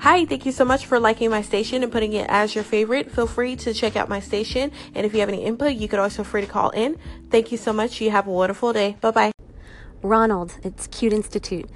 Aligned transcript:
Hi, 0.00 0.26
thank 0.26 0.44
you 0.44 0.52
so 0.52 0.64
much 0.64 0.84
for 0.84 1.00
liking 1.00 1.30
my 1.30 1.40
station 1.40 1.82
and 1.82 1.90
putting 1.90 2.12
it 2.12 2.26
as 2.28 2.54
your 2.54 2.64
favorite. 2.64 3.10
Feel 3.10 3.26
free 3.26 3.56
to 3.56 3.72
check 3.72 3.96
out 3.96 4.10
my 4.10 4.20
station. 4.20 4.70
And 4.94 5.06
if 5.06 5.14
you 5.14 5.20
have 5.20 5.28
any 5.30 5.42
input, 5.42 5.72
you 5.72 5.88
could 5.88 5.98
also 5.98 6.16
feel 6.16 6.30
free 6.30 6.40
to 6.42 6.46
call 6.46 6.70
in. 6.70 6.98
Thank 7.30 7.50
you 7.50 7.56
so 7.56 7.72
much. 7.72 8.00
You 8.00 8.10
have 8.10 8.26
a 8.26 8.30
wonderful 8.30 8.74
day. 8.74 8.98
Bye 9.00 9.10
bye. 9.10 9.32
Ronald, 10.02 10.58
it's 10.62 10.86
Cute 10.88 11.14
Institute. 11.14 11.68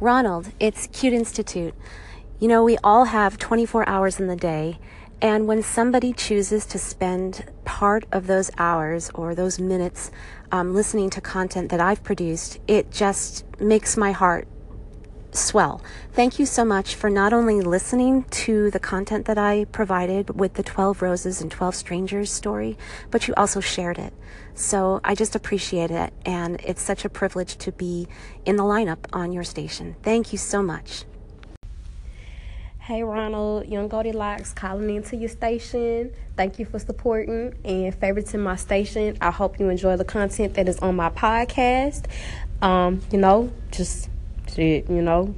Ronald, 0.00 0.52
it's 0.60 0.86
Cute 0.88 1.14
Institute. 1.14 1.74
You 2.38 2.48
know, 2.48 2.62
we 2.62 2.76
all 2.84 3.06
have 3.06 3.38
24 3.38 3.88
hours 3.88 4.20
in 4.20 4.26
the 4.26 4.36
day, 4.36 4.78
and 5.20 5.46
when 5.46 5.62
somebody 5.62 6.12
chooses 6.12 6.66
to 6.66 6.78
spend 6.78 7.44
part 7.64 8.04
of 8.12 8.26
those 8.26 8.50
hours 8.58 9.10
or 9.14 9.34
those 9.34 9.58
minutes 9.58 10.10
um, 10.52 10.74
listening 10.74 11.10
to 11.10 11.20
content 11.20 11.70
that 11.70 11.80
I've 11.80 12.02
produced, 12.02 12.58
it 12.68 12.90
just 12.90 13.44
makes 13.60 13.96
my 13.96 14.12
heart 14.12 14.46
swell. 15.32 15.82
Thank 16.12 16.38
you 16.38 16.46
so 16.46 16.64
much 16.64 16.94
for 16.94 17.10
not 17.10 17.32
only 17.32 17.60
listening 17.60 18.24
to 18.24 18.70
the 18.70 18.78
content 18.78 19.26
that 19.26 19.38
I 19.38 19.64
provided 19.66 20.38
with 20.38 20.54
the 20.54 20.62
12 20.62 21.02
Roses 21.02 21.40
and 21.40 21.50
12 21.50 21.74
Strangers 21.74 22.30
story, 22.30 22.78
but 23.10 23.26
you 23.26 23.34
also 23.36 23.60
shared 23.60 23.98
it. 23.98 24.12
So 24.54 25.00
I 25.02 25.14
just 25.14 25.34
appreciate 25.34 25.90
it, 25.90 26.12
and 26.24 26.60
it's 26.62 26.82
such 26.82 27.04
a 27.04 27.08
privilege 27.08 27.56
to 27.58 27.72
be 27.72 28.06
in 28.44 28.56
the 28.56 28.62
lineup 28.62 29.06
on 29.12 29.32
your 29.32 29.44
station. 29.44 29.96
Thank 30.02 30.32
you 30.32 30.38
so 30.38 30.62
much. 30.62 31.04
Hey 32.84 33.02
Ronald, 33.02 33.66
Young 33.66 33.88
Goldilocks 33.88 34.52
calling 34.52 34.94
into 34.94 35.16
your 35.16 35.30
station. 35.30 36.12
Thank 36.36 36.58
you 36.58 36.66
for 36.66 36.78
supporting 36.78 37.54
and 37.64 37.98
favoriting 37.98 38.40
my 38.40 38.56
station. 38.56 39.16
I 39.22 39.30
hope 39.30 39.58
you 39.58 39.70
enjoy 39.70 39.96
the 39.96 40.04
content 40.04 40.52
that 40.52 40.68
is 40.68 40.78
on 40.80 40.94
my 40.94 41.08
podcast. 41.08 42.04
Um, 42.60 43.00
you 43.10 43.16
know, 43.16 43.50
just 43.70 44.10
shit, 44.54 44.90
you 44.90 45.00
know. 45.00 45.34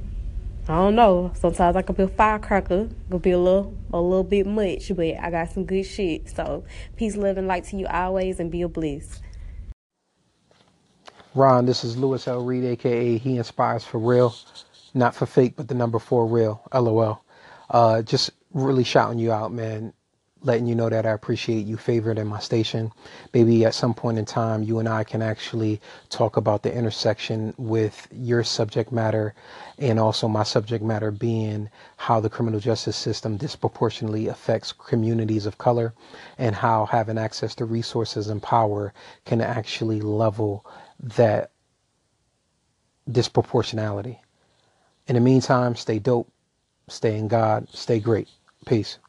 I 0.67 0.75
don't 0.75 0.95
know. 0.95 1.31
Sometimes 1.35 1.77
I 1.77 1.83
can 1.83 1.95
be 1.95 2.03
a 2.03 2.09
firecracker, 2.09 2.89
could 3.09 3.21
be 3.21 3.31
a 3.31 3.39
little 3.39 3.73
a 3.93 4.01
little 4.01 4.25
bit 4.25 4.45
much, 4.45 4.93
but 4.93 5.15
I 5.17 5.31
got 5.31 5.49
some 5.49 5.63
good 5.63 5.85
shit. 5.85 6.27
So 6.27 6.65
peace, 6.97 7.15
love, 7.15 7.37
and 7.37 7.47
light 7.47 7.63
to 7.67 7.77
you 7.77 7.87
always 7.87 8.41
and 8.41 8.51
be 8.51 8.61
a 8.63 8.67
bliss. 8.67 9.21
Ron, 11.33 11.65
this 11.65 11.85
is 11.85 11.95
Lewis 11.95 12.27
L. 12.27 12.43
Reed, 12.43 12.65
aka 12.65 13.17
He 13.17 13.37
Inspires 13.37 13.85
for 13.85 13.99
Real. 13.99 14.35
Not 14.93 15.15
for 15.15 15.25
fake, 15.25 15.53
but 15.55 15.69
the 15.69 15.75
number 15.75 15.97
four 15.97 16.25
real. 16.25 16.61
LOL. 16.73 17.23
Uh, 17.69 18.01
just 18.01 18.31
really 18.53 18.83
shouting 18.83 19.19
you 19.19 19.31
out, 19.31 19.51
man. 19.51 19.93
Letting 20.43 20.67
you 20.67 20.75
know 20.75 20.87
that 20.87 21.05
I 21.05 21.11
appreciate 21.11 21.65
you 21.65 21.77
favored 21.77 22.19
in 22.19 22.27
my 22.27 22.39
station. 22.39 22.91
Maybe 23.33 23.65
at 23.65 23.73
some 23.73 23.95
point 23.95 24.19
in 24.19 24.25
time, 24.25 24.61
you 24.61 24.77
and 24.77 24.87
I 24.87 25.03
can 25.03 25.21
actually 25.23 25.81
talk 26.09 26.37
about 26.37 26.61
the 26.61 26.73
intersection 26.73 27.55
with 27.57 28.07
your 28.11 28.43
subject 28.43 28.91
matter 28.91 29.33
and 29.79 29.99
also 29.99 30.27
my 30.27 30.43
subject 30.43 30.83
matter 30.83 31.09
being 31.09 31.69
how 31.97 32.19
the 32.19 32.29
criminal 32.29 32.59
justice 32.59 32.95
system 32.95 33.35
disproportionately 33.35 34.27
affects 34.27 34.71
communities 34.71 35.47
of 35.47 35.57
color 35.57 35.93
and 36.37 36.55
how 36.55 36.85
having 36.85 37.17
access 37.17 37.55
to 37.55 37.65
resources 37.65 38.27
and 38.27 38.41
power 38.41 38.93
can 39.25 39.41
actually 39.41 40.01
level 40.01 40.65
that 40.99 41.51
disproportionality. 43.09 44.19
In 45.07 45.15
the 45.15 45.21
meantime, 45.21 45.75
stay 45.75 45.97
dope 45.97 46.31
Stay 46.89 47.17
in 47.17 47.27
God. 47.27 47.67
Stay 47.73 47.99
great. 47.99 48.27
Peace. 48.65 48.99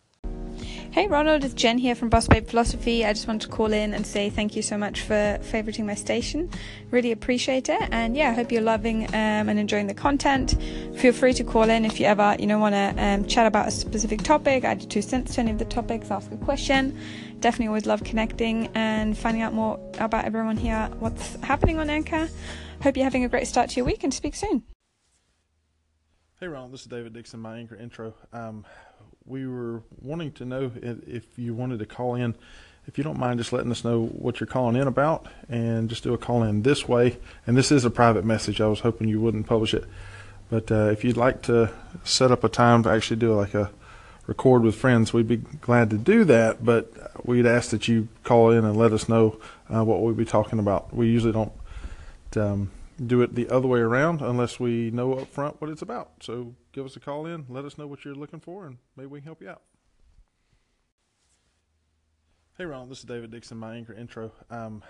Hey 0.90 1.06
Ronald, 1.06 1.44
it's 1.44 1.54
Jen 1.54 1.78
here 1.78 1.94
from 1.94 2.08
Boss 2.08 2.26
Babe 2.26 2.46
Philosophy. 2.46 3.04
I 3.04 3.12
just 3.12 3.28
wanted 3.28 3.42
to 3.42 3.54
call 3.54 3.72
in 3.72 3.94
and 3.94 4.04
say 4.04 4.30
thank 4.30 4.56
you 4.56 4.62
so 4.62 4.76
much 4.76 5.02
for 5.02 5.38
favoriting 5.42 5.84
my 5.84 5.94
station. 5.94 6.50
Really 6.90 7.12
appreciate 7.12 7.68
it, 7.68 7.88
and 7.92 8.16
yeah, 8.16 8.30
I 8.30 8.32
hope 8.32 8.50
you're 8.50 8.62
loving 8.62 9.04
um, 9.08 9.48
and 9.48 9.58
enjoying 9.58 9.86
the 9.86 9.94
content. 9.94 10.56
Feel 10.96 11.12
free 11.12 11.34
to 11.34 11.44
call 11.44 11.70
in 11.70 11.84
if 11.84 12.00
you 12.00 12.06
ever 12.06 12.34
you 12.40 12.46
know 12.48 12.58
want 12.58 12.74
to 12.74 12.94
um, 13.00 13.26
chat 13.26 13.46
about 13.46 13.68
a 13.68 13.70
specific 13.70 14.22
topic, 14.22 14.64
add 14.64 14.90
two 14.90 15.02
cents 15.02 15.34
to 15.34 15.40
any 15.40 15.52
of 15.52 15.58
the 15.58 15.66
topics, 15.66 16.10
ask 16.10 16.32
a 16.32 16.36
question. 16.38 16.98
Definitely 17.38 17.68
always 17.68 17.86
love 17.86 18.02
connecting 18.02 18.68
and 18.74 19.16
finding 19.16 19.42
out 19.42 19.52
more 19.52 19.78
about 19.98 20.24
everyone 20.24 20.56
here, 20.56 20.90
what's 20.98 21.36
happening 21.42 21.78
on 21.78 21.90
Anchor. 21.90 22.28
Hope 22.82 22.96
you're 22.96 23.04
having 23.04 23.24
a 23.24 23.28
great 23.28 23.46
start 23.46 23.70
to 23.70 23.76
your 23.76 23.84
week, 23.84 24.02
and 24.02 24.12
speak 24.12 24.34
soon. 24.34 24.64
Hey 26.40 26.46
Ron, 26.46 26.70
this 26.70 26.82
is 26.82 26.86
David 26.86 27.14
Dixon, 27.14 27.40
my 27.40 27.58
anchor 27.58 27.74
intro. 27.74 28.14
Um, 28.32 28.64
we 29.26 29.44
were 29.48 29.82
wanting 30.00 30.30
to 30.34 30.44
know 30.44 30.70
if 30.80 31.24
you 31.36 31.52
wanted 31.52 31.80
to 31.80 31.84
call 31.84 32.14
in. 32.14 32.36
If 32.86 32.96
you 32.96 33.02
don't 33.02 33.18
mind 33.18 33.40
just 33.40 33.52
letting 33.52 33.72
us 33.72 33.82
know 33.82 34.06
what 34.06 34.38
you're 34.38 34.46
calling 34.46 34.76
in 34.76 34.86
about 34.86 35.26
and 35.48 35.88
just 35.88 36.04
do 36.04 36.14
a 36.14 36.18
call 36.18 36.44
in 36.44 36.62
this 36.62 36.86
way. 36.86 37.18
And 37.44 37.56
this 37.56 37.72
is 37.72 37.84
a 37.84 37.90
private 37.90 38.24
message. 38.24 38.60
I 38.60 38.68
was 38.68 38.78
hoping 38.78 39.08
you 39.08 39.20
wouldn't 39.20 39.48
publish 39.48 39.74
it. 39.74 39.84
But 40.48 40.70
uh, 40.70 40.90
if 40.92 41.02
you'd 41.02 41.16
like 41.16 41.42
to 41.42 41.72
set 42.04 42.30
up 42.30 42.44
a 42.44 42.48
time 42.48 42.84
to 42.84 42.88
actually 42.88 43.16
do 43.16 43.34
like 43.34 43.54
a 43.54 43.72
record 44.28 44.62
with 44.62 44.76
friends, 44.76 45.12
we'd 45.12 45.26
be 45.26 45.38
glad 45.38 45.90
to 45.90 45.98
do 45.98 46.22
that. 46.22 46.64
But 46.64 47.26
we'd 47.26 47.46
ask 47.46 47.70
that 47.70 47.88
you 47.88 48.06
call 48.22 48.52
in 48.52 48.64
and 48.64 48.76
let 48.76 48.92
us 48.92 49.08
know 49.08 49.40
uh, 49.68 49.84
what 49.84 50.02
we'll 50.02 50.14
be 50.14 50.24
talking 50.24 50.60
about. 50.60 50.94
We 50.94 51.08
usually 51.08 51.32
don't 51.32 51.52
um, 52.36 52.70
do 53.04 53.22
it 53.22 53.34
the 53.34 53.48
other 53.48 53.68
way 53.68 53.80
around 53.80 54.20
unless 54.20 54.58
we 54.58 54.90
know 54.90 55.14
up 55.14 55.28
front 55.28 55.60
what 55.60 55.70
it's 55.70 55.82
about. 55.82 56.10
So 56.20 56.54
give 56.72 56.84
us 56.84 56.96
a 56.96 57.00
call 57.00 57.26
in, 57.26 57.46
let 57.48 57.64
us 57.64 57.78
know 57.78 57.86
what 57.86 58.04
you're 58.04 58.14
looking 58.14 58.40
for, 58.40 58.66
and 58.66 58.78
maybe 58.96 59.06
we 59.06 59.20
can 59.20 59.26
help 59.26 59.40
you 59.40 59.50
out. 59.50 59.62
Hey 62.56 62.64
Ronald, 62.64 62.90
this 62.90 62.98
is 62.98 63.04
David 63.04 63.30
Dixon, 63.30 63.56
my 63.56 63.76
anchor 63.76 63.92
intro. 63.92 64.32
Um, 64.50 64.82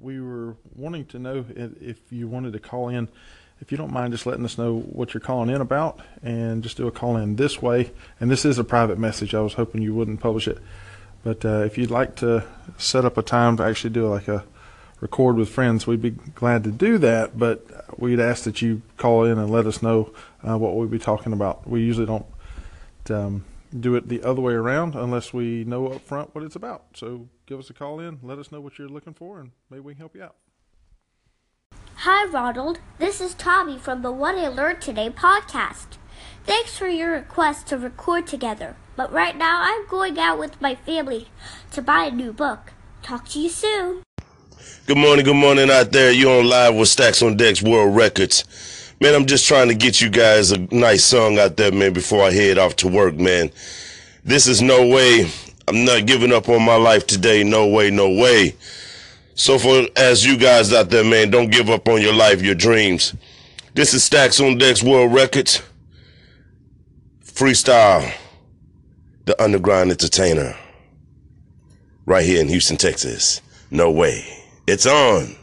we 0.00 0.20
were 0.20 0.56
wanting 0.74 1.06
to 1.06 1.18
know 1.20 1.44
if 1.54 2.12
you 2.12 2.26
wanted 2.26 2.54
to 2.54 2.58
call 2.58 2.88
in. 2.88 3.08
If 3.60 3.70
you 3.70 3.78
don't 3.78 3.92
mind 3.92 4.12
just 4.12 4.26
letting 4.26 4.44
us 4.44 4.58
know 4.58 4.80
what 4.80 5.14
you're 5.14 5.20
calling 5.20 5.48
in 5.48 5.60
about 5.60 6.00
and 6.24 6.62
just 6.62 6.76
do 6.76 6.88
a 6.88 6.90
call 6.90 7.16
in 7.16 7.36
this 7.36 7.62
way. 7.62 7.92
And 8.18 8.28
this 8.28 8.44
is 8.44 8.58
a 8.58 8.64
private 8.64 8.98
message. 8.98 9.32
I 9.32 9.40
was 9.40 9.54
hoping 9.54 9.80
you 9.80 9.94
wouldn't 9.94 10.18
publish 10.18 10.48
it. 10.48 10.58
But 11.22 11.44
uh, 11.44 11.60
if 11.60 11.78
you'd 11.78 11.90
like 11.90 12.16
to 12.16 12.44
set 12.78 13.04
up 13.04 13.16
a 13.16 13.22
time 13.22 13.56
to 13.58 13.62
actually 13.62 13.90
do 13.90 14.08
like 14.08 14.26
a 14.26 14.44
record 15.04 15.36
with 15.36 15.50
friends, 15.50 15.86
we'd 15.86 16.00
be 16.00 16.10
glad 16.10 16.64
to 16.64 16.70
do 16.70 16.96
that. 16.96 17.38
But 17.38 18.00
we'd 18.00 18.18
ask 18.18 18.44
that 18.44 18.62
you 18.62 18.80
call 18.96 19.24
in 19.24 19.38
and 19.38 19.50
let 19.50 19.66
us 19.66 19.82
know 19.82 20.12
uh, 20.42 20.56
what 20.56 20.74
we'll 20.74 20.88
be 20.88 20.98
talking 20.98 21.34
about. 21.34 21.68
We 21.68 21.82
usually 21.82 22.06
don't 22.06 22.26
um, 23.10 23.44
do 23.78 23.94
it 23.96 24.08
the 24.08 24.22
other 24.22 24.40
way 24.40 24.54
around 24.54 24.94
unless 24.94 25.34
we 25.34 25.62
know 25.64 25.88
up 25.88 26.00
front 26.00 26.34
what 26.34 26.42
it's 26.42 26.56
about. 26.56 26.84
So 26.94 27.28
give 27.44 27.58
us 27.58 27.68
a 27.68 27.74
call 27.74 28.00
in, 28.00 28.18
let 28.22 28.38
us 28.38 28.50
know 28.50 28.62
what 28.62 28.78
you're 28.78 28.88
looking 28.88 29.12
for, 29.12 29.40
and 29.40 29.50
maybe 29.68 29.80
we 29.80 29.92
can 29.92 29.98
help 29.98 30.16
you 30.16 30.22
out. 30.22 30.36
Hi, 31.96 32.26
Ronald. 32.26 32.80
This 32.98 33.20
is 33.20 33.34
Tommy 33.34 33.78
from 33.78 34.00
the 34.00 34.10
What 34.10 34.36
I 34.36 34.48
Learned 34.48 34.80
Today 34.80 35.10
podcast. 35.10 35.98
Thanks 36.44 36.78
for 36.78 36.88
your 36.88 37.12
request 37.12 37.66
to 37.68 37.78
record 37.78 38.26
together. 38.26 38.76
But 38.96 39.12
right 39.12 39.36
now, 39.36 39.60
I'm 39.62 39.86
going 39.86 40.18
out 40.18 40.38
with 40.38 40.60
my 40.62 40.74
family 40.74 41.28
to 41.72 41.82
buy 41.82 42.04
a 42.04 42.10
new 42.10 42.32
book. 42.32 42.72
Talk 43.02 43.28
to 43.30 43.40
you 43.40 43.48
soon. 43.50 44.02
Good 44.86 44.98
morning, 44.98 45.24
good 45.24 45.36
morning 45.36 45.70
out 45.70 45.92
there. 45.92 46.12
You 46.12 46.30
on 46.30 46.46
live 46.46 46.74
with 46.74 46.88
Stacks 46.88 47.22
on 47.22 47.36
Decks 47.36 47.62
World 47.62 47.96
Records. 47.96 48.44
Man, 49.00 49.14
I'm 49.14 49.26
just 49.26 49.48
trying 49.48 49.68
to 49.68 49.74
get 49.74 50.00
you 50.00 50.10
guys 50.10 50.52
a 50.52 50.58
nice 50.74 51.04
song 51.04 51.38
out 51.38 51.56
there, 51.56 51.72
man, 51.72 51.92
before 51.92 52.22
I 52.22 52.30
head 52.30 52.58
off 52.58 52.76
to 52.76 52.88
work, 52.88 53.14
man. 53.14 53.50
This 54.24 54.46
is 54.46 54.62
no 54.62 54.86
way. 54.86 55.30
I'm 55.66 55.84
not 55.84 56.06
giving 56.06 56.32
up 56.32 56.48
on 56.48 56.62
my 56.62 56.76
life 56.76 57.06
today. 57.06 57.42
No 57.42 57.66
way, 57.66 57.90
no 57.90 58.10
way. 58.10 58.56
So 59.34 59.58
for 59.58 59.86
as 59.96 60.24
you 60.24 60.36
guys 60.36 60.72
out 60.72 60.90
there, 60.90 61.04
man, 61.04 61.30
don't 61.30 61.50
give 61.50 61.70
up 61.70 61.88
on 61.88 62.00
your 62.00 62.14
life, 62.14 62.42
your 62.42 62.54
dreams. 62.54 63.14
This 63.74 63.94
is 63.94 64.04
Stacks 64.04 64.40
on 64.40 64.58
Decks 64.58 64.82
World 64.82 65.12
Records. 65.12 65.62
Freestyle. 67.24 68.12
The 69.24 69.42
underground 69.42 69.90
entertainer. 69.90 70.54
Right 72.06 72.24
here 72.24 72.40
in 72.40 72.48
Houston, 72.48 72.76
Texas. 72.76 73.40
No 73.70 73.90
way. 73.90 74.43
It's 74.66 74.86
on. 74.86 75.36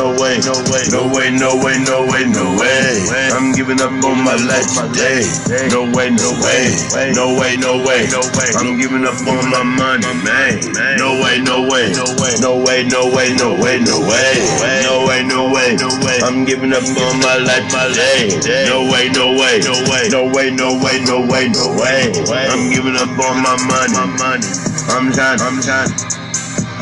No 0.00 0.16
way, 0.16 0.40
no 0.40 0.56
way, 0.72 0.88
no 0.88 1.12
way, 1.12 1.28
no 1.28 1.60
way, 1.60 1.76
no 1.84 2.08
way, 2.08 2.24
no 2.24 2.56
way. 2.56 3.28
I'm 3.36 3.52
giving 3.52 3.82
up 3.84 3.92
on 3.92 4.24
my 4.24 4.32
life 4.48 4.72
today. 4.72 5.20
No 5.68 5.92
way, 5.92 6.08
no 6.08 6.32
way, 6.40 6.72
no 7.12 7.36
way, 7.36 7.60
no 7.60 7.76
way, 7.84 8.08
no 8.08 8.24
way. 8.32 8.48
I'm 8.56 8.80
giving 8.80 9.04
up 9.04 9.20
on 9.28 9.44
my 9.52 9.60
money, 9.62 10.08
man. 10.24 10.56
No 10.96 11.20
way, 11.20 11.36
no 11.44 11.68
way, 11.68 11.92
no 11.92 12.16
way, 12.16 12.32
no 12.40 12.56
way, 12.64 12.80
no 12.88 13.12
way, 13.12 13.28
no 13.36 13.52
way, 13.52 13.76
no 13.84 14.00
way, 15.04 15.20
no 15.28 15.52
way, 15.52 15.76
no 15.76 15.88
way. 16.00 16.18
I'm 16.24 16.46
giving 16.46 16.72
up 16.72 16.80
on 16.80 17.20
my 17.20 17.36
life 17.36 17.68
today. 17.68 18.64
No 18.72 18.88
way, 18.88 19.12
no 19.12 19.36
way, 19.36 19.60
no 19.60 19.76
way, 19.84 20.08
no 20.08 20.24
way, 20.32 20.48
no 20.48 20.80
way, 20.80 20.96
no 21.04 21.20
way, 21.28 21.52
no 21.52 21.76
way. 21.76 22.48
I'm 22.48 22.72
giving 22.72 22.96
up 22.96 23.12
on 23.20 23.36
my 23.44 23.52
money, 23.68 24.16
money. 24.16 24.48
I'm 24.96 25.12
trying, 25.12 25.44
I'm 25.44 25.60
trying. 25.60 25.92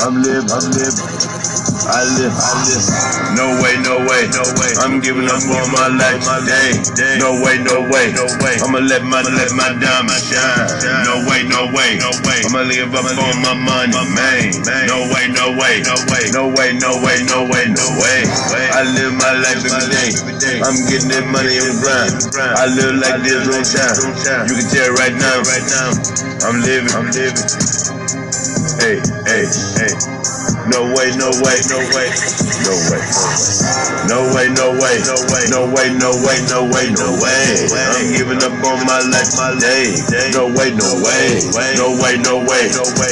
I'm 0.07 0.23
live, 0.23 0.47
I'm 0.55 0.71
live. 0.71 1.38
I 1.87 2.03
live, 2.19 2.35
I 2.35 2.51
live. 2.67 2.87
No 3.39 3.47
way, 3.63 3.79
no 3.87 4.03
way, 4.11 4.27
no 4.35 4.43
way. 4.59 4.73
I'm 4.83 4.99
giving 5.05 5.31
up 5.31 5.39
on 5.47 5.69
my 5.71 5.87
life 5.93 6.19
today. 6.25 6.83
No 7.23 7.39
way, 7.45 7.63
no 7.63 7.87
way, 7.87 8.11
no 8.17 8.27
way. 8.43 8.59
I'ma 8.59 8.83
let 8.83 9.05
my 9.07 9.23
let 9.23 9.53
my 9.55 9.71
diamond 9.79 10.19
shine. 10.19 10.67
No 11.07 11.23
way, 11.31 11.47
no 11.47 11.71
way, 11.71 12.01
no 12.03 12.11
way. 12.27 12.41
I'ma 12.49 12.67
live 12.67 12.91
up 12.97 13.07
on 13.07 13.37
my 13.45 13.55
money, 13.55 13.95
man. 14.17 14.51
No 14.91 15.07
way, 15.15 15.31
no 15.31 15.55
way, 15.55 15.85
no 15.87 15.95
way, 16.11 16.25
no 16.35 16.45
way, 16.57 16.75
no 16.81 16.93
way, 17.05 17.19
no 17.29 17.39
way, 17.47 17.65
no 17.71 17.87
way. 18.03 18.21
I 18.75 18.83
live 18.99 19.15
my 19.15 19.33
life 19.39 19.63
every 19.63 19.87
day. 19.93 20.11
I'm 20.65 20.79
getting 20.91 21.13
that 21.15 21.27
money 21.31 21.55
and 21.61 21.77
grind. 21.85 22.19
I 22.59 22.67
live 22.73 22.97
like 22.99 23.23
this 23.23 23.45
real 23.47 23.63
time. 23.63 24.49
You 24.49 24.57
can 24.59 24.69
tell 24.73 24.91
right 24.99 25.15
now, 25.15 25.37
right 25.47 25.67
now. 25.71 25.91
I'm 26.49 26.59
living, 26.65 26.91
I'm 26.97 27.07
living. 27.15 27.47
Hey, 28.81 28.99
hey, 29.27 29.47
hey. 29.79 29.95
No 30.69 30.85
way, 30.95 31.11
no 31.17 31.29
way, 31.43 31.59
no 31.69 31.79
way, 31.97 32.09
no 32.65 32.75
way. 32.89 33.01
No 34.09 34.19
way, 34.35 34.49
no 34.53 34.73
way, 34.77 34.97
no 35.05 35.17
way, 35.29 35.45
no 35.49 35.61
way, 35.73 35.89
no 35.97 36.11
way, 36.25 36.39
no 36.49 36.61
way, 36.69 36.87
no 36.93 37.09
way. 37.21 37.53
I'm 37.97 38.13
giving 38.13 38.41
up 38.41 38.53
on 38.65 38.79
my 38.87 39.01
life, 39.09 39.33
my 39.37 39.57
day. 39.61 39.97
No 40.33 40.49
way, 40.53 40.73
no 40.73 41.01
way, 41.05 41.41
no 41.77 41.93
way, 41.97 42.17
no 42.21 42.37
way, 42.41 42.65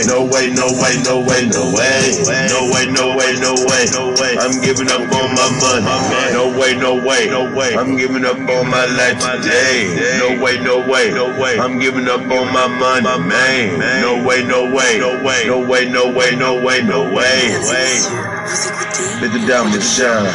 no 0.05 0.25
way, 0.25 0.53
no 0.53 0.73
way, 0.73 0.97
no 1.05 1.21
way, 1.27 1.43
no 1.49 1.65
way, 1.73 2.09
no 2.49 2.61
way, 2.73 2.87
no 2.93 3.05
way, 3.17 3.33
no 3.41 3.53
way, 3.67 3.83
no 3.93 4.03
way. 4.21 4.37
I'm 4.41 4.61
giving 4.61 4.89
up 4.91 5.01
on 5.13 5.29
my 5.35 5.49
money. 5.61 6.33
No 6.33 6.53
way, 6.59 6.77
no 6.77 6.95
way, 6.97 7.27
no 7.29 7.53
way. 7.57 7.75
I'm 7.77 7.97
giving 7.97 8.25
up 8.25 8.37
on 8.39 8.71
my 8.71 8.85
life 8.87 9.19
today. 9.21 10.19
No 10.19 10.43
way, 10.43 10.59
no 10.61 10.87
way, 10.89 11.11
no 11.13 11.29
way. 11.41 11.59
I'm 11.59 11.79
giving 11.79 12.09
up 12.09 12.21
on 12.21 12.53
my 12.53 12.67
money, 12.69 13.29
man. 13.29 14.01
No 14.01 14.25
way, 14.25 14.45
no 14.45 14.73
way, 14.73 14.99
no 14.99 15.23
way, 15.23 15.45
no 15.47 15.59
way, 15.67 15.89
no 15.89 16.13
way, 16.13 16.37
no 16.37 16.63
way, 16.63 16.83
no 16.83 17.13
way 17.13 17.26
way, 17.27 17.59
way. 17.67 18.86
Let 19.17 19.33
the 19.33 19.41
diamond 19.49 19.81
shine. 19.81 20.29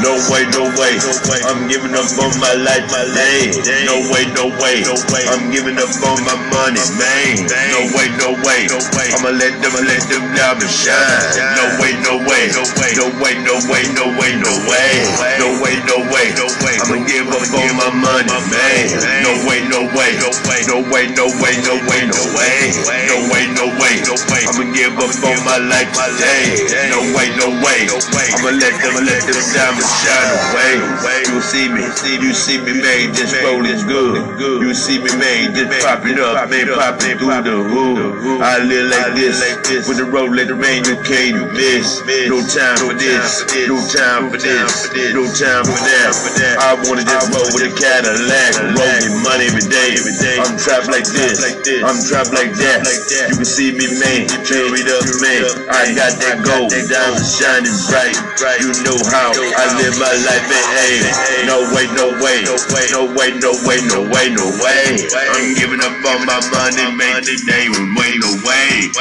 No 0.00 0.16
way, 0.32 0.48
no 0.56 0.72
way. 0.80 0.96
I'm 1.44 1.68
giving 1.68 1.92
up 1.92 2.08
on 2.16 2.32
my 2.40 2.54
life, 2.64 2.88
my 2.88 3.04
lane. 3.12 3.52
No 3.84 4.00
way, 4.08 4.24
no 4.32 4.48
way. 4.56 4.80
I'm 5.28 5.52
giving 5.52 5.76
up 5.76 5.92
on 6.00 6.18
my 6.24 6.32
money, 6.48 6.80
man. 6.96 7.44
No 7.76 7.80
way, 7.92 8.08
no 8.16 8.32
way. 8.40 8.64
I'ma 9.12 9.36
let 9.36 9.52
them 9.60 9.74
let 9.84 10.02
them 10.08 10.24
diamonds 10.32 10.72
shine. 10.72 10.96
No 11.60 11.64
way, 11.76 11.92
no 12.00 12.24
way. 12.24 12.48
No 12.56 12.64
way, 12.80 12.92
no 12.96 13.06
way, 13.20 13.36
no 13.44 13.54
way, 13.68 13.84
no 13.92 14.00
way, 14.16 14.32
no 14.40 15.50
way. 15.60 15.76
No 15.84 15.98
way. 16.08 16.26
I'ma 16.80 17.04
give 17.04 17.28
up 17.28 17.44
on 17.52 17.70
my 17.76 17.90
money, 18.00 18.32
man. 18.48 18.84
No 19.28 19.32
way, 19.44 19.60
no 19.68 19.84
way. 19.92 20.16
No 20.16 20.32
way, 20.48 20.64
no 20.64 20.80
way, 20.88 21.04
no 21.12 21.28
way, 21.36 21.54
no 21.60 21.74
way, 21.84 22.00
no 22.08 22.22
way. 22.32 22.72
No 23.52 23.66
way. 23.76 23.94
I'ma 24.48 24.64
give 24.72 24.96
up 24.96 25.12
on 25.24 25.38
my 25.44 25.58
life 25.58 25.92
today. 25.92 26.88
No 26.90 27.00
way, 27.14 27.28
no 27.36 27.41
way. 27.62 27.88
I'ma 27.88 28.50
let 28.54 28.74
them 28.82 28.94
let 29.02 29.22
them 29.26 29.40
diamonds 29.54 29.90
shine 30.02 30.30
away. 30.50 30.74
You 31.32 31.40
see 31.40 31.66
me, 31.68 31.82
you 32.20 32.32
see 32.34 32.58
me, 32.60 32.78
man, 32.78 33.14
just 33.14 33.34
rolling 33.42 33.82
good. 33.86 34.62
You 34.62 34.74
see 34.74 34.98
me, 34.98 35.10
man, 35.18 35.54
just 35.54 35.72
popping 35.84 36.18
up, 36.18 36.48
man, 36.50 36.68
popping 36.74 37.18
through 37.18 37.42
the 37.42 37.56
hood. 37.66 38.42
I 38.42 38.58
live 38.62 38.90
like 38.92 39.14
this, 39.16 39.42
with 39.88 39.98
the 39.98 40.06
road 40.06 40.32
let 40.36 40.48
the 40.48 40.54
rain, 40.54 40.84
you 40.84 40.96
can't 41.02 41.52
miss. 41.52 42.02
No 42.28 42.38
time 42.44 42.78
for 42.78 42.94
this, 42.94 43.42
no 43.66 43.78
time 43.90 44.30
for 44.30 44.38
this, 44.38 44.92
no 45.14 45.24
time 45.26 45.64
for 45.64 45.80
that. 45.82 46.56
I 46.60 46.76
wanna 46.86 47.04
just 47.04 47.32
roll 47.32 47.48
with 47.56 47.66
a 47.66 47.72
Cadillac, 47.74 48.52
rolling 48.76 49.16
money 49.24 49.48
every 49.50 49.66
day. 49.66 49.96
I'm 50.38 50.54
trapped 50.60 50.88
like 50.88 51.08
this, 51.08 51.42
I'm 51.82 51.98
trapped 52.06 52.32
like 52.34 52.52
that. 52.60 52.86
You 53.30 53.36
can 53.40 53.48
see 53.48 53.72
me, 53.72 53.88
man, 53.98 54.28
carried 54.46 54.88
up, 54.88 55.04
man. 55.24 55.42
I 55.72 55.90
got 55.96 56.12
that 56.22 56.44
gold, 56.44 56.70
diamonds 56.70 57.31
shining 57.32 57.78
bright. 57.88 58.16
You 58.60 58.70
know 58.84 58.98
how 59.08 59.32
I 59.32 59.64
live 59.80 59.96
my 59.96 60.12
life 60.28 60.46
in 60.52 60.64
hey. 60.76 61.48
No 61.48 61.64
way, 61.72 61.88
no 61.96 62.12
way, 62.20 62.44
no 62.44 62.56
way, 62.68 62.84
no 62.92 63.02
way, 63.16 63.30
no 63.40 63.52
way, 63.64 63.80
no 63.88 63.98
way, 64.12 64.28
no. 64.36 64.46
I'm 65.32 65.54
giving 65.56 65.80
up 65.80 65.96
on 66.04 66.26
my 66.28 66.40
money, 66.52 66.86
man. 66.96 67.24
Today, 67.24 67.68
way, 67.72 68.12
no 68.20 68.28
way, 68.44 68.92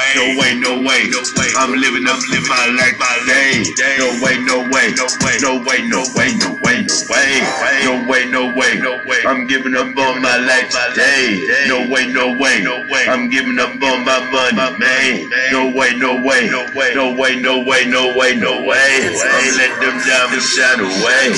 no 0.64 0.80
way, 0.88 1.02
no 1.12 1.20
way. 1.36 1.50
I'm 1.60 1.74
living 1.76 2.08
up, 2.08 2.20
my 2.48 2.66
life, 2.78 2.98
my 3.00 3.16
day. 3.28 3.64
No 4.00 4.08
way, 4.24 4.38
no 4.48 4.58
way, 4.72 4.94
no 4.96 5.06
way, 5.24 5.36
no 5.42 5.60
way, 5.66 5.80
no 5.88 6.02
way, 6.16 6.32
no 6.32 6.52
way, 6.62 6.86
no 6.88 6.96
way, 7.08 7.42
no 7.84 7.94
way, 8.08 8.26
no 8.30 8.54
way, 8.56 8.74
no. 8.80 8.92
I'm 9.28 9.48
giving 9.48 9.76
up 9.76 9.96
on 9.98 10.22
my 10.22 10.38
life 10.38 10.70
today. 10.70 11.44
No 11.68 11.88
way, 11.90 12.08
no 12.12 12.38
way, 12.38 12.62
no 12.62 12.86
way. 12.90 13.06
I'm 13.08 13.30
giving 13.30 13.60
up 13.60 13.72
on 13.82 14.06
my 14.06 14.20
money, 14.32 14.78
man. 14.80 15.30
No 15.52 15.72
way, 15.76 15.94
no 15.98 16.22
way, 16.22 16.48
no 16.50 16.66
way, 16.76 16.94
no 16.96 17.16
way, 17.16 17.36
no 17.40 17.64
way, 17.64 17.86
no 17.86 18.18
way, 18.18 18.21
no 18.38 18.62
way. 18.62 19.10
I'm 19.10 19.58
let 19.58 19.74
them 19.82 19.98
diamonds 20.06 20.46
shine 20.46 20.80
away. 20.80 21.34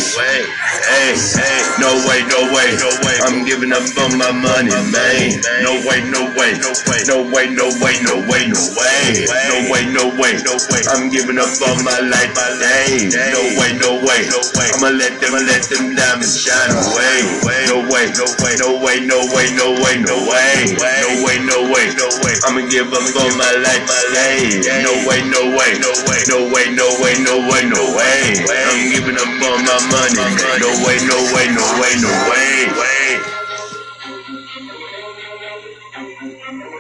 Hey, 0.92 1.16
hey, 1.16 1.60
no 1.80 1.96
way, 2.04 2.20
no 2.28 2.52
way, 2.52 2.76
no 2.76 2.92
way. 3.08 3.16
I'm 3.24 3.46
giving 3.48 3.72
up 3.72 3.88
on 4.04 4.20
my 4.20 4.32
money, 4.32 4.76
man. 4.92 5.40
No 5.64 5.80
way, 5.88 6.04
no 6.12 6.28
way, 6.36 6.60
no 6.60 6.76
way, 6.84 7.00
no 7.08 7.24
way, 7.32 7.48
no 7.56 7.72
way, 7.80 7.96
no 8.04 8.20
way, 8.28 8.44
no 8.52 8.60
way, 8.76 9.24
no 9.48 9.58
way, 9.72 9.84
no 9.96 10.06
way, 10.20 10.34
way. 10.44 10.84
I'm 10.92 11.10
giving 11.10 11.40
up 11.40 11.56
on 11.64 11.84
my 11.88 12.00
life, 12.04 12.36
my 12.36 12.50
day. 12.60 13.08
No 13.32 13.42
way, 13.56 13.72
no 13.80 14.04
way, 14.04 14.28
no 14.28 14.40
way. 14.60 14.68
I'ma 14.76 14.92
let 14.92 15.20
them 15.24 15.34
let 15.48 15.64
them 15.72 15.96
diamonds 15.96 16.36
shine 16.36 16.72
away. 16.76 17.24
No 17.72 17.88
way, 17.88 18.12
no 18.12 18.28
way, 18.44 18.54
no 18.60 18.70
way, 18.84 19.00
no 19.08 19.20
way, 19.32 19.48
no 19.56 19.68
way, 19.80 19.96
no 20.04 20.18
way, 20.28 20.76
no 20.76 21.10
way, 21.24 21.38
no 21.48 21.58
way, 21.72 21.86
no 21.96 22.08
way. 22.28 22.36
I'ma 22.44 22.68
give 22.68 22.92
up 22.92 23.08
on 23.16 23.32
my 23.40 23.52
life, 23.64 23.86
my 23.88 24.02
day. 24.12 24.60
No 24.84 24.94
way, 25.08 25.22
no 25.32 25.56
way, 25.56 25.72
no 25.80 25.92
way, 26.10 26.20
no 26.28 26.40
way, 26.52 26.66
no 26.76 26.88
way, 27.02 27.14
no 27.22 27.38
way, 27.50 27.64
no 27.70 27.96
way. 27.96 28.34
I'm 28.50 28.92
giving 28.92 29.16
up 29.16 29.28
on 29.28 29.64
my 29.66 29.80
money. 29.92 30.36
No 30.60 30.70
way, 30.86 30.98
no 31.06 31.18
way, 31.34 31.48
no 31.54 31.66
way, 31.80 31.94
no 32.02 32.12
way. 32.30 32.74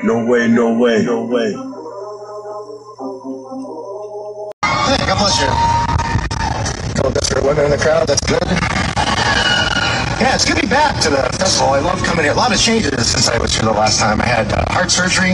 No 0.03 0.25
way, 0.25 0.47
no 0.47 0.77
way, 0.77 1.03
no 1.03 1.25
way. 1.25 1.51
Hey, 4.63 4.97
God 5.05 5.17
bless 5.17 5.39
you. 5.39 5.47
Couple 6.95 7.11
desperate 7.11 7.43
women 7.43 7.65
in 7.65 7.71
the 7.71 7.77
crowd, 7.77 8.07
that's 8.07 8.21
good. 8.21 8.43
Yeah, 10.19 10.35
it's 10.35 10.45
good 10.45 10.55
to 10.55 10.61
be 10.61 10.67
back 10.67 11.01
to 11.03 11.09
the 11.09 11.23
festival. 11.37 11.69
I 11.73 11.79
love 11.79 12.01
coming 12.03 12.23
here. 12.23 12.33
A 12.33 12.35
lot 12.35 12.53
of 12.53 12.59
changes 12.59 13.11
since 13.11 13.29
I 13.29 13.37
was 13.37 13.53
here 13.53 13.63
the 13.63 13.71
last 13.71 13.99
time. 13.99 14.21
I 14.21 14.25
had 14.25 14.51
uh, 14.53 14.63
heart 14.69 14.91
surgery, 14.91 15.33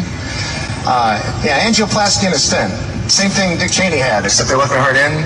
uh, 0.85 1.19
yeah, 1.43 1.65
angioplasty 1.65 2.25
and 2.25 2.33
a 2.33 2.39
stent. 2.39 2.88
Same 3.09 3.31
thing 3.31 3.57
Dick 3.57 3.71
Cheney 3.71 3.97
had, 3.97 4.23
except 4.23 4.49
they 4.49 4.55
left 4.55 4.69
my 4.69 4.77
heart 4.77 4.95
in. 4.95 5.09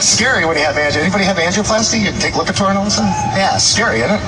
scary 0.00 0.46
when 0.46 0.56
you 0.56 0.64
have 0.64 0.76
angio. 0.76 1.02
Anybody 1.04 1.24
have 1.24 1.36
angioplasty? 1.36 2.00
You 2.00 2.10
take 2.18 2.32
Lipitor 2.34 2.70
and 2.70 2.78
all 2.78 2.86
a 2.86 2.90
sudden? 2.90 3.12
Yeah, 3.36 3.58
scary, 3.58 4.00
isn't 4.00 4.16
it? 4.16 4.22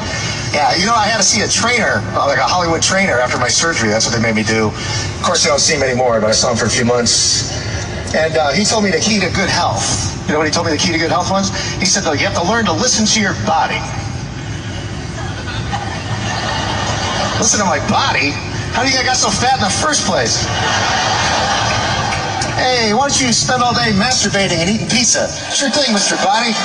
Yeah, 0.52 0.76
you 0.76 0.84
know, 0.84 0.94
I 0.94 1.08
had 1.08 1.16
to 1.16 1.24
see 1.24 1.40
a 1.40 1.48
trainer, 1.48 2.04
uh, 2.12 2.26
like 2.26 2.38
a 2.38 2.44
Hollywood 2.44 2.82
trainer, 2.82 3.18
after 3.18 3.38
my 3.38 3.48
surgery. 3.48 3.88
That's 3.88 4.04
what 4.04 4.14
they 4.14 4.20
made 4.20 4.34
me 4.36 4.44
do. 4.44 4.66
Of 4.68 5.22
course, 5.24 5.46
I 5.46 5.48
don't 5.48 5.58
see 5.58 5.76
him 5.76 5.82
anymore, 5.82 6.20
but 6.20 6.28
I 6.28 6.32
saw 6.32 6.50
him 6.50 6.58
for 6.58 6.66
a 6.66 6.70
few 6.70 6.84
months. 6.84 7.56
And 8.14 8.36
uh, 8.36 8.52
he 8.52 8.64
told 8.64 8.84
me 8.84 8.90
the 8.90 9.00
key 9.00 9.18
to 9.20 9.30
good 9.32 9.48
health. 9.48 10.12
You 10.28 10.34
know 10.34 10.40
what 10.40 10.46
he 10.46 10.52
told 10.52 10.66
me 10.66 10.72
the 10.72 10.78
key 10.78 10.92
to 10.92 10.98
good 10.98 11.10
health 11.10 11.30
was? 11.30 11.48
He 11.80 11.86
said, 11.86 12.04
though, 12.04 12.12
you 12.12 12.26
have 12.28 12.36
to 12.36 12.44
learn 12.44 12.66
to 12.66 12.72
listen 12.72 13.06
to 13.06 13.18
your 13.20 13.32
body. 13.48 13.80
Listen 17.38 17.60
to 17.60 17.66
my 17.66 17.78
body? 17.90 18.32
How 18.72 18.80
do 18.80 18.88
you 18.88 18.96
think 18.96 19.04
I 19.04 19.12
got 19.12 19.16
so 19.16 19.28
fat 19.28 19.60
in 19.60 19.64
the 19.64 19.68
first 19.68 20.06
place? 20.08 20.44
Hey, 22.56 22.94
why 22.94 23.08
don't 23.08 23.20
you 23.20 23.30
spend 23.32 23.62
all 23.62 23.74
day 23.74 23.92
masturbating 23.92 24.56
and 24.56 24.70
eating 24.70 24.88
pizza? 24.88 25.28
Sure 25.52 25.68
thing, 25.68 25.92
Mr. 25.92 26.16
Body. 26.24 26.56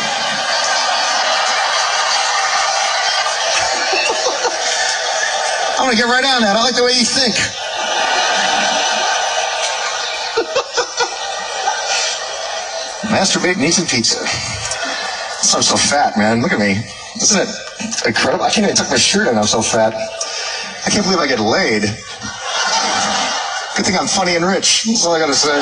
I'm 5.76 5.88
gonna 5.88 5.98
get 5.98 6.08
right 6.08 6.24
on 6.24 6.42
that. 6.42 6.56
I 6.56 6.64
like 6.64 6.76
the 6.76 6.84
way 6.84 6.96
you 6.96 7.04
think. 7.04 7.36
Masturbate 13.12 13.56
and 13.56 13.66
eat 13.66 13.74
some 13.74 13.88
pizza. 13.88 14.20
I'm 15.54 15.62
so 15.62 15.76
fat, 15.76 16.16
man. 16.18 16.42
Look 16.42 16.54
at 16.54 16.60
me. 16.60 16.80
Isn't 17.20 17.42
it 17.42 18.08
incredible? 18.08 18.46
I 18.46 18.50
can't 18.52 18.64
even 18.64 18.76
tuck 18.76 18.90
my 18.90 18.96
shirt 18.96 19.28
in. 19.28 19.38
I'm 19.38 19.44
so 19.44 19.62
fat. 19.62 19.94
I 20.86 20.90
can't 20.90 21.06
believe 21.06 21.20
I 21.20 21.28
get 21.28 21.40
laid. 21.40 21.84
Good 23.78 23.86
thing 23.86 23.96
I'm 23.96 24.08
funny 24.08 24.36
and 24.36 24.46
rich. 24.46 24.84
That's 24.86 25.06
all 25.06 25.14
I 25.14 25.20
gotta 25.20 25.34
say. 25.34 25.56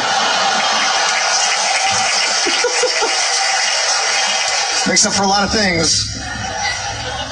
Makes 4.90 5.06
up 5.06 5.14
for 5.14 5.24
a 5.24 5.28
lot 5.28 5.44
of 5.44 5.52
things. 5.52 6.18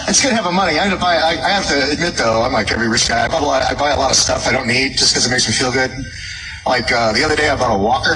It's 0.07 0.21
good 0.21 0.31
having 0.31 0.53
money. 0.53 0.79
I, 0.79 0.93
buy, 0.95 1.15
I, 1.15 1.31
I 1.43 1.49
have 1.49 1.67
to 1.67 1.91
admit 1.91 2.15
though, 2.15 2.43
I'm 2.43 2.53
like 2.53 2.71
every 2.71 2.87
rich 2.87 3.09
guy. 3.09 3.25
I, 3.25 3.27
bought 3.27 3.41
a 3.41 3.45
lot, 3.45 3.63
I 3.63 3.73
buy 3.73 3.91
a 3.91 3.97
lot 3.97 4.11
of 4.11 4.17
stuff 4.17 4.47
I 4.47 4.51
don't 4.51 4.67
need 4.67 4.97
just 4.97 5.13
because 5.13 5.25
it 5.25 5.31
makes 5.31 5.47
me 5.47 5.53
feel 5.53 5.71
good. 5.71 5.91
Like 6.65 6.91
uh, 6.91 7.13
the 7.13 7.23
other 7.23 7.35
day, 7.35 7.49
I 7.49 7.55
bought 7.55 7.73
a 7.73 7.77
walker. 7.77 8.15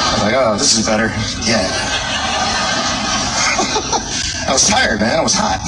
I 0.00 0.12
was 0.14 0.22
like, 0.24 0.34
oh, 0.34 0.56
this 0.58 0.76
is 0.76 0.86
better. 0.86 1.06
Yeah. 1.44 1.68
I 4.48 4.52
was 4.52 4.66
tired, 4.66 5.00
man. 5.00 5.18
I 5.18 5.22
was 5.22 5.34
hot. 5.34 5.60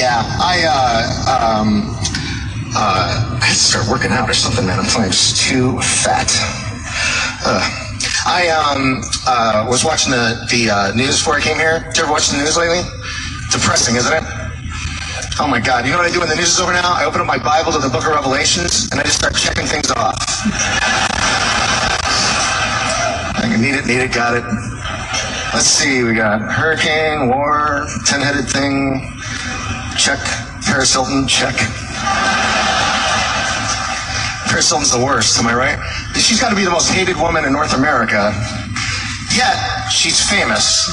Yeah, 0.00 0.24
I 0.40 0.64
uh, 0.64 1.60
um, 1.60 1.92
uh, 2.72 3.36
I 3.36 3.52
start 3.52 3.84
working 3.86 4.12
out 4.12 4.30
or 4.30 4.32
something, 4.32 4.64
man. 4.64 4.78
I'm 4.78 4.86
feeling 4.86 5.10
just 5.10 5.44
too 5.44 5.78
fat. 5.80 6.32
Uh, 7.44 7.60
I 8.24 8.48
um, 8.48 9.04
uh, 9.28 9.66
was 9.68 9.84
watching 9.84 10.10
the 10.10 10.40
the 10.48 10.70
uh, 10.72 10.94
news 10.96 11.18
before 11.20 11.36
I 11.36 11.42
came 11.42 11.58
here. 11.58 11.84
Did 11.92 11.98
you 11.98 12.04
ever 12.04 12.12
watch 12.12 12.30
the 12.30 12.38
news 12.38 12.56
lately? 12.56 12.80
Depressing, 13.52 13.96
isn't 13.96 14.08
it? 14.10 14.24
Oh 15.36 15.46
my 15.46 15.60
God! 15.60 15.84
You 15.84 15.92
know 15.92 15.98
what 15.98 16.08
I 16.08 16.12
do 16.14 16.20
when 16.20 16.30
the 16.30 16.36
news 16.36 16.48
is 16.48 16.60
over 16.60 16.72
now? 16.72 16.96
I 16.96 17.04
open 17.04 17.20
up 17.20 17.26
my 17.26 17.36
Bible 17.36 17.70
to 17.72 17.78
the 17.78 17.90
Book 17.92 18.08
of 18.08 18.14
Revelations 18.16 18.88
and 18.92 19.00
I 19.00 19.04
just 19.04 19.18
start 19.20 19.36
checking 19.36 19.66
things 19.66 19.90
off. 19.90 20.16
I 23.36 23.54
need 23.60 23.76
it, 23.76 23.84
need 23.84 24.00
it, 24.00 24.14
got 24.14 24.32
it. 24.32 24.48
Let's 25.52 25.68
see. 25.68 26.04
We 26.04 26.14
got 26.14 26.40
hurricane, 26.40 27.28
war, 27.28 27.86
ten-headed 28.06 28.48
thing. 28.48 29.19
Check. 30.00 30.18
Paris 30.64 30.94
Hilton. 30.94 31.28
Check. 31.28 31.54
Paris 34.48 34.70
Hilton's 34.70 34.90
the 34.90 35.02
worst. 35.04 35.38
Am 35.38 35.46
I 35.46 35.52
right? 35.52 35.78
She's 36.16 36.40
got 36.40 36.48
to 36.48 36.56
be 36.56 36.64
the 36.64 36.70
most 36.70 36.88
hated 36.88 37.16
woman 37.16 37.44
in 37.44 37.52
North 37.52 37.74
America. 37.74 38.32
Yet 39.36 39.60
she's 39.92 40.26
famous. 40.26 40.88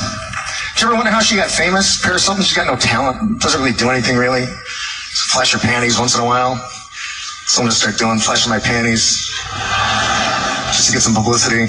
Do 0.76 0.82
you 0.82 0.88
ever 0.92 0.96
wonder 0.96 1.10
how 1.10 1.22
she 1.22 1.38
got 1.38 1.50
famous? 1.50 2.04
Paris 2.04 2.26
Hilton, 2.26 2.44
she's 2.44 2.58
got 2.58 2.68
no 2.68 2.76
talent. 2.76 3.40
Doesn't 3.40 3.62
really 3.62 3.72
do 3.72 3.90
anything 3.90 4.18
really. 4.18 4.44
Just 4.44 5.32
flash 5.32 5.54
her 5.54 5.60
panties 5.60 5.98
once 5.98 6.14
in 6.14 6.22
a 6.22 6.26
while. 6.26 6.58
So 7.46 7.62
I'm 7.62 7.66
gonna 7.66 7.72
start 7.72 7.98
doing 7.98 8.20
flashing 8.20 8.50
my 8.50 8.60
panties 8.60 9.32
just 10.76 10.88
to 10.88 10.92
get 10.92 11.02
some 11.02 11.16
publicity. 11.16 11.64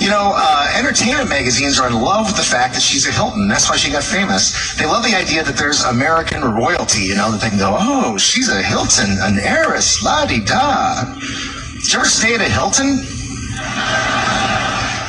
You 0.00 0.10
know, 0.10 0.32
uh, 0.36 0.72
entertainment 0.76 1.28
magazines 1.28 1.80
are 1.80 1.88
in 1.88 1.94
love 1.94 2.26
with 2.26 2.36
the 2.36 2.42
fact 2.44 2.74
that 2.74 2.82
she's 2.82 3.08
a 3.08 3.12
Hilton. 3.12 3.48
That's 3.48 3.68
why 3.70 3.76
she 3.76 3.90
got 3.90 4.04
famous. 4.04 4.76
They 4.76 4.84
love 4.84 5.02
the 5.02 5.14
idea 5.16 5.42
that 5.42 5.56
there's 5.56 5.84
American 5.84 6.42
royalty, 6.44 7.02
you 7.02 7.16
know, 7.16 7.32
that 7.32 7.40
they 7.40 7.48
can 7.48 7.58
go, 7.58 7.74
oh, 7.78 8.18
she's 8.18 8.48
a 8.50 8.62
Hilton, 8.62 9.16
an 9.20 9.38
heiress, 9.38 10.04
la-di-da. 10.04 11.14
Did 11.14 11.92
you 11.92 11.98
ever 11.98 12.08
stay 12.08 12.34
at 12.34 12.40
a 12.40 12.48
Hilton? 12.48 12.98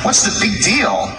What's 0.04 0.24
the 0.24 0.32
big 0.40 0.62
deal? 0.64 1.12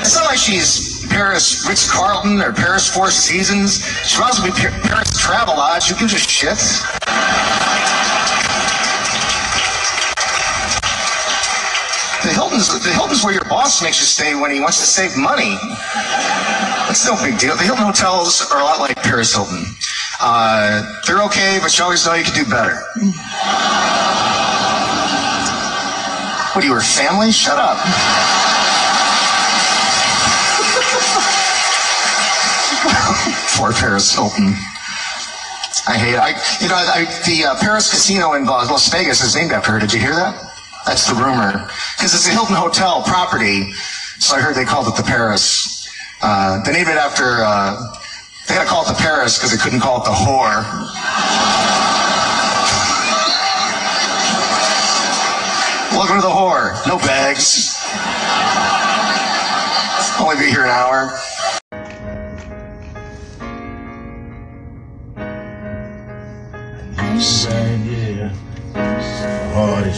It's 0.00 0.14
not 0.14 0.24
like 0.24 0.38
she's 0.38 1.06
Paris 1.08 1.66
Ritz 1.68 1.90
Carlton 1.90 2.40
or 2.40 2.52
Paris 2.52 2.88
Four 2.88 3.10
Seasons. 3.10 3.84
She 4.06 4.18
might 4.18 4.30
as 4.30 4.40
be 4.40 4.50
Pa- 4.50 4.72
Paris 4.82 5.10
Travelodge. 5.20 5.90
Who 5.90 5.98
gives 6.00 6.14
a 6.14 6.18
shit? 6.18 6.58
Hilton's, 12.54 12.84
the 12.84 12.92
Hilton's 12.92 13.24
where 13.24 13.34
your 13.34 13.44
boss 13.44 13.82
makes 13.82 13.98
you 13.98 14.06
stay 14.06 14.34
when 14.34 14.50
he 14.50 14.60
wants 14.60 14.78
to 14.78 14.86
save 14.86 15.16
money. 15.16 15.58
That's 16.86 17.04
no 17.04 17.16
big 17.22 17.38
deal. 17.38 17.56
The 17.56 17.64
Hilton 17.64 17.84
hotels 17.84 18.46
are 18.52 18.60
a 18.60 18.64
lot 18.64 18.78
like 18.78 18.94
Paris 18.96 19.34
Hilton. 19.34 19.64
Uh, 20.20 21.00
they're 21.06 21.22
okay, 21.24 21.58
but 21.60 21.76
you 21.76 21.84
always 21.84 22.06
know 22.06 22.14
you 22.14 22.22
can 22.24 22.44
do 22.44 22.48
better. 22.48 22.78
What 26.54 26.62
are 26.62 26.66
you, 26.66 26.74
her 26.74 26.80
family? 26.80 27.32
Shut 27.32 27.58
up. 27.58 27.78
Poor 33.58 33.72
Paris 33.72 34.14
Hilton. 34.14 34.54
I 35.86 35.98
hate. 35.98 36.16
I 36.16 36.30
you 36.60 36.68
know 36.68 36.76
I, 36.76 37.04
the 37.26 37.44
uh, 37.44 37.60
Paris 37.60 37.90
Casino 37.90 38.34
in 38.34 38.46
Las 38.46 38.88
Vegas 38.90 39.22
is 39.22 39.34
named 39.34 39.52
after 39.52 39.72
her. 39.72 39.80
Did 39.80 39.92
you 39.92 40.00
hear 40.00 40.14
that? 40.14 40.53
That's 40.86 41.08
the 41.08 41.14
rumor 41.14 41.68
because 41.96 42.14
it's 42.14 42.28
a 42.28 42.30
Hilton 42.30 42.56
hotel 42.56 43.02
property. 43.02 43.72
So 44.18 44.36
I 44.36 44.40
heard 44.40 44.54
they 44.54 44.64
called 44.64 44.86
it 44.86 44.96
the 44.96 45.02
Paris. 45.02 45.88
Uh, 46.20 46.62
they 46.62 46.72
named 46.72 46.88
it 46.88 46.96
after. 46.96 47.42
Uh, 47.42 47.96
they 48.46 48.54
had 48.54 48.64
to 48.64 48.68
call 48.68 48.84
it 48.84 48.88
the 48.88 49.00
Paris 49.00 49.38
because 49.38 49.50
they 49.50 49.56
couldn't 49.56 49.80
call 49.80 50.02
it 50.02 50.04
the 50.04 50.10
whore. 50.10 50.60
Welcome 55.96 56.16
to 56.16 56.22
the 56.22 56.32
whore. 56.32 56.76
No 56.86 56.98
bags. 56.98 57.80
Only 60.20 60.36
be 60.36 60.50
here 60.50 60.64
an 60.64 60.70
hour. 60.70 61.18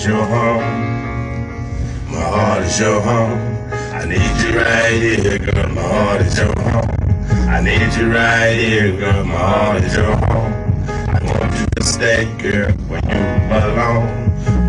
Your 0.06 0.24
home. 0.24 0.96
My 2.10 2.20
heart 2.20 2.62
is 2.64 2.78
your 2.80 3.00
home. 3.00 3.40
I 3.72 4.04
need 4.04 4.36
you 4.42 4.58
right 4.58 4.92
here, 4.92 5.38
girl. 5.38 5.68
My 5.74 5.82
heart 5.82 6.20
is 6.22 6.38
your 6.38 6.54
home. 6.60 6.90
I 7.48 7.60
need 7.60 7.92
you 7.98 8.12
right 8.12 8.54
here, 8.56 8.96
girl. 8.96 9.24
My 9.24 9.34
heart 9.34 9.82
is 9.84 9.96
your 9.96 10.16
home. 10.16 10.52
I 11.08 11.18
want 11.24 11.54
you 11.58 11.66
to 11.76 11.82
stay, 11.84 12.24
girl, 12.38 12.72
where 12.88 13.02
you 13.02 13.48
belong. 13.48 14.06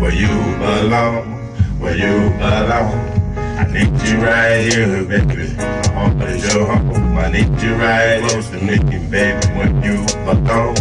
Where 0.00 0.14
you 0.14 0.28
belong. 0.58 1.36
Where 1.80 1.96
you 1.96 2.30
belong. 2.38 2.92
I 3.38 3.64
need 3.72 3.94
you 4.08 4.18
right 4.18 4.72
here, 4.72 5.04
baby. 5.04 5.54
My 5.56 5.88
heart 5.94 6.28
is 6.30 6.54
your 6.54 6.66
home. 6.66 7.18
I 7.18 7.30
need 7.30 7.62
you 7.62 7.74
right 7.76 8.22
close 8.28 8.50
to 8.50 8.58
me, 8.58 8.78
baby, 9.08 9.46
when 9.56 9.82
you 9.84 10.04
belong. 10.24 10.76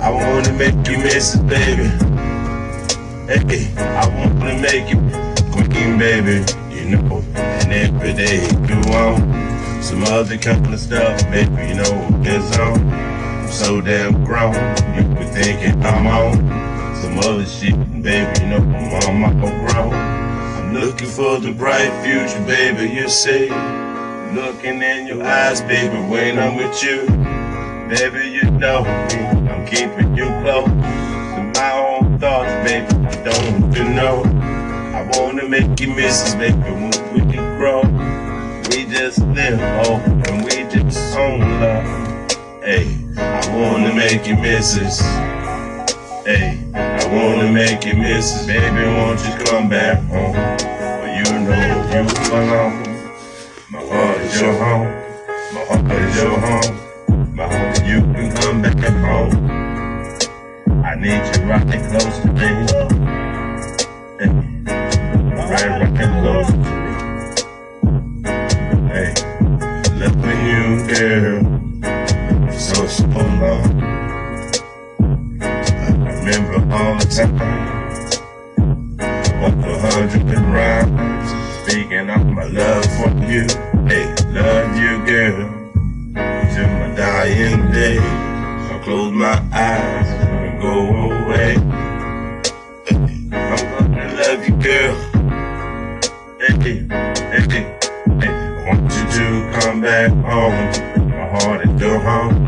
I 0.00 0.10
wanna 0.10 0.52
make 0.54 0.74
you 0.88 0.98
miss 0.98 1.36
it, 1.36 1.46
baby. 1.46 2.11
Hey, 3.28 3.72
I 3.78 4.08
wanna 4.08 4.60
make 4.60 4.90
you 4.90 4.98
queen, 5.52 5.96
baby. 5.96 6.44
You 6.74 6.96
know, 6.96 7.22
and 7.36 7.72
every 7.72 8.14
day 8.14 8.42
you 8.68 8.94
on 8.94 9.82
some 9.82 10.02
other 10.04 10.36
kind 10.36 10.66
of 10.74 10.80
stuff, 10.80 11.22
baby. 11.30 11.68
You 11.68 11.74
know, 11.76 12.20
it's 12.24 12.58
on. 12.58 12.92
I'm 12.92 13.48
so 13.48 13.80
damn 13.80 14.24
grown. 14.24 14.54
You 14.96 15.04
be 15.14 15.24
thinking 15.26 15.80
I'm 15.84 16.06
on 16.08 16.34
some 16.96 17.18
other 17.20 17.46
shit, 17.46 17.76
baby. 18.02 18.40
You 18.40 18.48
know, 18.50 19.00
I'm 19.06 19.20
my 19.20 19.32
grown. 19.32 19.94
I'm 19.94 20.74
looking 20.74 21.08
for 21.08 21.38
the 21.38 21.52
bright 21.52 21.92
future, 22.02 22.44
baby. 22.44 22.92
You 22.92 23.08
see. 23.08 23.48
looking 24.34 24.82
in 24.82 25.06
your 25.06 25.22
eyes, 25.22 25.60
baby, 25.62 25.96
when 26.10 26.40
I'm 26.40 26.56
with 26.56 26.82
you. 26.82 27.06
Baby, 27.88 28.30
you 28.30 28.50
know 28.50 28.84
I'm 29.50 29.66
keeping 29.66 30.16
you 30.16 30.26
close 30.42 31.11
my 31.62 31.78
own 31.78 32.18
thoughts, 32.18 32.52
baby. 32.68 32.86
I 33.06 33.14
don't 33.22 33.60
want 33.60 33.76
you 33.76 33.84
know. 33.84 34.16
I 34.98 35.00
wanna 35.14 35.48
make 35.48 35.78
you 35.78 35.94
miss 35.94 36.16
us, 36.24 36.34
baby, 36.34 36.58
when 36.58 37.28
we 37.28 37.36
grow. 37.56 37.82
We 38.70 38.78
just 38.96 39.18
live, 39.38 39.60
oh, 39.84 40.02
and 40.26 40.42
we 40.44 40.56
just 40.74 41.16
own 41.16 41.40
love. 41.62 41.86
Hey, 42.64 42.86
I 43.16 43.40
wanna 43.56 43.94
make 43.94 44.26
you 44.26 44.36
miss 44.36 44.76
us. 44.76 44.98
Hey, 46.26 46.58
I 46.74 47.02
wanna 47.16 47.48
make 47.52 47.84
you 47.84 47.94
miss 47.94 48.24
us, 48.34 48.46
baby. 48.46 48.82
Won't 48.96 49.20
you 49.26 49.34
come 49.46 49.68
back 49.68 49.98
home? 50.14 50.34
Well, 50.98 51.10
you 51.18 51.28
know 51.46 51.62
you 51.92 52.02
belong. 52.28 52.74
My 53.70 53.82
heart 53.90 54.20
is 54.26 54.40
your 54.40 54.54
home. 54.64 54.90
My 55.54 55.62
heart 55.68 55.92
is 56.06 56.16
your 56.22 56.38
home. 56.44 57.36
My 57.36 57.46
heart, 57.54 57.84
you 57.86 58.00
can 58.14 58.34
come 58.36 58.62
back 58.62 58.80
home. 59.06 59.71
I 61.02 61.04
need 61.04 61.24
you 61.36 61.42
right 61.48 61.66
close 61.90 62.16
to 62.20 62.28
me. 62.30 62.50
Hey, 64.20 64.30
right, 65.50 65.70
right 65.82 65.96
close 66.22 66.46
to 66.46 66.56
me. 66.62 66.70
Hey, 68.86 69.10
loving 69.98 70.40
you, 70.46 70.64
girl, 70.94 71.42
so, 72.52 72.86
so 72.86 73.02
long. 73.42 73.82
I 75.42 75.84
remember 76.06 76.58
all 76.72 76.94
the 76.98 77.06
time. 77.10 77.34
A 79.42 79.50
hundred 79.80 80.38
rounds, 80.38 81.28
speaking 81.62 82.10
of 82.10 82.24
my 82.26 82.44
love 82.44 82.86
for 82.94 83.10
you. 83.26 83.44
Hey, 83.88 84.06
love 84.30 84.76
you, 84.76 85.04
girl 85.04 85.62
till 86.54 86.68
my 86.68 86.94
dying 86.94 87.72
day. 87.72 87.98
I'll 87.98 88.78
close 88.84 89.12
my 89.12 89.42
eyes 89.52 90.41
go 90.62 91.10
away. 91.10 91.56
I'm 92.86 93.62
gonna 93.90 94.14
love 94.14 94.46
you, 94.46 94.54
girl. 94.62 94.94
Hey, 96.38 96.54
hey, 96.62 96.86
hey. 97.50 97.66
I 98.22 98.68
want 98.68 98.82
you 98.94 99.04
to 99.18 99.26
come 99.58 99.80
back 99.80 100.12
home. 100.12 101.10
My 101.10 101.26
heart 101.34 101.66
is 101.66 101.80
your 101.80 101.98
home. 101.98 102.44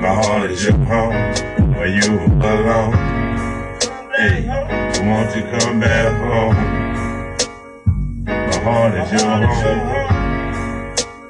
My 0.00 0.14
heart 0.14 0.50
is 0.52 0.64
your 0.64 0.78
home. 0.90 1.74
Where 1.74 1.88
you 1.88 2.28
belong. 2.38 2.92
Hey, 4.14 4.48
I 4.48 5.08
want 5.08 5.34
you 5.34 5.42
to 5.42 5.58
come 5.58 5.80
back 5.80 6.12
home. 6.30 6.56
My 8.26 8.58
heart 8.62 8.94
is 8.94 9.10
your 9.10 9.46
home. 9.58 10.24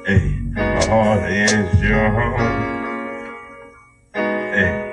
Hey, 0.05 0.39
my 0.53 0.85
heart 0.85 1.31
is 1.31 1.81
your 1.81 2.09
home. 2.11 2.69
Hey. 4.37 4.86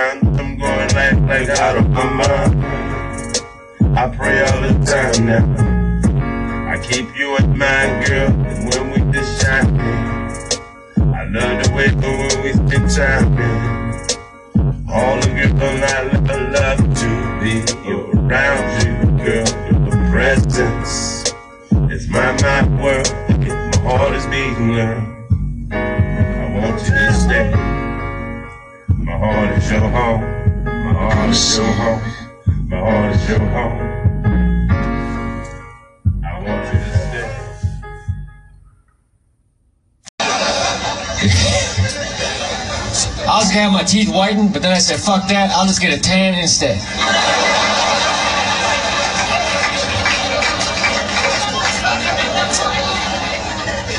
Sometimes 0.00 0.40
I'm 0.40 0.56
going 0.56 0.94
like, 0.94 1.48
like 1.48 1.58
out 1.58 1.76
of 1.76 1.90
my 1.90 2.04
mind. 2.04 2.64
I 3.98 4.08
pray 4.08 4.40
all 4.40 4.62
the 4.62 4.72
time 4.86 5.26
now. 5.26 6.72
I 6.72 6.78
keep 6.78 7.14
you 7.18 7.36
in 7.36 7.58
mind, 7.58 8.06
girl, 8.06 8.28
and 8.30 8.74
when 8.74 8.90
we 8.92 9.12
just 9.12 9.42
shining. 9.42 9.78
I 11.12 11.24
love 11.24 11.64
the 11.64 11.72
way 11.74 11.88
when 11.90 12.42
we 12.42 12.52
spend 12.54 12.90
time, 12.90 13.36
All 14.88 15.20
the 15.20 15.28
girls 15.36 15.60
I 15.82 16.02
love, 16.48 16.78
to 17.00 17.10
be 17.42 17.54
around 18.16 18.66
you, 18.82 18.94
girl. 19.22 19.48
Your 19.84 20.10
presence 20.10 21.34
is 21.92 22.08
my, 22.08 22.32
my 22.40 22.82
world. 22.82 23.12
My 23.28 23.78
heart 23.82 24.14
is 24.14 24.24
beating, 24.26 24.72
girl. 24.72 25.26
I 25.72 26.54
want 26.56 26.82
you 26.84 26.94
to 26.94 27.12
stay. 27.12 27.79
Heart 29.20 29.58
is 29.58 29.70
your 29.70 29.80
home. 29.80 30.22
My 30.64 30.94
heart 30.94 31.28
is 31.28 31.56
your 31.58 31.66
home. 31.66 32.00
My 32.70 32.78
heart 32.78 33.14
is 33.14 33.28
your 33.28 33.38
home. 33.38 33.78
I 36.24 36.26
want 36.40 36.64
you 36.72 36.80
to 36.80 36.90
stay. 36.96 37.28
I 43.28 43.36
was 43.36 43.48
gonna 43.48 43.60
have 43.60 43.72
my 43.72 43.82
teeth 43.82 44.08
whitened, 44.08 44.54
but 44.54 44.62
then 44.62 44.72
I 44.72 44.78
said, 44.78 44.98
fuck 44.98 45.28
that, 45.28 45.50
I'll 45.50 45.66
just 45.66 45.82
get 45.82 45.92
a 45.92 46.00
tan 46.00 46.40
instead. 46.40 46.80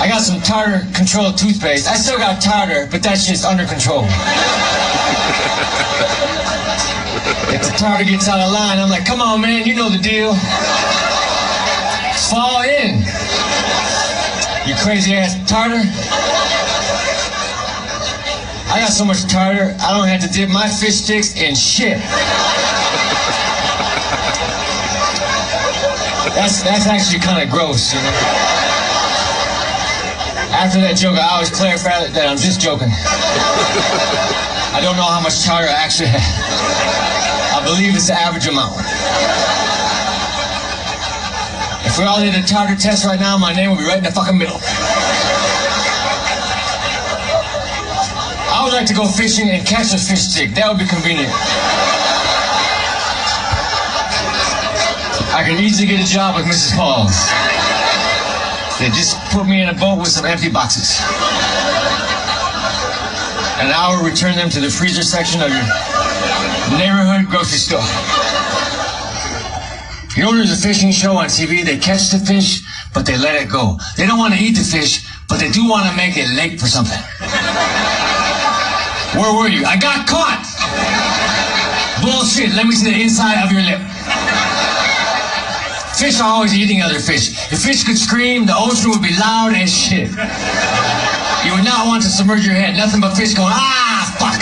I 0.02 0.08
got 0.10 0.22
some 0.24 0.42
tartar 0.42 0.92
control 0.96 1.32
toothpaste. 1.32 1.88
I 1.88 1.94
still 1.94 2.18
got 2.18 2.42
tartar, 2.42 2.88
but 2.90 3.04
that's 3.04 3.28
just 3.28 3.46
under 3.46 3.66
control. 3.68 4.08
If 7.54 7.62
the 7.64 7.74
tartar 7.78 8.04
gets 8.06 8.28
out 8.28 8.40
of 8.40 8.52
line, 8.52 8.80
I'm 8.80 8.90
like, 8.90 9.06
come 9.06 9.22
on, 9.22 9.42
man, 9.42 9.66
you 9.66 9.76
know 9.76 9.90
the 9.90 9.98
deal. 9.98 10.34
Fall 12.30 12.64
in. 12.64 13.04
You 14.68 14.76
crazy 14.84 15.14
ass 15.14 15.36
tartar. 15.50 15.82
I 18.72 18.80
got 18.80 18.92
so 18.92 19.04
much 19.04 19.24
tartar, 19.28 19.76
I 19.82 19.98
don't 19.98 20.08
have 20.08 20.22
to 20.22 20.30
dip 20.30 20.50
my 20.50 20.70
fish 20.70 20.96
sticks 20.96 21.36
in 21.36 21.56
shit. 21.56 22.00
That's 26.34 26.64
that's 26.64 26.88
actually 26.88 27.20
kind 27.20 27.44
of 27.44 27.50
gross, 27.50 27.94
you 27.94 28.00
know. 28.00 28.12
After 30.54 30.80
that 30.82 30.96
joke, 30.96 31.18
I 31.18 31.28
always 31.34 31.50
clarify 31.50 32.08
that 32.08 32.28
I'm 32.30 32.38
just 32.38 32.62
joking. 32.62 32.92
I 34.72 34.80
don't 34.80 34.96
know 34.96 35.04
how 35.04 35.20
much 35.20 35.44
tartar 35.44 35.68
I 35.68 35.74
actually 35.74 36.08
have. 36.08 36.24
I 37.60 37.64
believe 37.64 37.94
it's 37.94 38.08
the 38.08 38.16
average 38.16 38.48
amount. 38.48 38.80
If 41.86 42.00
we 42.00 42.06
all 42.06 42.22
did 42.24 42.36
a 42.36 42.48
tartar 42.48 42.80
test 42.80 43.04
right 43.06 43.20
now, 43.20 43.38
my 43.38 43.52
name 43.52 43.72
would 43.72 43.80
be 43.80 43.86
right 43.86 43.98
in 43.98 44.04
the 44.04 44.12
fucking 44.12 44.38
middle. 44.38 44.56
I 48.48 48.64
would 48.64 48.72
like 48.72 48.86
to 48.88 48.94
go 48.94 49.08
fishing 49.08 49.50
and 49.50 49.68
catch 49.68 49.92
a 49.94 50.00
fish 50.00 50.32
stick. 50.32 50.56
That 50.56 50.72
would 50.72 50.80
be 50.80 50.88
convenient. 50.88 51.34
I 55.36 55.44
can 55.44 55.60
easily 55.60 55.88
get 55.88 56.00
a 56.00 56.08
job 56.08 56.36
with 56.38 56.46
Mrs. 56.46 56.78
Paul's. 56.78 57.28
They 58.80 58.88
just 58.96 59.20
put 59.36 59.46
me 59.48 59.62
in 59.62 59.70
a 59.70 59.74
boat 59.74 60.00
with 60.00 60.10
some 60.10 60.26
empty 60.26 60.50
boxes. 60.50 61.02
I 63.70 63.94
will 63.94 64.08
return 64.10 64.36
them 64.36 64.50
to 64.50 64.60
the 64.60 64.70
freezer 64.70 65.04
section 65.04 65.42
of 65.42 65.50
your 65.50 65.62
neighborhood 66.80 67.30
grocery 67.30 67.60
store. 67.60 67.86
You 70.18 70.24
know, 70.24 70.34
there's 70.36 70.52
a 70.52 70.58
fishing 70.58 70.92
show 70.92 71.18
on 71.18 71.26
TV. 71.26 71.64
They 71.64 71.78
catch 71.78 72.10
the 72.10 72.18
fish, 72.18 72.62
but 72.94 73.06
they 73.06 73.18
let 73.18 73.36
it 73.36 73.50
go. 73.50 73.78
They 73.98 74.08
don't 74.08 74.18
want 74.18 74.34
to 74.34 74.40
eat 74.40 74.58
the 74.58 74.64
fish, 74.64 75.06
but 75.30 75.40
they 75.40 75.52
do 75.52 75.70
want 75.70 75.86
to 75.90 75.96
make 75.96 76.18
it 76.18 76.30
late 76.36 76.60
for 76.60 76.68
something. 76.68 77.00
Where 79.14 79.34
were 79.36 79.50
you? 79.50 79.66
I 79.66 79.78
got 79.78 80.08
caught! 80.08 80.42
Bullshit. 82.02 82.56
Let 82.56 82.66
me 82.66 82.74
see 82.74 82.90
the 82.90 83.02
inside 83.02 83.44
of 83.44 83.52
your 83.52 83.62
lip. 83.62 83.82
Fish 86.02 86.20
are 86.20 86.34
always 86.34 86.54
eating 86.56 86.82
other 86.82 87.00
fish. 87.00 87.30
If 87.52 87.62
fish 87.62 87.84
could 87.84 87.98
scream, 87.98 88.46
the 88.46 88.56
ocean 88.56 88.90
would 88.90 89.04
be 89.04 89.14
loud 89.20 89.54
as 89.54 89.70
shit. 89.70 90.10
You 91.46 91.54
would 91.56 91.66
not 91.66 91.88
want 91.88 92.04
to 92.04 92.10
submerge 92.10 92.46
your 92.46 92.54
head. 92.54 92.78
Nothing 92.78 93.02
but 93.02 93.16
fish 93.16 93.34
going, 93.34 93.50
ah, 93.52 94.06
fuck. 94.20 94.38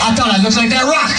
I 0.00 0.14
thought 0.14 0.32
I 0.32 0.42
looked 0.42 0.56
like 0.56 0.70
that 0.70 0.88
rock. 0.88 1.12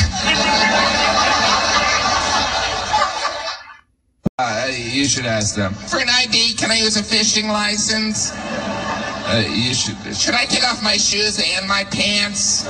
Uh, 4.40 4.72
you 4.72 5.06
should 5.06 5.26
ask 5.26 5.56
them. 5.56 5.74
For 5.74 6.00
an 6.00 6.10
ID, 6.10 6.56
can 6.56 6.72
I 6.72 6.78
use 6.80 6.98
a 6.98 7.04
fishing 7.04 7.50
license? 7.50 8.32
Uh, 8.34 9.46
you 9.48 9.74
should. 9.76 9.98
Should 10.16 10.34
I 10.34 10.46
take 10.46 10.64
off 10.64 10.82
my 10.82 10.98
shoes 10.98 11.40
and 11.56 11.68
my 11.68 11.84
pants? 11.84 12.66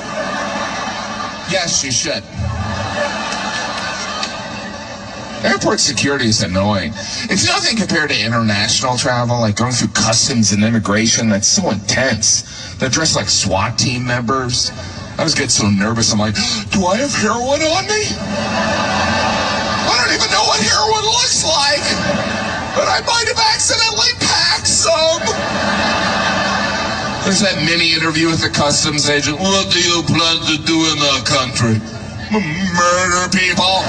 Yes, 1.50 1.84
you 1.86 1.92
should. 1.92 2.24
Airport 5.44 5.80
security 5.80 6.26
is 6.28 6.44
annoying. 6.44 6.92
It's 7.32 7.48
nothing 7.48 7.78
compared 7.78 8.10
to 8.10 8.20
international 8.20 8.98
travel, 8.98 9.40
like 9.40 9.56
going 9.56 9.72
through 9.72 9.90
customs 9.90 10.52
and 10.52 10.64
immigration. 10.64 11.30
That's 11.30 11.48
so 11.48 11.70
intense. 11.72 12.76
They're 12.76 12.90
dressed 12.90 13.16
like 13.16 13.30
SWAT 13.30 13.78
team 13.78 14.06
members. 14.06 14.72
I 15.18 15.24
was 15.24 15.34
getting 15.34 15.50
so 15.50 15.70
nervous. 15.70 16.12
I'm 16.12 16.20
like, 16.20 16.36
do 16.72 16.86
I 16.86 16.98
have 16.98 17.14
heroin 17.16 17.64
on 17.64 17.88
me? 17.88 18.04
I 19.88 19.96
don't 19.96 20.12
even 20.12 20.28
know 20.28 20.44
what 20.44 20.60
heroin 20.60 21.08
looks 21.08 21.44
like, 21.48 21.88
but 22.76 22.88
I 22.92 23.00
might 23.08 23.28
have 23.32 23.40
accidentally 23.40 24.12
packed 24.20 24.68
some. 24.68 25.24
There's 27.24 27.40
that 27.40 27.64
mini 27.64 27.94
interview 27.96 28.28
with 28.28 28.42
the 28.44 28.50
customs 28.52 29.08
agent. 29.10 29.40
What 29.40 29.72
do 29.72 29.80
you 29.80 30.04
plan 30.04 30.36
to 30.52 30.58
do 30.68 30.84
in 30.92 31.00
the 31.00 31.16
country? 31.24 31.80
M- 32.28 32.44
Murder 32.76 33.32
people. 33.32 33.84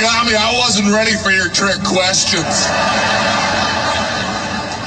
Got. 0.00 0.32
I 0.32 0.56
wasn't 0.56 0.88
ready 0.94 1.12
for 1.12 1.30
your 1.30 1.50
trick 1.50 1.76
questions. 1.84 2.64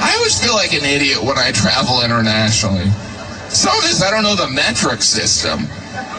I 0.02 0.12
always 0.18 0.42
feel 0.42 0.54
like 0.54 0.72
an 0.74 0.82
idiot 0.84 1.22
when 1.22 1.38
I 1.38 1.52
travel 1.52 2.02
internationally. 2.02 2.90
Some 3.46 3.78
of 3.78 3.84
this, 3.84 4.02
I 4.02 4.10
don't 4.10 4.24
know 4.24 4.34
the 4.34 4.50
metric 4.50 5.02
system. 5.02 5.68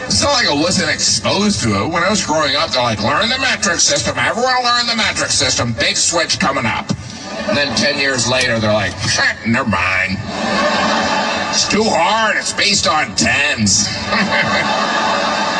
It's 0.08 0.22
not 0.22 0.32
like 0.32 0.48
I 0.48 0.54
wasn't 0.54 0.88
exposed 0.90 1.62
to 1.64 1.76
it. 1.84 1.88
When 1.92 2.04
I 2.04 2.08
was 2.08 2.24
growing 2.24 2.56
up, 2.56 2.70
they're 2.70 2.82
like, 2.82 3.02
learn 3.02 3.28
the 3.28 3.38
metric 3.38 3.80
system. 3.80 4.16
Everyone 4.16 4.64
learn 4.64 4.86
the 4.86 4.96
metric 4.96 5.28
system. 5.28 5.74
Big 5.74 5.96
switch 5.96 6.40
coming 6.40 6.64
up. 6.64 6.88
And 7.48 7.56
then 7.56 7.76
10 7.76 7.98
years 7.98 8.26
later, 8.26 8.58
they're 8.58 8.72
like, 8.72 8.96
shit, 9.04 9.36
never 9.46 9.68
mind. 9.68 10.16
It's 11.52 11.68
too 11.68 11.84
hard. 11.84 12.38
It's 12.38 12.54
based 12.54 12.88
on 12.88 13.14
tens. 13.14 13.84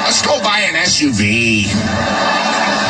Let's 0.08 0.24
go 0.24 0.40
buy 0.40 0.60
an 0.60 0.74
SUV. 0.88 2.85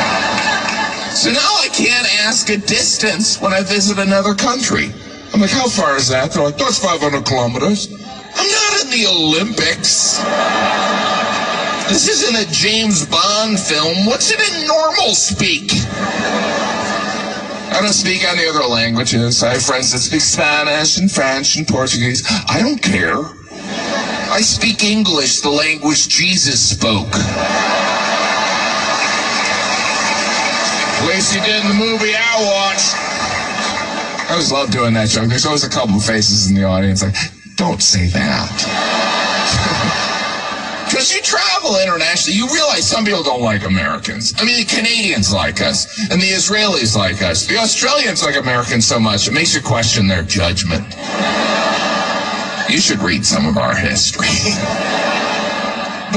So 1.16 1.32
now 1.32 1.38
I 1.40 1.68
can't 1.72 2.06
ask 2.26 2.50
a 2.50 2.58
distance 2.58 3.40
when 3.40 3.54
I 3.54 3.62
visit 3.62 3.98
another 3.98 4.34
country. 4.34 4.92
I'm 5.32 5.40
like, 5.40 5.48
how 5.48 5.66
far 5.66 5.96
is 5.96 6.08
that? 6.08 6.32
They're 6.32 6.42
like, 6.42 6.58
that's 6.58 6.78
500 6.78 7.24
kilometers. 7.24 7.88
I'm 7.90 8.50
not 8.50 8.84
in 8.84 8.90
the 8.90 9.06
Olympics. 9.08 10.18
This 11.88 12.06
isn't 12.06 12.36
a 12.36 12.44
James 12.52 13.06
Bond 13.06 13.58
film. 13.58 14.04
What's 14.04 14.30
it 14.30 14.40
in 14.40 14.66
normal 14.66 15.14
speak? 15.14 15.70
I 17.72 17.78
don't 17.80 17.94
speak 17.94 18.22
any 18.22 18.46
other 18.46 18.68
languages. 18.68 19.42
I 19.42 19.54
have 19.54 19.62
friends 19.62 19.92
that 19.92 20.00
speak 20.00 20.20
Spanish 20.20 20.98
and 20.98 21.10
French 21.10 21.56
and 21.56 21.66
Portuguese. 21.66 22.28
I 22.46 22.60
don't 22.60 22.82
care. 22.82 23.24
I 24.30 24.42
speak 24.42 24.84
English, 24.84 25.40
the 25.40 25.48
language 25.48 26.08
Jesus 26.08 26.60
spoke. 26.60 27.14
Least 31.06 31.32
he 31.32 31.40
did 31.40 31.62
in 31.62 31.68
the 31.68 31.74
movie 31.74 32.14
I 32.14 32.42
watched. 32.42 32.94
I 34.28 34.32
always 34.32 34.50
love 34.50 34.70
doing 34.70 34.92
that 34.94 35.08
joke. 35.08 35.28
There's 35.28 35.46
always 35.46 35.64
a 35.64 35.70
couple 35.70 35.96
of 35.96 36.04
faces 36.04 36.50
in 36.50 36.56
the 36.56 36.64
audience 36.64 37.02
like, 37.02 37.14
don't 37.54 37.80
say 37.80 38.08
that. 38.08 38.50
because 40.86 41.14
you 41.14 41.22
travel 41.22 41.78
internationally, 41.80 42.36
you 42.36 42.52
realize 42.52 42.88
some 42.88 43.04
people 43.04 43.22
don't 43.22 43.42
like 43.42 43.64
Americans. 43.64 44.34
I 44.38 44.44
mean, 44.44 44.58
the 44.58 44.64
Canadians 44.64 45.32
like 45.32 45.60
us, 45.60 46.10
and 46.10 46.20
the 46.20 46.30
Israelis 46.30 46.96
like 46.96 47.22
us. 47.22 47.46
The 47.46 47.58
Australians 47.58 48.24
like 48.24 48.36
Americans 48.36 48.86
so 48.86 48.98
much, 48.98 49.28
it 49.28 49.32
makes 49.32 49.54
you 49.54 49.60
question 49.60 50.08
their 50.08 50.22
judgment. 50.22 50.84
You 52.68 52.80
should 52.80 52.98
read 52.98 53.24
some 53.24 53.46
of 53.46 53.58
our 53.58 53.76
history. 53.76 54.26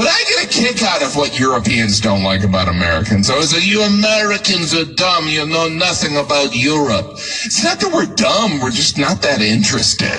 But 0.00 0.08
I 0.08 0.24
get 0.24 0.44
a 0.46 0.48
kick 0.48 0.82
out 0.82 1.02
of 1.02 1.14
what 1.14 1.38
Europeans 1.38 2.00
don't 2.00 2.22
like 2.22 2.42
about 2.42 2.68
Americans. 2.68 3.28
I 3.28 3.36
was 3.36 3.52
like, 3.52 3.66
you 3.66 3.82
Americans 3.82 4.74
are 4.74 4.86
dumb. 4.86 5.28
You 5.28 5.44
know 5.44 5.68
nothing 5.68 6.16
about 6.16 6.56
Europe. 6.56 7.04
It's 7.44 7.62
not 7.62 7.80
that 7.80 7.92
we're 7.92 8.06
dumb. 8.06 8.60
We're 8.60 8.70
just 8.70 8.96
not 8.96 9.20
that 9.20 9.42
interested. 9.42 10.16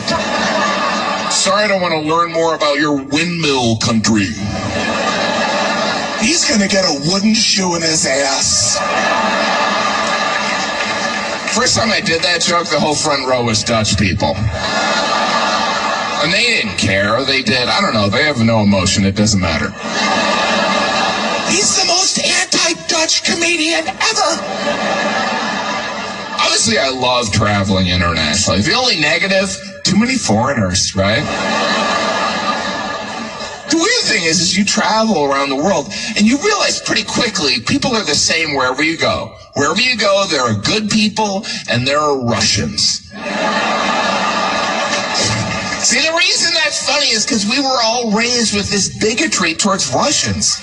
Sorry, 1.34 1.63
I 1.63 1.67
don't 1.67 1.82
want 1.82 1.94
to 1.96 2.00
learn 2.00 2.32
more 2.32 2.54
about 2.54 2.78
your 2.78 2.94
windmill 2.94 3.78
country. 3.78 4.30
He's 6.22 6.46
going 6.48 6.62
to 6.62 6.70
get 6.70 6.86
a 6.86 7.02
wooden 7.10 7.34
shoe 7.34 7.74
in 7.74 7.82
his 7.82 8.06
ass. 8.06 8.78
First 11.58 11.76
time 11.76 11.89
I 11.89 12.02
did 12.02 12.22
that 12.22 12.41
joke, 12.41 12.67
the 12.67 12.80
whole 12.80 12.94
front 12.94 13.28
row 13.28 13.44
was 13.44 13.63
Dutch 13.63 13.98
people. 13.98 14.36
And 16.24 16.32
they 16.32 16.44
didn't 16.44 16.78
care. 16.78 17.24
They 17.26 17.42
did. 17.42 17.68
I 17.68 17.82
don't 17.82 17.94
know. 17.94 18.08
They 18.08 18.24
have 18.24 18.38
no 18.40 18.62
emotion. 18.62 19.06
It 19.06 19.16
doesn't 19.16 19.42
matter. 19.42 19.70
He's 21.50 21.82
the 21.82 21.88
most 21.88 22.20
anti-Dutch 22.20 23.24
comedian 23.24 23.88
ever. 23.88 24.32
Obviously, 26.38 26.78
I 26.78 26.90
love 26.94 27.32
traveling 27.32 27.88
internationally. 27.88 28.62
The 28.62 28.74
only 28.74 29.00
negative, 29.00 29.50
too 29.84 29.98
many 29.98 30.16
foreigners, 30.16 30.96
right? 30.96 31.26
The 33.72 33.78
weird 33.78 34.04
thing 34.04 34.24
is, 34.24 34.42
is 34.42 34.58
you 34.58 34.64
travel 34.64 35.26
around 35.26 35.50
the 35.50 35.56
world 35.56 35.88
and 36.18 36.28
you 36.28 36.38
realize 36.44 36.82
pretty 36.82 37.04
quickly 37.04 37.62
people 37.62 37.96
are 37.96 38.04
the 38.04 38.14
same 38.14 38.54
wherever 38.56 38.84
you 38.84 38.98
go. 38.98 39.36
Wherever 39.56 39.82
you 39.82 39.98
go, 39.98 40.26
there 40.30 40.42
are 40.42 40.54
good 40.54 40.90
people 40.90 41.46
and 41.70 41.88
there 41.88 42.00
are 42.00 42.24
Russians. 42.24 43.12
See, 45.84 46.00
the 46.00 46.15
reason 46.15 46.54
that's 46.54 46.88
funny 46.88 47.08
is 47.08 47.26
because 47.26 47.46
we 47.50 47.60
were 47.60 47.80
all 47.84 48.12
raised 48.12 48.56
with 48.56 48.70
this 48.70 49.00
bigotry 49.00 49.56
towards 49.56 49.91
Russians. 49.91 50.58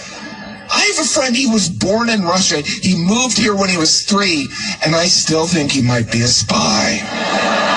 I 0.71 0.81
have 0.95 1.05
a 1.05 1.09
friend, 1.09 1.35
he 1.35 1.47
was 1.47 1.69
born 1.69 2.09
in 2.09 2.23
Russia. 2.23 2.61
He 2.61 2.95
moved 2.95 3.37
here 3.37 3.57
when 3.57 3.69
he 3.69 3.77
was 3.77 4.05
three, 4.05 4.49
and 4.85 4.95
I 4.95 5.07
still 5.07 5.47
think 5.47 5.73
he 5.73 5.83
might 5.83 6.13
be 6.13 6.23
a 6.23 6.29
spy. 6.29 7.68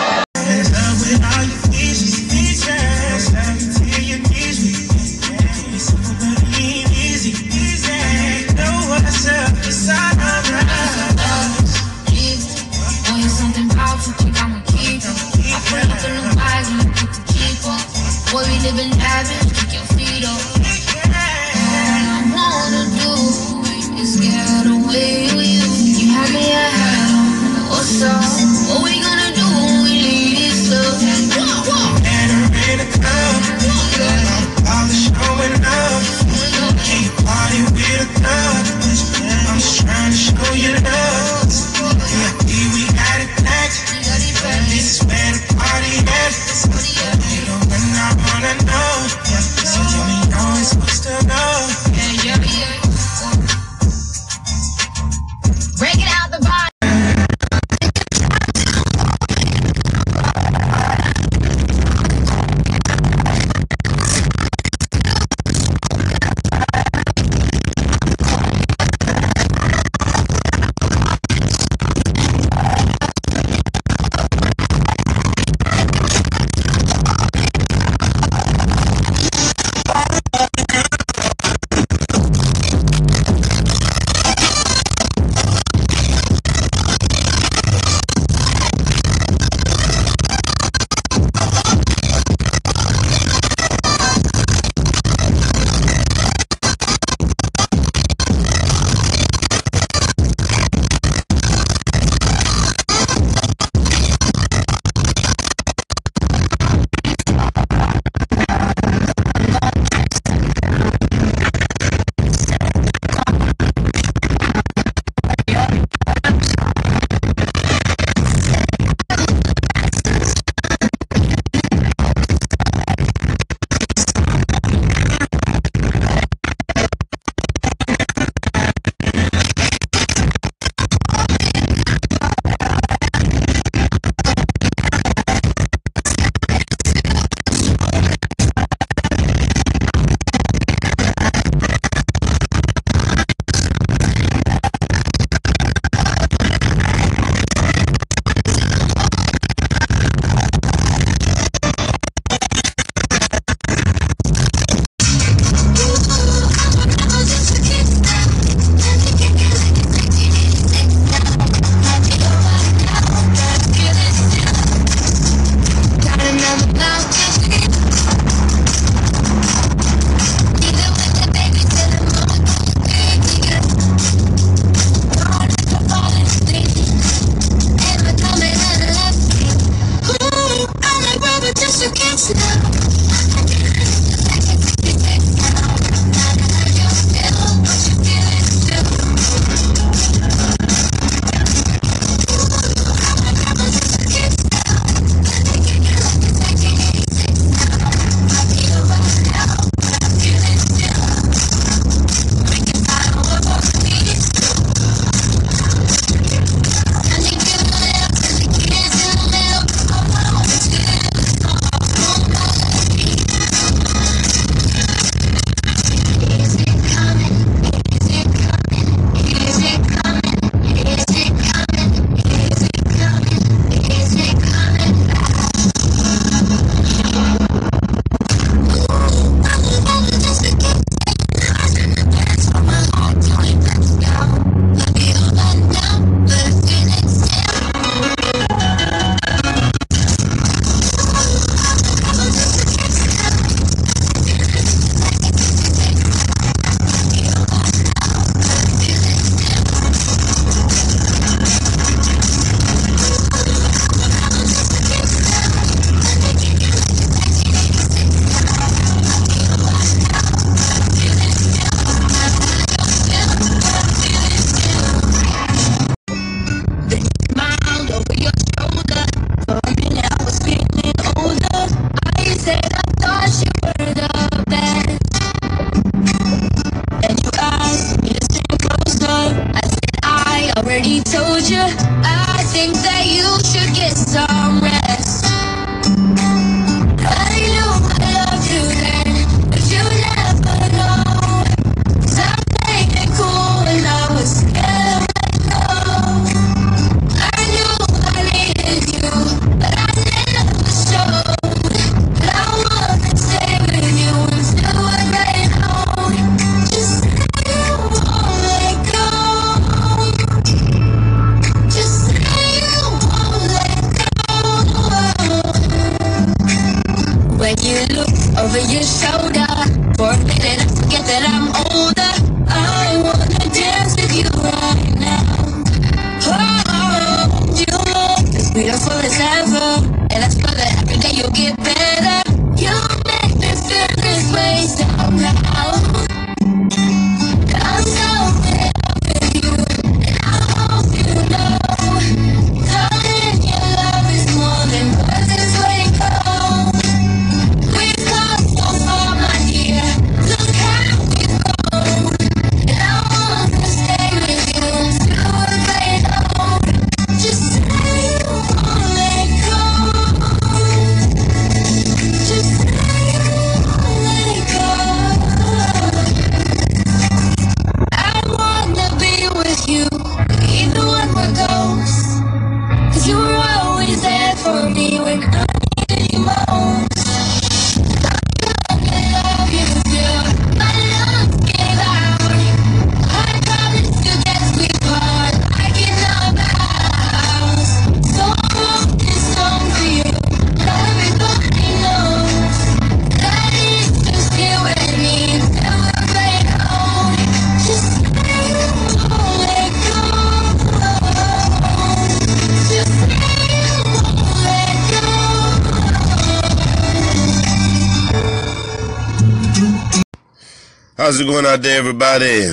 Going 411.26 411.46
out 411.46 411.62
there, 411.62 411.78
everybody? 411.78 412.50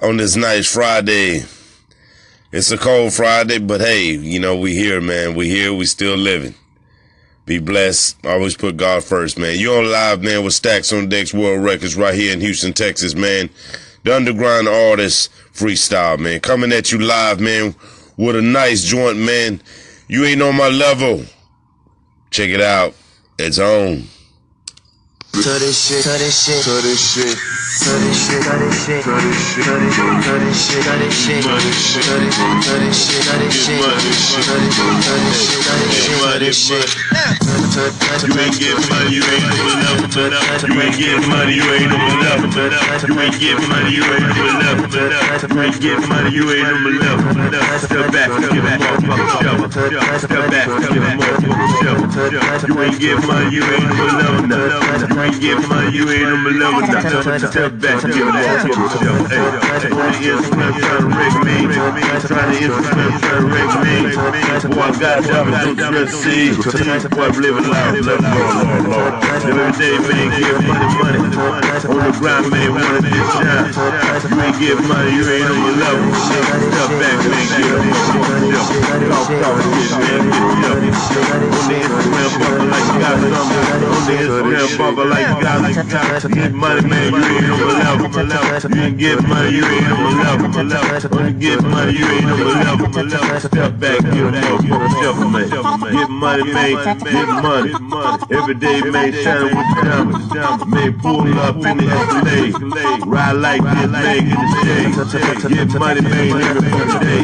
On 0.00 0.16
this 0.16 0.36
nice 0.36 0.72
Friday. 0.72 1.42
It's 2.52 2.70
a 2.70 2.78
cold 2.78 3.12
Friday, 3.12 3.58
but 3.58 3.80
hey, 3.80 4.12
you 4.12 4.38
know, 4.38 4.56
we 4.56 4.76
here, 4.76 5.00
man. 5.00 5.34
We 5.34 5.48
here, 5.48 5.74
we 5.74 5.84
still 5.86 6.16
living. 6.16 6.54
Be 7.44 7.58
blessed. 7.58 8.24
Always 8.24 8.56
put 8.56 8.76
God 8.76 9.02
first, 9.02 9.36
man. 9.36 9.58
You 9.58 9.74
on 9.74 9.90
live, 9.90 10.22
man, 10.22 10.44
with 10.44 10.54
Stacks 10.54 10.92
on 10.92 11.08
Decks 11.08 11.34
World 11.34 11.64
Records 11.64 11.96
right 11.96 12.14
here 12.14 12.32
in 12.32 12.40
Houston, 12.40 12.72
Texas, 12.72 13.16
man. 13.16 13.50
The 14.04 14.14
underground 14.14 14.68
artist 14.68 15.32
freestyle, 15.52 16.20
man. 16.20 16.38
Coming 16.38 16.72
at 16.72 16.92
you 16.92 16.98
live, 16.98 17.40
man, 17.40 17.74
with 18.16 18.36
a 18.36 18.42
nice 18.42 18.84
joint, 18.84 19.18
man. 19.18 19.60
You 20.06 20.24
ain't 20.24 20.40
on 20.40 20.56
my 20.56 20.68
level. 20.68 21.24
Check 22.30 22.50
it 22.50 22.60
out. 22.60 22.94
It's 23.38 23.58
on. 23.58 24.04
Cut 25.36 25.60
this 25.60 25.76
shit, 25.76 26.02
cut 26.02 26.16
this 26.16 26.32
shit, 26.32 26.64
cut 26.64 26.80
this 26.80 26.96
shit, 26.96 27.36
cut 27.36 28.00
this 28.00 28.16
shit, 28.24 28.40
cut 28.40 28.56
this 28.56 28.72
shit, 28.88 29.04
cut 29.04 29.20
this 29.20 29.36
shit, 29.44 29.68
cut 29.68 29.76
this 29.76 29.92
shit, 29.92 30.80
cut 30.80 30.96
this 30.96 31.12
shit, 31.12 31.36
cut 31.36 31.60
this 31.60 31.76
shit, 31.76 32.00
cut 32.00 32.80
this 32.80 32.96
shit, 32.96 33.20
cut 33.20 33.36
this 33.36 33.52
shit, 33.52 33.76
cut 33.76 34.00
this 34.00 34.16
shit, 34.16 34.40
cut 34.40 34.40
this 34.46 34.96
shit, 34.96 35.60
cut 35.60 35.76
this 35.76 35.76
shit, 35.76 35.76
cut 35.76 35.76
this 35.76 35.96
shit, 35.96 36.16
cut 36.16 36.40
this 36.40 36.56
shit. 36.56 37.06
You 37.76 38.32
ain't 38.40 38.56
getting 38.56 38.88
money, 38.88 39.12
you 39.12 39.20
ain't 39.20 39.52
doing 39.52 39.76
nothing. 39.84 40.72
You 40.72 40.80
ain't 40.80 40.96
getting 40.96 41.28
money, 41.28 41.52
you 41.52 41.68
ain't 41.68 41.92
doing 41.92 42.16
nothing. 42.24 42.56
You 42.56 43.20
ain't 43.20 43.36
getting 43.36 43.68
money, 43.68 43.92
you 43.92 44.00
ain't 44.00 44.32
doing 44.32 44.56
nothing. 44.56 44.88
You 45.52 45.60
ain't 45.60 45.76
getting 45.76 46.08
money, 46.08 46.32
you 46.32 46.48
ain't 46.56 46.64
doing 46.64 46.96
nothing. 46.96 47.36
Step 47.84 48.08
back, 48.08 48.32
give 48.32 48.64
a 48.64 48.80
motherfucker 48.80 49.28
shovel. 49.44 49.68
Step 49.68 50.48
back, 50.48 50.72
give 50.88 51.04
a 51.04 51.12
motherfucker 51.20 51.68
shovel. 51.84 52.08
You 52.64 52.80
ain't 52.80 52.96
getting 52.96 53.26
money, 53.28 53.52
you 53.52 53.60
ain't 53.60 53.92
doing 53.92 54.16
nothing 54.16 54.48
but 54.48 54.72
up. 54.72 54.80
You 55.25 55.25
ain't 55.26 55.40
getting 55.40 55.68
money, 55.68 55.90
you 55.90 56.08
ain't 56.08 56.30
nothing 56.58 56.86
but 56.86 57.14
up. 57.14 57.50
Step 57.50 57.72
back, 57.82 57.98
give 58.06 58.26
a 58.26 58.30
motherfucker 58.30 58.86
shovel. 58.94 59.26
Hey, 59.26 59.42
hey, 59.42 59.90
on 59.90 60.12
the 60.14 60.22
Instagram 60.22 60.72
trying 60.78 61.02
to 61.02 61.10
wreck 61.10 61.34
me. 61.42 61.56
Trying 62.26 62.50
to 62.52 62.58
Instagram 62.62 63.10
trying 63.18 63.42
to 63.42 63.50
wreck 63.50 63.72
me. 63.82 63.96
Boy, 64.66 64.82
I 64.82 64.94
got 64.98 65.24
diamonds, 65.24 65.62
don't 65.64 65.76
trust 65.76 66.14
see. 66.22 66.54
Boy, 67.10 67.26
I'm 67.26 67.34
living 67.42 67.66
life, 67.66 68.06
love, 68.06 68.22
Lord, 68.22 68.54
Lord, 68.66 68.86
Lord. 68.86 69.12
Every 69.46 69.70
day, 69.78 69.98
man, 70.06 70.26
get 70.38 70.56
money, 70.62 70.88
money. 70.96 71.18
On 71.86 71.98
the 71.98 72.10
grind, 72.18 72.50
man, 72.50 72.70
wanna 72.72 73.02
get 73.02 73.26
shine. 73.34 73.66
You 74.26 74.38
ain't 74.42 74.56
get 74.62 74.78
money, 74.86 75.10
you 75.10 75.24
ain't 75.26 75.50
on 75.50 75.58
your 75.58 75.76
level. 75.76 76.06
Step 76.14 76.90
back, 77.02 77.18
man, 77.26 77.46
get 77.50 77.66
a 77.66 77.82
motherfucker 77.82 78.42
jump. 78.52 78.68
Talk, 79.10 79.28
talk, 79.42 79.58
shit, 79.74 79.98
man, 79.98 80.22
get 80.30 80.54
jump. 80.62 80.86
On 81.46 81.66
the 81.66 81.78
Instagram, 81.82 82.30
bubble 82.38 82.66
like 82.70 82.86
you 82.86 82.98
got 83.02 83.16
something. 83.16 83.86
On 83.86 84.02
the 84.06 84.14
Instagram, 84.16 84.68
bubble 84.78 85.06
like 85.06 85.15
you 85.20 85.34
got 85.40 86.20
something. 86.20 86.42
Get 86.42 86.52
money, 86.52 86.82
man, 86.86 87.12
you 87.12 87.24
ain't 87.24 87.50
on 87.50 88.10
my 88.12 88.22
level. 88.22 88.70
You 88.70 88.82
ain't 88.82 88.98
get 88.98 89.22
money, 89.26 89.50
you 89.56 89.64
ain't 89.64 89.86
on 89.92 90.50
my 90.50 90.62
level. 90.62 91.10
When 91.10 91.26
you 91.26 91.40
get 91.40 91.62
money, 91.62 91.92
you 91.98 92.06
ain't 92.06 92.26
on 92.26 92.38
level. 92.58 93.40
Step 93.40 93.78
back, 93.78 94.00
get 94.00 94.12
jump, 95.00 95.32
man. 95.32 95.48
Get 95.92 96.10
money, 96.10 96.44
man, 96.52 96.98
get 96.98 97.28
money. 97.28 97.72
Every 98.30 98.54
day, 98.54 98.80
man, 98.82 99.12
shining 99.12 99.56
with 99.56 99.66
diamonds. 99.84 100.66
Man, 100.66 100.92
pull 101.00 101.38
up 101.38 101.56
in 101.56 101.76
the 101.78 101.86
Escalade. 101.86 102.54
Ride 103.06 103.32
like 103.32 103.62
this, 103.62 103.90
man, 103.90 104.28
get 104.28 104.38
the 104.38 105.04
shade. 105.10 105.38
Get 105.52 105.68
money, 105.78 106.00
man, 106.00 106.42
every 106.42 106.70
fucking 106.70 107.00
day. 107.00 107.22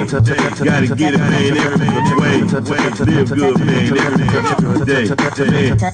Gotta 0.64 0.86
get 0.94 1.14
it, 1.14 1.18
man, 1.18 1.56
every 1.56 1.86
fucking 1.86 2.18
way. 2.20 2.36
Live 2.42 3.28
good, 3.30 3.58
man, 3.60 3.98
every 3.98 4.26
fucking 4.26 4.84
day. 4.84 5.04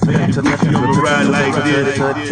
Man, 0.05 0.29
you 0.71 1.01
ride 1.01 1.27
like 1.27 1.55
this. 1.63 1.88
Like, 1.97 2.29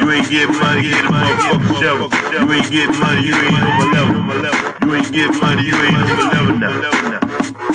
you 0.00 0.10
ain't 0.12 0.28
getting 0.28 0.58
money. 0.60 0.82
You 0.82 0.94
ain't 0.94 1.06
a 1.06 1.12
fucking 1.12 1.74
shovel. 1.80 2.10
You 2.32 2.52
ain't 2.52 2.70
get 2.70 2.88
money, 3.00 3.22
you 3.26 3.34
ain't 3.34 3.52
my 3.52 3.90
level. 3.92 4.60
You 4.82 4.94
ain't 4.94 5.12
getting 5.12 5.40
money, 5.40 5.62
you 5.62 5.74
ain't 5.74 5.92
my 5.92 6.04
level 6.30 6.58
now. 6.58 7.20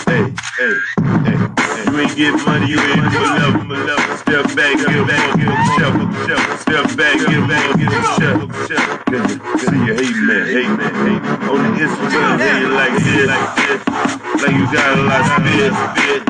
Hey, 0.05 0.33
hey, 0.57 0.73
hey. 1.25 1.40
You 1.91 1.99
ain't 1.99 2.15
getting 2.15 2.45
money, 2.45 2.67
you 2.71 2.79
ain't 2.79 3.03
on 3.03 3.67
my 3.67 3.75
level. 3.83 4.15
Step 4.15 4.55
back, 4.55 4.77
get 4.77 4.87
a 4.87 5.03
motherfucking 5.03 5.51
shovel. 5.75 6.07
Step 6.59 6.87
back, 6.95 7.19
get 7.19 7.27
a 7.27 7.43
motherfucking 7.43 7.91
shovel. 8.15 8.47
See 9.59 9.75
you 9.75 9.93
hating 9.99 10.25
man, 10.25 10.45
hating 10.47 10.77
man, 10.77 10.93
hating. 11.03 11.19
On 11.51 11.59
the 11.59 11.69
Instagram, 11.83 12.39
hating 12.39 12.71
like 12.71 12.95
this, 12.95 13.27
like 13.27 13.55
this. 13.59 13.79
Like 14.41 14.55
you 14.55 14.65
got 14.71 14.87
a 14.97 15.03
lot 15.03 15.19
of 15.19 15.27
spit, 15.35 15.73
spit. 15.91 16.21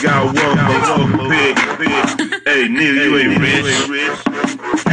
Got 0.00 0.26
one 0.26 0.56
motherfucking 0.62 1.26
pig, 1.28 1.54
pig. 1.78 2.06
Hey, 2.46 2.62
nigga, 2.68 3.02
you 3.02 3.18
ain't 3.18 3.34
rich. 3.90 4.49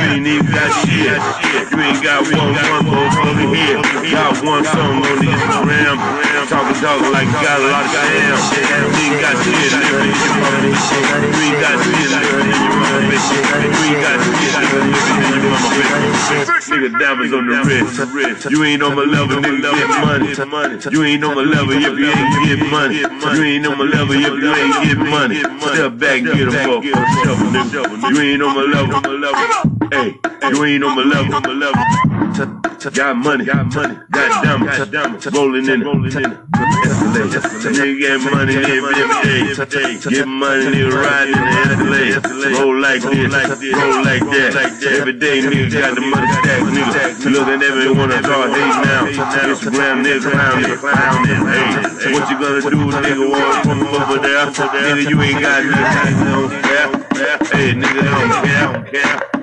You 0.08 0.14
ain't 0.14 0.24
even 0.24 0.48
got 0.56 0.72
shit. 0.88 1.20
You 1.68 1.84
ain't 1.84 2.00
got 2.00 2.24
one, 2.32 2.56
one 2.56 2.88
motherfucking 2.88 3.52
head. 3.52 3.84
Got 4.08 4.40
one 4.40 4.64
song 4.64 5.04
on 5.04 5.20
the 5.20 5.28
Instagram. 5.28 6.00
Talking, 6.48 6.80
talking 6.80 7.12
like 7.12 7.28
you 7.28 7.36
got 7.44 7.60
a 7.60 7.68
lot 7.68 7.84
of 7.84 7.92
scam. 7.92 8.40
You 8.88 9.04
ain't 9.04 9.20
got 9.20 9.36
shit 9.44 9.68
living 9.68 10.08
in 10.08 10.16
your 10.16 10.32
mama. 10.40 10.64
You 10.64 10.80
ain't 11.44 11.60
got 11.60 11.76
shit 11.84 12.08
living 12.08 12.48
in 12.48 12.56
your 12.56 12.80
mama, 12.80 13.04
bitch. 13.04 13.28
You 13.36 13.84
ain't 13.84 14.00
got 14.00 14.16
shit 14.24 14.56
living 14.64 14.88
in 14.88 15.44
your 15.44 15.52
mama, 15.52 15.76
bitch. 15.76 16.16
Nigga, 16.68 17.00
diamonds 17.00 17.34
on 17.34 17.44
the 17.48 17.56
wrist. 17.68 18.48
You 18.52 18.64
ain't 18.64 18.84
on 18.84 18.96
my 18.96 19.04
level, 19.04 19.44
nigga, 19.44 19.76
get 19.76 20.48
money. 20.48 20.88
You 20.96 21.04
ain't 21.04 21.24
on 21.26 21.36
my 21.36 21.44
level 21.44 21.74
if 21.76 21.84
you 21.84 22.08
ain't 22.08 22.48
get 22.48 22.64
money. 22.72 23.04
You 23.36 23.44
ain't 23.44 23.68
on 23.68 23.76
my 23.78 23.84
level 23.84 24.16
if 24.16 24.24
you 24.24 24.56
ain't 24.56 24.72
get 24.88 24.98
money. 25.04 25.44
Step 25.60 26.00
back, 26.00 26.24
get 26.24 26.48
a 26.48 26.52
motherfucker. 26.56 28.08
You 28.08 28.20
ain't 28.24 28.42
on 28.42 28.56
my 28.56 28.64
level. 28.64 28.96
Hey, 29.88 30.07
you 30.50 30.66
ain't 30.66 30.84
on 30.84 30.96
my 30.96 31.04
level. 31.04 31.42
Got 32.94 33.18
money, 33.18 33.46
got 33.46 33.74
money, 33.74 33.98
got 34.12 34.92
diamonds, 34.92 35.26
rolling 35.34 35.68
in 35.68 35.82
rolling 35.82 36.12
in 36.12 36.38
get 37.98 38.22
money 38.32 38.56
every 38.56 38.94
day, 39.66 39.98
get 39.98 40.28
money, 40.28 40.66
nigga 40.70 40.94
ride 40.94 41.28
in 41.28 41.34
the 41.34 41.48
Escalade, 41.66 42.54
roll 42.54 42.80
like 42.80 43.02
this, 43.02 43.34
roll 43.74 44.04
like 44.04 44.22
that. 44.22 44.54
Every 44.86 45.14
day, 45.14 45.42
nigga 45.42 45.72
got 45.72 45.96
the 45.96 46.02
money 46.02 46.28
stack, 46.28 46.62
nigga. 46.70 47.32
Looking 47.32 47.62
at 47.64 47.74
me, 47.78 47.86
wanna 47.98 48.22
talk 48.22 48.50
hate 48.50 48.78
now. 48.86 49.06
Instagram, 49.08 50.04
nigga, 50.06 50.32
clown 50.32 50.66
it, 50.66 50.80
clown 50.80 51.26
it. 51.26 51.38
Hey, 52.04 52.14
what 52.14 52.30
you 52.30 52.38
gonna 52.40 52.62
do, 52.62 52.78
nigga? 53.02 53.26
Walk 53.32 53.64
from 53.64 53.82
over 53.88 54.20
there, 54.20 54.46
nigga, 54.46 55.10
you 55.10 55.22
ain't 55.22 55.42
got 55.42 55.66
nothing. 55.66 56.18
Hey, 57.52 57.74
nigga, 57.74 58.02
don't 58.04 58.32
care, 58.46 58.74
don't 58.74 58.86
care. 58.92 59.37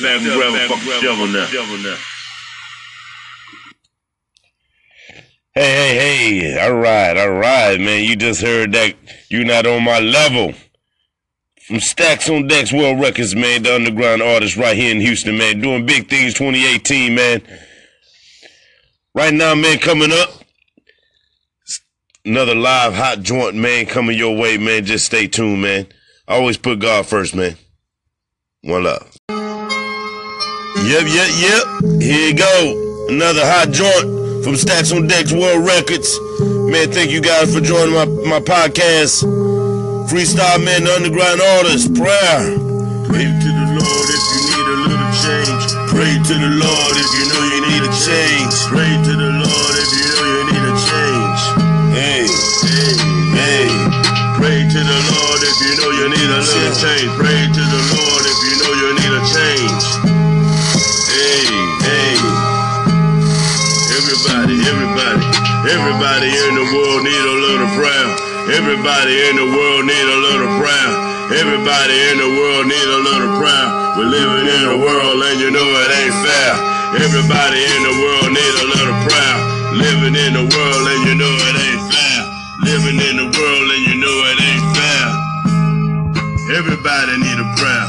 Grab 0.00 0.20
a 0.22 0.68
fucking 0.68 1.00
shovel 1.00 1.26
now. 1.28 1.96
Hey, 5.54 5.98
hey, 5.98 6.40
hey. 6.40 6.60
All 6.60 6.74
right, 6.74 7.16
all 7.16 7.32
right, 7.32 7.80
man. 7.80 8.04
You 8.04 8.16
just 8.16 8.40
heard 8.40 8.72
that 8.72 8.94
you're 9.28 9.44
not 9.44 9.66
on 9.66 9.82
my 9.82 9.98
level. 9.98 10.54
From 11.66 11.80
Stacks 11.80 12.30
on 12.30 12.46
Decks 12.46 12.72
World 12.72 13.00
Records, 13.00 13.34
man, 13.34 13.62
the 13.62 13.74
underground 13.74 14.22
artist 14.22 14.56
right 14.56 14.76
here 14.76 14.90
in 14.90 15.00
Houston, 15.00 15.36
man. 15.36 15.60
Doing 15.60 15.84
big 15.84 16.08
things 16.08 16.32
2018, 16.34 17.14
man. 17.14 17.42
Right 19.14 19.34
now, 19.34 19.54
man, 19.54 19.78
coming 19.78 20.12
up. 20.12 20.30
Another 22.24 22.54
live 22.54 22.94
hot 22.94 23.22
joint, 23.22 23.56
man, 23.56 23.86
coming 23.86 24.16
your 24.16 24.36
way, 24.36 24.58
man. 24.58 24.84
Just 24.84 25.06
stay 25.06 25.26
tuned, 25.26 25.60
man. 25.60 25.88
Always 26.28 26.56
put 26.56 26.78
God 26.78 27.04
first, 27.06 27.34
man. 27.34 27.56
One 28.62 28.84
love. 28.84 29.17
Yep, 30.88 31.04
yep, 31.04 31.28
yep. 31.36 31.64
Here 32.00 32.32
you 32.32 32.34
go. 32.34 32.56
Another 33.12 33.44
hot 33.44 33.68
joint 33.76 34.08
from 34.40 34.56
Stacks 34.56 34.88
on 34.88 35.04
Decks 35.04 35.36
World 35.36 35.60
Records. 35.60 36.16
Man, 36.40 36.88
thank 36.88 37.12
you 37.12 37.20
guys 37.20 37.52
for 37.52 37.60
joining 37.60 37.92
my, 37.92 38.08
my 38.24 38.40
podcast. 38.40 39.20
Freestyle 40.08 40.64
Man, 40.64 40.88
the 40.88 40.92
Underground 40.96 41.44
Artist, 41.60 41.92
prayer. 41.92 42.56
Pray 43.04 43.28
to 43.28 43.48
the 43.52 43.66
Lord 43.76 44.08
if 44.08 44.24
you 44.32 44.40
need 44.48 44.64
a 44.64 44.78
little 44.88 45.12
change. 45.12 45.64
Pray 45.92 46.12
to 46.24 46.34
the 46.40 46.52
Lord 46.56 46.94
if 46.96 47.10
you 47.20 47.24
know 47.36 47.42
you 47.52 47.60
need 47.68 47.84
a 47.84 47.92
change. 47.92 48.56
Pray 48.72 48.88
to 48.88 49.12
the 49.12 49.30
Lord 49.44 49.74
if 49.76 49.90
you 49.92 50.08
know 50.08 50.24
you 50.24 50.42
need 50.56 50.64
a 50.64 50.74
change. 50.88 51.40
Hey, 51.92 52.24
hey, 52.64 52.92
hey. 53.36 53.68
Pray 54.40 54.64
to 54.64 54.80
the 54.80 54.98
Lord 55.04 55.40
if 55.44 55.56
you 55.68 55.72
know 55.84 55.90
you 56.00 56.06
need 56.16 56.30
a 56.32 56.40
little 56.40 56.72
change. 56.80 57.12
Pray 57.20 57.44
to 57.44 57.62
the 57.76 57.80
Lord 57.92 58.24
if 58.24 58.38
you 58.40 58.54
know 58.56 58.72
you 58.72 58.88
need 58.96 59.12
a 59.12 59.22
change. 59.28 60.17
Everybody, 64.68 65.24
everybody, 65.72 66.28
in 66.28 66.52
the 66.52 66.66
world 66.68 67.00
need 67.00 67.24
a 67.24 67.36
little 67.40 67.72
prayer. 67.72 68.08
Everybody 68.52 69.16
in 69.16 69.40
the 69.40 69.48
world 69.48 69.88
need 69.88 70.08
a 70.12 70.18
little 70.28 70.52
prayer. 70.60 70.92
Everybody 71.32 71.96
in 72.12 72.16
the 72.20 72.28
world 72.36 72.68
need 72.68 72.88
a 72.92 73.00
little 73.00 73.32
prayer. 73.40 73.68
We're 73.96 74.12
living 74.12 74.44
in 74.44 74.64
a 74.68 74.76
world 74.76 75.24
and 75.24 75.40
you 75.40 75.48
know 75.56 75.64
it 75.64 75.88
ain't 76.04 76.16
fair. 76.20 76.52
Everybody 77.00 77.64
in 77.64 77.80
the 77.80 77.94
world 77.96 78.28
need 78.28 78.54
a 78.60 78.66
little 78.76 78.98
prayer. 79.08 79.36
Living 79.72 80.16
in 80.20 80.36
the 80.36 80.44
world 80.44 80.84
and 80.84 81.00
you 81.08 81.16
know 81.16 81.32
it 81.32 81.56
ain't 81.64 81.84
fair. 81.88 82.20
Living 82.68 83.00
in 83.08 83.14
the 83.24 83.28
world 83.40 83.68
and 83.72 83.82
you 83.88 83.96
know 83.96 84.16
it 84.28 84.38
ain't 84.52 84.66
fair. 84.76 85.04
Everybody 86.60 87.16
need 87.24 87.40
a 87.40 87.48
prayer. 87.56 87.86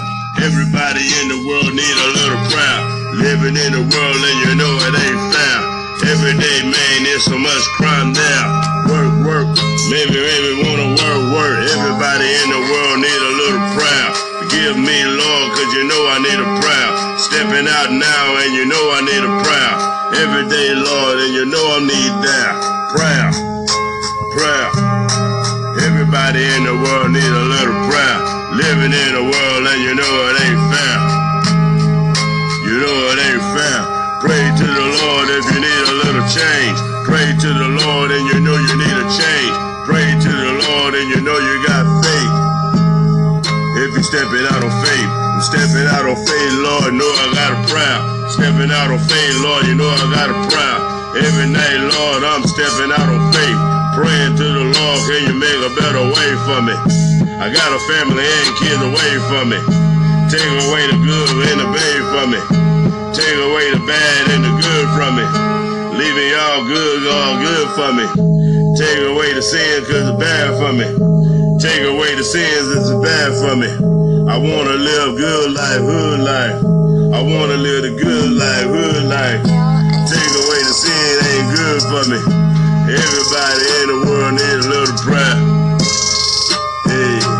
Everybody 0.47 1.03
in 1.03 1.27
the 1.27 1.39
world 1.43 1.75
need 1.75 1.97
a 2.07 2.09
little 2.23 2.39
prayer. 2.47 2.79
Living 3.19 3.59
in 3.67 3.71
the 3.75 3.83
world 3.83 4.21
and 4.23 4.37
you 4.47 4.51
know 4.55 4.73
it 4.87 4.95
ain't 4.95 5.23
fair. 5.35 5.68
Every 6.07 6.31
day, 6.31 6.63
man, 6.63 6.97
there's 7.03 7.25
so 7.27 7.37
much 7.37 7.63
crime 7.75 8.13
there. 8.15 8.45
Work, 8.87 9.13
work, 9.27 9.47
maybe, 9.91 10.15
maybe 10.15 10.51
wanna 10.63 10.95
work, 10.95 11.23
work. 11.35 11.59
Everybody 11.75 12.27
in 12.39 12.47
the 12.55 12.61
world 12.71 12.97
need 13.03 13.19
a 13.19 13.33
little 13.35 13.63
prayer. 13.75 14.09
Forgive 14.39 14.75
me, 14.79 14.95
Lord, 15.03 15.47
cause 15.59 15.71
you 15.75 15.83
know 15.83 16.01
I 16.07 16.23
need 16.23 16.39
a 16.39 16.49
prayer. 16.63 16.89
Stepping 17.19 17.67
out 17.67 17.91
now 17.91 18.25
and 18.39 18.55
you 18.55 18.65
know 18.65 18.83
I 18.95 19.03
need 19.03 19.23
a 19.27 19.33
prayer. 19.43 19.75
Every 20.23 20.47
day, 20.47 20.71
Lord, 20.71 21.19
and 21.19 21.31
you 21.35 21.45
know 21.45 21.65
I 21.67 21.79
need 21.83 22.13
that. 22.23 22.53
Prayer, 22.95 23.29
prayer. 24.33 24.69
Everybody 25.83 26.47
in 26.57 26.63
the 26.63 26.79
world 26.79 27.11
need 27.11 27.27
a 27.27 27.45
little 27.53 27.75
prayer. 27.91 28.17
Living 28.55 28.95
in 28.95 29.11
a 29.19 29.23
world 29.27 29.63
and 29.67 29.81
you 29.83 29.93
know 29.99 30.13
it 30.31 30.35
ain't 30.47 30.63
fair. 30.71 30.97
You 32.65 32.75
know 32.81 32.97
it 33.11 33.19
ain't 33.19 33.28
to 34.59 34.67
the 34.67 34.87
Lord 34.91 35.27
if 35.31 35.47
you 35.55 35.59
need 35.63 35.85
a 35.87 35.95
little 36.03 36.25
change. 36.27 36.77
Pray 37.07 37.31
to 37.31 37.49
the 37.55 37.69
Lord 37.79 38.11
and 38.11 38.27
you 38.27 38.43
know 38.43 38.59
you 38.59 38.75
need 38.75 38.91
a 38.91 39.07
change. 39.07 39.55
Pray 39.87 40.03
to 40.03 40.31
the 40.35 40.53
Lord 40.67 40.99
and 40.99 41.07
you 41.07 41.23
know 41.23 41.39
you 41.39 41.55
got 41.63 41.87
faith. 42.03 42.33
If 43.79 43.95
you're 43.95 44.03
stepping 44.03 44.43
out 44.51 44.59
on 44.59 44.73
faith, 44.83 45.11
I'm 45.31 45.39
stepping 45.47 45.87
out 45.87 46.03
on 46.03 46.19
faith, 46.27 46.53
Lord, 46.59 46.91
know 46.91 47.07
I 47.07 47.25
got 47.39 47.55
a 47.55 47.59
prayer. 47.71 47.99
Stepping 48.35 48.67
out 48.67 48.91
on 48.91 48.99
faith, 49.07 49.35
Lord, 49.39 49.63
you 49.63 49.79
know 49.79 49.87
I 49.87 50.03
got 50.11 50.27
a 50.27 50.35
prayer. 50.51 50.77
Every 51.23 51.47
night, 51.47 51.79
Lord, 51.95 52.27
I'm 52.27 52.43
stepping 52.43 52.91
out 52.91 53.07
on 53.07 53.31
faith. 53.31 53.59
Praying 53.95 54.35
to 54.43 54.43
the 54.43 54.65
Lord, 54.75 54.99
can 55.07 55.23
you 55.23 55.35
make 55.39 55.59
a 55.63 55.71
better 55.71 56.03
way 56.03 56.29
for 56.43 56.59
me? 56.59 56.75
I 57.39 57.47
got 57.47 57.71
a 57.71 57.79
family 57.87 58.27
and 58.27 58.49
kids 58.59 58.83
away 58.83 59.11
from 59.31 59.55
me. 59.55 59.59
Take 60.27 60.51
away 60.67 60.83
the 60.91 60.99
good 60.99 61.47
and 61.47 61.59
the 61.63 61.67
bad 61.71 61.99
from 62.11 62.27
me. 62.35 62.78
Take 63.19 63.35
away 63.35 63.67
the 63.75 63.83
bad 63.83 64.31
and 64.31 64.47
the 64.47 64.53
good 64.63 64.87
from 64.95 65.19
me. 65.19 65.27
Leaving 65.99 66.29
y'all 66.31 66.63
good, 66.63 67.03
all 67.11 67.35
good 67.43 67.67
for 67.75 67.91
me. 67.91 68.07
Take 68.79 69.03
away 69.11 69.33
the 69.35 69.41
sin 69.41 69.83
cause 69.83 70.07
it's 70.07 70.15
bad 70.15 70.55
for 70.55 70.71
me. 70.71 70.87
Take 71.59 71.83
away 71.83 72.15
the 72.15 72.23
sins 72.23 72.71
that's 72.71 72.95
bad 73.03 73.35
for 73.43 73.59
me. 73.59 73.67
I 74.31 74.39
wanna 74.39 74.79
live 74.79 75.17
good 75.17 75.51
life, 75.51 75.83
hood 75.83 76.19
life. 76.23 76.63
I 77.11 77.19
wanna 77.19 77.59
live 77.59 77.83
the 77.83 77.99
good 77.99 78.31
life, 78.39 78.71
hood 78.71 79.03
life. 79.11 79.43
Take 80.07 80.33
away 80.39 80.61
the 80.63 80.75
sin 80.79 81.11
ain't 81.27 81.47
good 81.59 81.81
for 81.91 82.03
me. 82.07 82.19
Everybody 82.87 83.65
in 83.83 83.85
the 83.91 83.99
world 84.07 84.33
need 84.39 84.59
a 84.63 84.67
little 84.71 84.95
prayer. 85.03 85.35
Hey. 86.87 87.38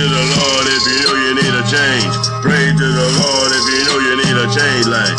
To 0.00 0.08
the 0.08 0.26
Lord 0.32 0.64
if 0.64 0.82
you 0.88 0.96
know 1.04 1.16
you 1.28 1.32
need 1.36 1.54
a 1.60 1.64
change. 1.68 2.12
Pray 2.40 2.72
to 2.72 2.88
the 2.88 3.08
Lord 3.20 3.50
if 3.52 3.64
you 3.68 3.80
know 3.84 3.98
you 4.00 4.14
need 4.16 4.32
a 4.32 4.48
change. 4.48 4.88
Like, 4.88 5.18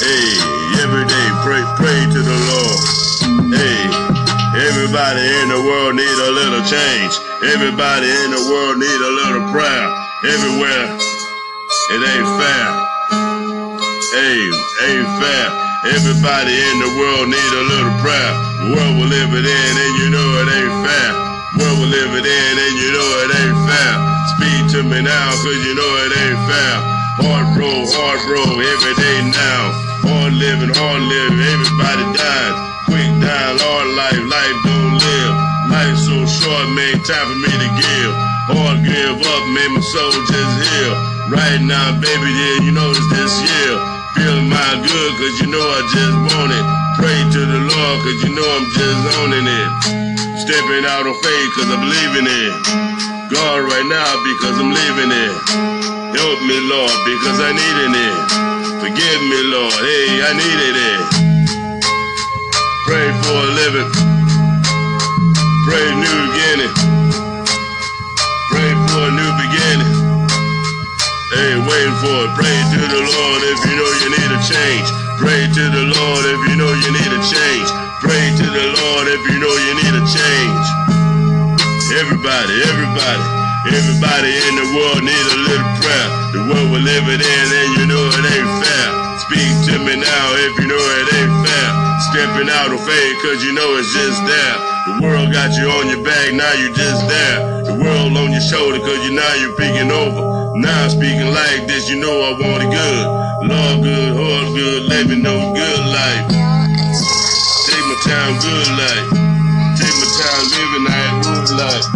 hey, 0.00 0.28
every 0.80 1.04
day 1.04 1.26
pray, 1.44 1.60
pray 1.76 2.00
to 2.00 2.20
the 2.24 2.38
Lord. 2.48 2.80
Hey, 3.52 3.84
everybody 4.72 5.20
in 5.20 5.52
the 5.52 5.60
world 5.60 6.00
need 6.00 6.16
a 6.16 6.30
little 6.32 6.64
change. 6.64 7.12
Everybody 7.44 8.08
in 8.08 8.32
the 8.32 8.40
world 8.48 8.80
need 8.80 9.00
a 9.04 9.12
little 9.20 9.44
prayer. 9.52 9.84
Everywhere, 10.24 10.88
it 11.92 12.00
ain't 12.08 12.30
fair. 12.40 12.66
Hey, 14.16 14.48
ain't 14.88 15.08
fair. 15.20 15.44
Everybody 15.92 16.56
in 16.56 16.76
the 16.80 16.92
world 16.96 17.28
need 17.28 17.52
a 17.52 17.64
little 17.68 17.96
prayer. 18.00 18.32
The 18.64 18.66
world 18.72 18.92
we're 18.96 19.12
living 19.12 19.44
in, 19.44 19.72
and 19.76 19.92
you 20.00 20.08
know 20.08 20.28
it 20.40 20.48
ain't 20.56 20.88
fair. 20.88 21.27
World 21.58 21.78
we're 21.82 21.90
living 21.90 22.22
in, 22.22 22.54
and 22.54 22.74
you 22.78 22.88
know 22.94 23.08
it 23.26 23.30
ain't 23.34 23.58
fair. 23.66 23.94
Speak 24.38 24.62
to 24.78 24.80
me 24.86 25.02
now, 25.02 25.28
cause 25.42 25.60
you 25.66 25.74
know 25.74 25.90
it 26.06 26.12
ain't 26.14 26.40
fair. 26.46 26.74
Hard 27.18 27.46
road, 27.58 27.82
hard 27.98 28.22
road, 28.30 28.62
every 28.62 28.94
day 28.94 29.18
now. 29.34 29.74
Hard 30.06 30.38
living, 30.38 30.70
hard 30.70 31.02
living, 31.02 31.42
everybody 31.42 32.04
dying. 32.14 32.54
Quick 32.86 33.10
dying, 33.18 33.58
hard 33.58 33.90
life, 33.90 34.22
life 34.30 34.58
don't 34.62 35.02
live. 35.02 35.34
Life 35.66 35.98
so 35.98 36.16
short, 36.30 36.66
man, 36.78 36.94
time 37.02 37.26
for 37.26 37.38
me 37.42 37.50
to 37.50 37.70
give. 37.74 38.12
Hard 38.54 38.78
give 38.86 39.18
up, 39.18 39.44
man, 39.50 39.74
my 39.74 39.82
soul 39.82 40.14
just 40.30 40.54
heal. 40.62 40.94
Right 41.26 41.58
now, 41.58 41.98
baby, 41.98 42.30
yeah, 42.38 42.70
you 42.70 42.72
know 42.72 42.86
it's 42.94 43.02
this 43.10 43.34
year. 43.34 43.74
Feeling 44.14 44.46
my 44.46 44.70
good, 44.78 45.10
cause 45.18 45.36
you 45.42 45.50
know 45.50 45.66
I 45.66 45.82
just 45.90 46.16
want 46.30 46.54
it. 46.54 46.64
Pray 47.02 47.18
to 47.18 47.40
the 47.50 47.60
Lord, 47.66 47.96
cause 48.06 48.18
you 48.22 48.30
know 48.30 48.46
I'm 48.46 48.66
just 48.78 49.02
owning 49.18 49.46
it. 49.50 50.07
Stepping 50.38 50.86
out 50.86 51.02
on 51.02 51.18
faith 51.18 51.50
cause 51.58 51.66
I 51.66 51.78
believe 51.82 52.12
in 52.14 52.26
it. 52.30 52.54
God 53.34 53.58
right 53.66 53.86
now 53.90 54.10
because 54.22 54.54
I'm 54.54 54.70
living 54.70 55.10
it. 55.10 55.34
Help 56.14 56.38
me, 56.46 56.56
Lord, 56.62 56.94
because 57.10 57.38
I 57.42 57.50
needed 57.50 57.92
it. 57.92 58.16
Forgive 58.78 59.20
me, 59.26 59.40
Lord, 59.50 59.74
hey, 59.82 60.08
I 60.22 60.32
needed 60.38 60.74
it. 60.78 61.00
Pray 62.86 63.08
for 63.26 63.34
a 63.34 63.50
living. 63.58 63.88
Pray 65.66 65.86
new 65.92 66.16
beginning. 66.30 66.72
Pray 68.48 68.70
for 68.88 69.02
a 69.04 69.12
new 69.12 69.32
beginning. 69.42 69.92
Hey, 71.34 71.52
waiting 71.66 71.98
for 71.98 72.16
it. 72.24 72.32
Pray 72.38 72.56
to 72.56 72.80
the 72.86 73.02
Lord 73.04 73.40
if 73.42 73.58
you 73.66 73.74
know 73.74 73.90
you 74.00 74.08
need 74.14 74.30
a 74.32 74.40
change. 74.46 74.88
Pray 75.18 75.44
to 75.50 75.64
the 75.68 75.84
Lord 75.98 76.22
if 76.24 76.40
you 76.48 76.56
know 76.56 76.72
you 76.72 76.90
need 76.94 77.07
Everybody, 81.98 82.62
everybody, 82.62 83.26
everybody 83.74 84.30
in 84.30 84.54
the 84.54 84.70
world 84.70 85.02
need 85.02 85.26
a 85.34 85.38
little 85.50 85.72
prayer. 85.82 86.08
The 86.30 86.42
world 86.46 86.70
we're 86.70 86.86
living 86.86 87.18
in 87.18 87.46
and 87.50 87.70
you 87.74 87.84
know 87.90 87.98
it 88.14 88.22
ain't 88.38 88.52
fair. 88.62 88.86
Speak 89.26 89.50
to 89.66 89.82
me 89.82 89.98
now 89.98 90.26
if 90.46 90.62
you 90.62 90.70
know 90.70 90.78
it 90.78 91.10
ain't 91.18 91.34
fair. 91.42 91.68
Stepping 92.06 92.46
out 92.54 92.70
of 92.70 92.78
faith 92.86 93.14
cause 93.18 93.42
you 93.42 93.50
know 93.50 93.66
it's 93.82 93.90
just 93.90 94.22
there. 94.30 94.56
The 94.86 94.94
world 95.02 95.34
got 95.34 95.58
you 95.58 95.66
on 95.74 95.90
your 95.90 95.98
back, 96.06 96.30
now 96.38 96.54
you 96.54 96.70
just 96.70 97.02
there. 97.10 97.66
The 97.66 97.74
world 97.74 98.14
on 98.14 98.30
your 98.30 98.46
shoulder 98.46 98.78
cause 98.78 99.02
you 99.02 99.18
now 99.18 99.34
you're 99.34 99.58
peeking 99.58 99.90
over. 99.90 100.54
Now 100.54 100.86
I'm 100.86 100.94
speaking 100.94 101.34
like 101.34 101.66
this, 101.66 101.90
you 101.90 101.98
know 101.98 102.14
I 102.14 102.30
want 102.38 102.62
it 102.62 102.70
good. 102.70 103.04
Love 103.50 103.82
good, 103.82 104.14
heart 104.14 104.54
good, 104.54 104.86
me 105.10 105.18
know 105.18 105.50
good 105.50 105.82
life. 105.90 106.30
Take 107.66 107.86
my 107.90 107.98
time, 108.06 108.38
good 108.38 108.70
life. 108.78 109.27
Time, 110.18 110.50
living 110.50 110.86
that 110.90 111.14
good 111.22 111.46
life. 111.54 111.86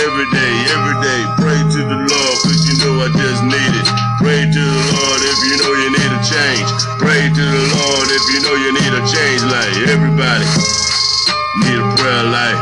Every 0.00 0.24
day, 0.32 0.52
every 0.72 0.96
day, 1.04 1.20
pray 1.36 1.60
to 1.60 1.80
the 1.84 1.98
Lord, 2.08 2.36
cause 2.40 2.64
you 2.64 2.72
know 2.80 3.04
I 3.04 3.12
just 3.20 3.44
need 3.44 3.72
it. 3.76 3.88
Pray 4.16 4.48
to 4.48 4.62
the 4.64 4.82
Lord 4.96 5.20
if 5.20 5.38
you 5.44 5.60
know 5.60 5.76
you 5.76 5.92
need 5.92 6.08
a 6.08 6.20
change. 6.24 6.68
Pray 6.96 7.20
to 7.28 7.44
the 7.52 7.64
Lord 7.76 8.08
if 8.08 8.24
you 8.32 8.40
know 8.40 8.56
you 8.56 8.72
need 8.72 8.92
a 8.96 9.04
change, 9.04 9.44
like 9.44 9.92
everybody 9.92 10.48
need 11.60 11.76
a 11.76 11.88
prayer 12.00 12.24
life. 12.32 12.60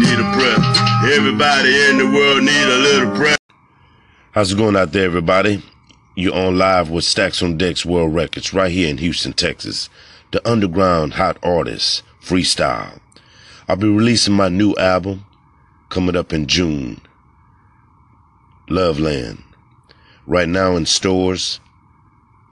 Need 0.00 0.16
a 0.16 0.28
prayer. 0.32 0.60
Everybody 1.12 1.76
in 1.92 1.98
the 2.00 2.08
world 2.08 2.40
need 2.40 2.68
a 2.72 2.78
little 2.80 3.16
prayer. 3.20 3.36
How's 4.32 4.52
it 4.52 4.56
going 4.56 4.76
out 4.76 4.92
there, 4.92 5.04
everybody? 5.04 5.62
You're 6.14 6.34
on 6.34 6.56
live 6.56 6.88
with 6.88 7.04
Stacks 7.04 7.42
on 7.42 7.58
Decks 7.58 7.84
World 7.84 8.14
Records 8.14 8.54
right 8.54 8.72
here 8.72 8.88
in 8.88 8.96
Houston, 8.96 9.34
Texas. 9.34 9.90
The 10.30 10.40
underground 10.48 11.14
hot 11.14 11.36
artist, 11.42 12.02
freestyle. 12.22 13.00
I'll 13.68 13.76
be 13.76 13.88
releasing 13.88 14.34
my 14.34 14.48
new 14.48 14.74
album 14.76 15.24
coming 15.88 16.16
up 16.16 16.32
in 16.32 16.46
June. 16.46 17.00
Loveland. 18.68 19.42
Right 20.26 20.48
now 20.48 20.76
in 20.76 20.86
stores 20.86 21.60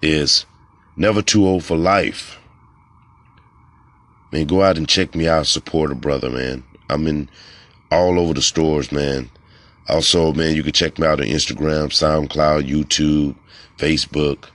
is 0.03 0.47
Never 0.97 1.23
Too 1.23 1.47
Old 1.47 1.65
for 1.65 1.77
Life. 1.77 2.39
Man, 4.33 4.47
go 4.47 4.63
out 4.63 4.77
and 4.77 4.89
check 4.89 5.15
me 5.15 5.27
out, 5.29 5.47
support 5.47 5.91
a 5.91 5.95
brother, 5.95 6.31
man. 6.31 6.65
I'm 6.91 7.07
in 7.07 7.31
all 7.91 8.19
over 8.19 8.35
the 8.35 8.43
stores, 8.43 8.93
man. 8.93 9.31
Also, 9.89 10.33
man, 10.33 10.55
you 10.55 10.63
can 10.63 10.73
check 10.73 10.99
me 10.99 11.07
out 11.07 11.21
on 11.21 11.27
Instagram, 11.27 11.89
SoundCloud, 11.89 12.69
YouTube, 12.69 13.35
Facebook. 13.79 14.51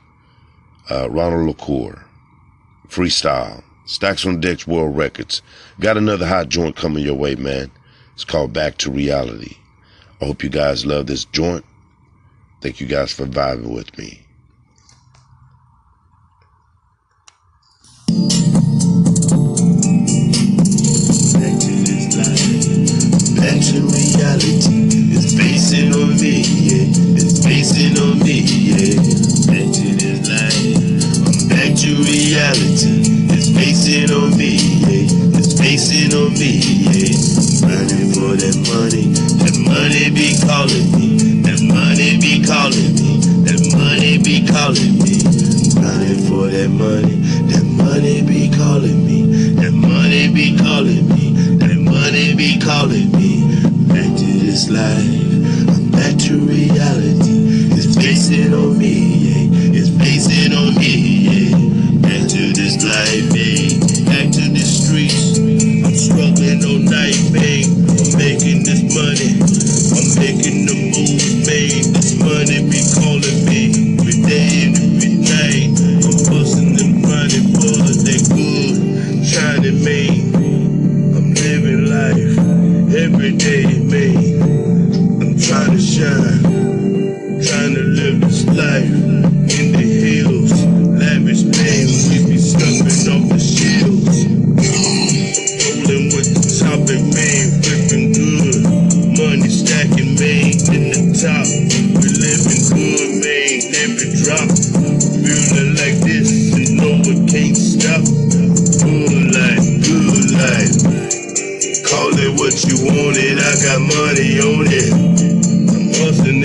Uh, 0.91 1.09
Ronald 1.09 1.47
LaCour, 1.47 2.05
Freestyle, 2.89 3.63
Stacks 3.85 4.25
on 4.25 4.39
Decks 4.39 4.65
World 4.65 4.95
Records. 4.95 5.41
Got 5.79 5.97
another 5.97 6.25
hot 6.25 6.49
joint 6.49 6.75
coming 6.75 7.03
your 7.03 7.15
way, 7.15 7.35
man. 7.35 7.69
It's 8.13 8.23
called 8.23 8.53
Back 8.53 8.77
to 8.79 8.91
Reality. 8.91 9.57
I 10.21 10.25
hope 10.25 10.43
you 10.43 10.49
guys 10.49 10.85
love 10.85 11.07
this 11.07 11.25
joint. 11.25 11.65
Thank 12.61 12.79
you 12.79 12.87
guys 12.87 13.11
for 13.11 13.25
vibing 13.25 13.75
with 13.75 13.97
me. 13.97 14.21
Back 21.33 21.59
to 21.59 21.71
this 21.83 22.15
life, 22.15 23.35
back 23.35 23.59
to 23.59 23.81
reality. 23.83 25.11
It's 25.11 25.35
basing 25.35 25.91
on 25.93 26.15
me, 26.21 26.43
yeah. 26.47 27.19
It's 27.19 27.45
basing 27.45 27.97
on 27.99 28.19
me, 28.19 28.39
yeah. 28.39 28.95
Back 29.51 29.73
to 29.75 29.87
this 29.99 30.29
life, 30.29 31.27
I'm 31.27 31.49
back 31.49 31.75
to 31.79 31.95
reality. 32.03 33.22
It's 33.65 33.87
basing 33.87 34.11
on 34.11 34.37
me, 34.37 34.59
yeah. 34.83 35.39
It's 35.39 35.53
basing 35.55 36.11
on 36.11 36.33
me, 36.35 36.59
yeah. 36.83 37.15
Running 37.63 38.11
for 38.11 38.35
that 38.35 38.59
money, 38.67 39.07
that 39.39 39.55
money 39.55 40.11
be 40.11 40.35
calling 40.35 40.91
me. 40.99 41.39
That 41.47 41.63
money 41.63 42.19
be 42.19 42.43
calling 42.43 42.91
me. 42.99 43.23
That 43.47 43.63
money 43.71 44.19
be 44.19 44.43
calling 44.43 44.99
me. 44.99 45.23
Running 45.79 46.19
for 46.27 46.51
that 46.51 46.67
money, 46.75 47.15
that 47.47 47.63
money 47.63 48.19
be 48.27 48.51
calling 48.51 48.99
me. 49.07 49.55
That 49.55 49.71
money 49.71 50.27
be 50.27 50.57
calling 50.59 51.07
me. 51.07 51.31
That 51.63 51.79
money 51.79 52.35
be 52.35 52.59
calling 52.59 53.15
me. 53.15 53.47
Back 53.87 54.11
to 54.11 54.27
this 54.43 54.67
life, 54.67 55.07
I'm 55.71 55.87
back 55.89 56.19
to 56.27 56.35
reality. 56.35 57.71
It's 57.79 57.95
basing 57.95 58.53
on 58.53 58.77
me, 58.77 58.91
yeah. 59.23 59.79
It's 59.79 59.87
basing 59.87 60.51
on 60.51 60.75
me, 60.75 61.31
yeah. 61.31 61.32
This 62.73 62.85
life. 62.85 64.05
Back 64.05 64.31
to 64.33 64.49
the 64.49 64.65
streets. 64.65 65.37
I'm 65.37 65.93
struggling 65.93 66.65
all 66.65 66.81
night, 66.81 67.21
man. 67.29 67.69
I'm 67.85 68.17
making 68.17 68.63
this 68.63 68.92
what 112.53 112.69
you 112.69 112.85
want 112.85 113.17
it, 113.17 113.41
I 113.41 113.53
got 113.65 113.81
money 113.81 114.37
on 114.37 114.69
it. 114.69 114.93
I'm 114.93 115.89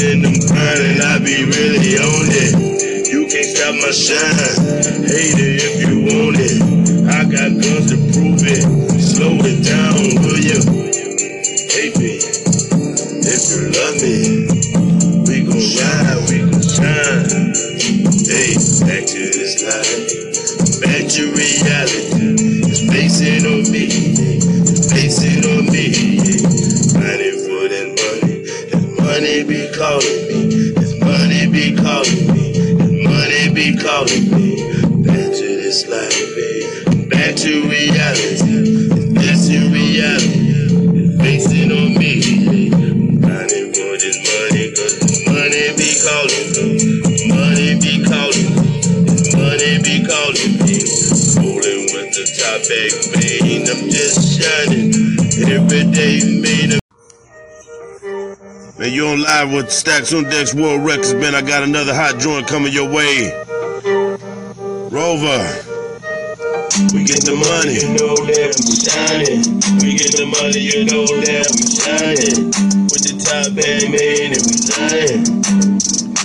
and 0.01 0.25
I'm 0.25 0.41
grinding, 0.41 1.01
I 1.05 1.19
be 1.21 1.45
really 1.45 2.01
on 2.01 2.29
it. 2.33 3.13
You 3.13 3.29
can't 3.29 3.45
stop 3.45 3.75
my 3.77 3.93
shine, 3.93 5.05
hate 5.05 5.37
it 5.37 5.61
if 5.61 5.85
you 5.85 6.01
want 6.09 6.41
it. 6.41 6.65
I 7.13 7.29
got 7.29 7.53
guns 7.61 7.93
to 7.93 7.97
prove 8.17 8.41
it, 8.41 8.65
slow 8.97 9.37
it 9.45 9.61
down, 9.61 10.01
will 10.25 10.41
you? 10.41 10.65
Hate 11.77 11.97
me, 12.01 12.25
if 12.25 13.43
you 13.53 13.69
love 13.69 14.01
me, 14.01 14.28
live 59.45 59.53
with 59.53 59.71
Stacks 59.71 60.13
on 60.13 60.25
Decks 60.25 60.53
World 60.53 60.85
Records, 60.85 61.15
man. 61.15 61.33
I 61.33 61.43
got 61.43 61.63
another 61.63 61.95
hot 61.95 62.19
joint 62.19 62.49
coming 62.49 62.73
your 62.73 62.91
way. 62.91 63.31
Rover. 64.91 65.43
We 66.91 67.07
get 67.07 67.23
the 67.23 67.39
money, 67.39 67.79
you 67.79 67.87
know 67.95 68.19
that 68.19 68.51
we 68.59 68.75
shining. 68.83 69.63
We 69.79 69.95
get 69.95 70.19
the 70.19 70.27
money, 70.27 70.59
you 70.59 70.83
know 70.91 71.07
that 71.07 71.47
we 71.55 71.63
shining. 71.71 72.51
With 72.91 73.05
the 73.07 73.15
top 73.23 73.55
bag 73.55 73.87
man 73.95 74.35
and 74.35 74.43
we 74.43 74.55
lying. 74.75 75.23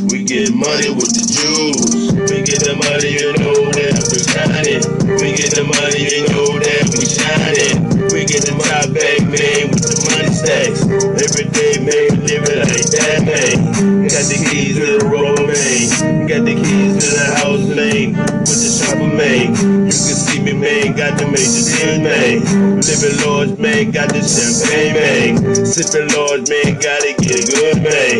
We 0.10 0.26
get 0.26 0.50
money 0.50 0.90
with 0.90 1.14
the 1.14 1.26
jewels. 1.30 2.18
We 2.18 2.42
get 2.42 2.66
the 2.66 2.74
money, 2.82 3.14
you 3.14 3.30
know 3.38 3.62
that 3.78 3.94
we 4.10 4.20
shining. 4.26 4.82
We 5.22 5.38
get 5.38 5.54
the 5.54 5.70
money, 5.70 6.02
you 6.02 6.26
know 6.34 6.58
that 6.58 6.86
we 6.98 7.06
shining. 7.06 8.10
We 8.10 8.26
get 8.26 8.50
the 8.50 8.58
top 8.58 8.90
bag 8.90 9.22
man 9.30 9.70
with 9.70 9.86
the 9.86 10.03
stacks. 10.44 10.84
Every 10.84 11.48
day, 11.56 11.80
man, 11.80 12.20
live 12.28 12.44
it 12.52 12.60
like 12.60 12.88
that, 13.00 13.24
man. 13.24 14.08
Got 14.12 14.26
the 14.28 14.38
keys 14.44 14.76
to 14.76 15.00
the 15.00 15.06
road, 15.08 15.48
man. 15.48 16.28
Got 16.28 16.44
the 16.44 16.56
keys 16.60 16.94
to 17.00 17.08
the 17.16 17.28
house, 17.40 17.66
man. 17.72 18.12
With 18.44 18.60
the 18.60 18.70
chopper, 18.76 19.08
man. 19.08 19.56
You 19.88 19.96
can 19.96 20.18
see 20.20 20.40
me, 20.44 20.54
man. 20.54 20.96
Got 21.00 21.16
the 21.18 21.26
major 21.32 21.64
deals, 21.64 22.00
man. 22.04 22.36
Living 22.84 23.18
large, 23.24 23.56
man. 23.58 23.92
Got 23.92 24.12
the 24.12 24.22
champagne, 24.22 24.94
man. 25.00 25.56
Sipping 25.64 26.12
large, 26.12 26.44
man. 26.52 26.76
Gotta 26.84 27.12
get 27.24 27.48
good, 27.48 27.80
man. 27.80 28.16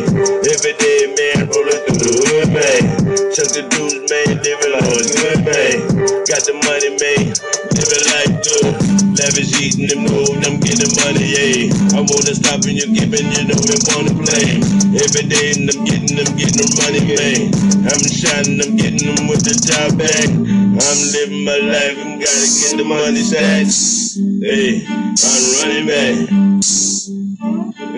Every 0.48 0.74
day, 0.80 1.00
man. 1.12 1.52
Rolling 1.52 1.82
through 1.84 2.00
the 2.00 2.12
hood, 2.24 2.50
man. 2.56 2.84
Chuck 3.36 3.52
the 3.52 3.64
dudes, 3.68 4.08
man. 4.08 4.40
Living 4.40 4.74
large, 4.80 5.10
good, 5.12 5.40
man. 5.44 5.76
Got 6.24 6.42
the 6.48 6.56
money, 6.64 6.92
man. 6.96 7.36
Living 7.76 8.06
like 8.16 8.32
good. 8.48 8.83
Lavish 9.24 9.56
eating 9.62 9.88
them 9.88 10.04
know 10.04 10.26
I'm 10.44 10.60
getting 10.60 10.92
money, 11.00 11.24
yeah. 11.32 11.72
I 11.96 12.04
wanna 12.04 12.36
stop 12.36 12.60
and 12.68 12.76
you're 12.76 12.92
giving, 12.92 13.32
you 13.32 13.48
know 13.48 13.56
they 13.56 13.80
wanna 13.88 14.12
play. 14.20 14.60
Every 15.00 15.24
day 15.32 15.56
and 15.56 15.72
I'm 15.72 15.86
getting 15.86 16.18
them, 16.18 16.28
getting 16.36 16.60
them 16.60 16.72
money, 16.84 17.00
man. 17.08 17.56
I'm 17.88 18.04
shining, 18.04 18.60
I'm 18.60 18.76
getting 18.76 19.16
them 19.16 19.28
with 19.32 19.48
the 19.48 19.56
job 19.56 19.98
back. 19.98 20.28
I'm 20.28 21.00
living 21.16 21.46
my 21.46 21.56
life 21.56 21.98
and 22.04 22.20
gotta 22.20 22.48
get 22.52 22.76
the 22.76 22.84
money 22.84 23.24
stacks. 23.24 24.20
Hey, 24.44 24.84
I'm 24.92 25.44
running 25.64 25.88
back. 25.88 27.13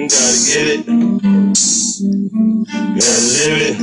Gotta 0.06 0.38
get 0.46 0.68
it. 0.70 0.86
Gotta 2.94 3.22
live 3.34 3.58
it. 3.58 3.74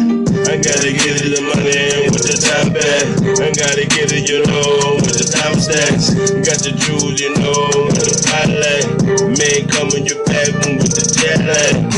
I 0.46 0.54
gotta 0.54 0.92
get 0.94 1.18
it, 1.18 1.34
the 1.34 1.42
money 1.42 1.74
and 1.74 2.14
with 2.14 2.22
the 2.22 2.38
top 2.38 2.70
back. 2.70 3.10
I 3.42 3.50
gotta 3.50 3.82
get 3.90 4.14
it, 4.14 4.30
you 4.30 4.46
know, 4.46 5.02
with 5.02 5.18
the 5.18 5.26
top 5.26 5.58
stacks. 5.58 6.14
Got 6.46 6.62
the 6.62 6.78
jewels, 6.78 7.18
you 7.18 7.34
know, 7.34 7.90
with 7.90 8.06
the 8.06 8.14
pilot. 8.22 8.86
Man, 9.34 9.66
coming 9.66 10.06
your 10.06 10.22
back 10.22 10.46
with 10.62 10.94
the 10.94 11.02
jet 11.10 11.42
lag. 11.42 11.90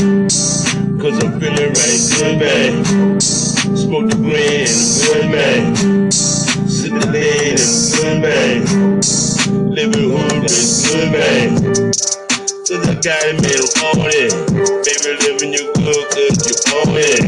Cause 0.97 1.21
I'm 1.21 1.39
feeling 1.39 1.69
right 1.77 2.01
good, 2.17 2.41
man. 2.41 3.21
Smoke 3.21 4.09
the 4.09 4.17
green, 4.25 4.65
good, 5.05 5.29
man. 5.29 6.09
Sit 6.11 6.97
the 6.97 7.05
lean, 7.13 7.61
good, 7.93 8.25
man. 8.25 8.65
Living 9.69 10.09
hood, 10.09 10.49
good, 10.49 11.11
man. 11.13 12.14
Got 12.65 12.81
it, 13.29 13.37
man, 13.45 13.61
I'm 13.77 14.01
on 14.01 14.09
it. 14.09 14.33
Baby, 14.81 15.13
living 15.21 15.53
you 15.53 15.69
good, 15.77 16.33
you 16.49 16.55
own 16.73 16.97
it. 16.97 17.21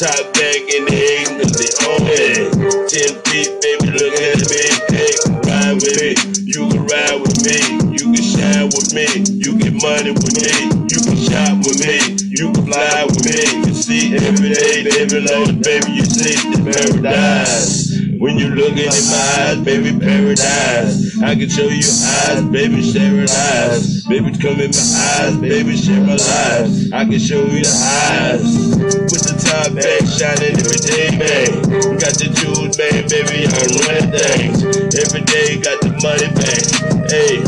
Top 0.00 0.32
back 0.32 0.64
in 0.64 0.88
the 0.88 0.96
egg, 0.96 1.28
cause 1.36 1.52
they 1.60 1.68
own 1.84 2.08
it. 2.08 2.48
Ten 2.88 3.12
feet, 3.28 3.52
baby, 3.60 3.92
look 3.92 4.16
at 4.16 4.40
me. 4.48 4.64
Hey, 4.88 5.12
ride 5.44 5.76
with 5.76 5.92
me. 5.92 6.16
You 6.48 6.72
can 6.72 6.88
ride 6.88 7.20
with 7.20 7.36
me. 7.44 7.60
You 8.00 8.16
can 8.16 8.24
shine 8.24 8.72
with 8.72 8.96
me. 8.96 9.04
You 9.28 9.60
get 9.60 9.76
money 9.76 10.16
with 10.16 10.40
me. 10.40 10.56
You 10.88 11.00
can 11.04 11.20
shop 11.20 11.60
with 11.68 11.84
me. 11.84 12.00
You 12.32 12.48
can 12.56 12.64
fly 12.64 13.04
with 13.12 13.28
me. 13.28 13.44
You 13.44 13.64
can 13.68 13.76
see 13.76 14.16
every 14.16 14.56
day, 14.56 14.88
baby, 14.88 15.20
Lord, 15.20 15.60
baby, 15.60 16.00
you 16.00 16.04
see 16.08 16.32
the 16.48 16.64
paradise. 16.64 17.87
When 18.18 18.36
you 18.36 18.48
look 18.48 18.76
in 18.76 18.86
my 18.86 19.34
eyes, 19.38 19.58
baby, 19.64 19.96
paradise. 19.96 21.22
I 21.22 21.36
can 21.36 21.48
show 21.48 21.68
you 21.70 21.86
eyes, 21.86 22.42
baby, 22.50 22.82
sharing 22.82 23.30
eyes. 23.30 24.04
Baby, 24.06 24.36
come 24.38 24.58
in 24.58 24.72
my 24.74 25.18
eyes, 25.22 25.36
baby, 25.38 25.76
share 25.76 26.02
my 26.02 26.16
life. 26.16 26.92
I 26.92 27.04
can 27.04 27.20
show 27.20 27.46
you 27.46 27.62
the 27.62 27.74
eyes. 28.18 28.74
With 28.74 29.22
the 29.22 29.38
top 29.38 29.70
back 29.78 30.02
shining 30.10 30.58
every 30.58 30.82
day, 30.82 31.14
man. 31.14 31.62
Got 32.02 32.18
the 32.18 32.26
jewels, 32.34 32.74
man, 32.74 33.06
baby, 33.06 33.46
I'm 33.46 33.70
running 33.86 34.10
things. 34.10 34.66
Every 34.98 35.22
day, 35.22 35.62
got 35.62 35.78
the 35.78 35.94
money, 36.02 36.26
man. 36.34 36.62
Hey, 37.06 37.38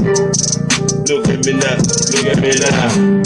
look 1.11 1.27
at 1.27 1.45
me 1.47 1.53
now, 1.59 1.83
look 2.15 2.27
at 2.31 2.39
me 2.39 2.55
now. 2.63 3.20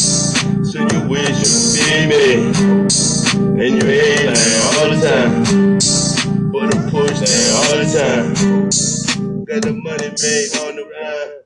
Got 10.14 10.20
the 10.20 10.60
money 10.60 10.68
made 10.68 10.68
on 10.68 10.76
the 10.76 10.84
ride. 10.84 11.40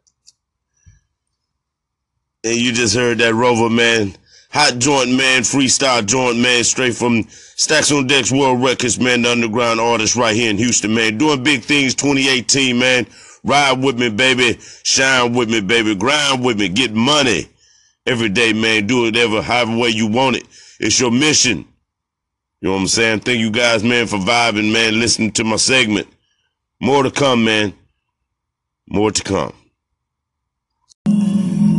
And 2.45 2.57
you 2.57 2.73
just 2.73 2.95
heard 2.95 3.19
that 3.19 3.35
Rover 3.35 3.69
man, 3.69 4.15
hot 4.51 4.79
joint 4.79 5.11
man, 5.11 5.43
freestyle 5.43 6.05
joint 6.05 6.39
man, 6.39 6.65
straight 6.65 6.95
from 6.95 7.25
Stacks 7.29 7.91
on 7.91 8.07
Decks 8.07 8.31
World 8.31 8.63
Records, 8.63 9.01
man, 9.01 9.23
the 9.23 9.33
underground 9.33 9.81
artist 9.81 10.17
right 10.17 10.35
here 10.35 10.51
in 10.51 10.59
Houston, 10.59 10.95
man. 10.95 11.19
Doing 11.19 11.43
big 11.43 11.63
things 11.63 11.95
2018, 11.95 12.79
man. 12.79 13.07
Ride 13.45 13.83
with 13.83 13.99
me, 13.99 14.11
baby. 14.11 14.59
Shine 14.85 15.33
with 15.33 15.51
me, 15.51 15.61
baby. 15.61 15.95
Grind 15.95 16.45
with 16.45 16.59
me. 16.59 16.69
Get 16.69 16.93
money 16.93 17.49
every 18.07 18.29
day, 18.29 18.53
man. 18.53 18.87
Do 18.87 19.07
it 19.07 19.17
ever, 19.17 19.43
however 19.43 19.77
way 19.77 19.89
you 19.89 20.07
want 20.07 20.37
it. 20.37 20.45
It's 20.81 21.01
your 21.01 21.11
mission. 21.11 21.67
You 22.61 22.69
know 22.69 22.73
what 22.73 22.81
I'm 22.81 22.89
saying? 22.89 23.21
Thank 23.21 23.41
you 23.41 23.51
guys, 23.51 23.85
man, 23.85 24.07
for 24.07 24.19
vibing, 24.19 24.73
man, 24.73 24.99
listening 24.99 25.33
to 25.33 25.45
my 25.45 25.57
segment. 25.57 26.09
More 26.81 27.03
to 27.03 27.11
come, 27.11 27.45
man. 27.45 27.75
More 28.91 29.11
to 29.11 29.23
come. 29.23 29.53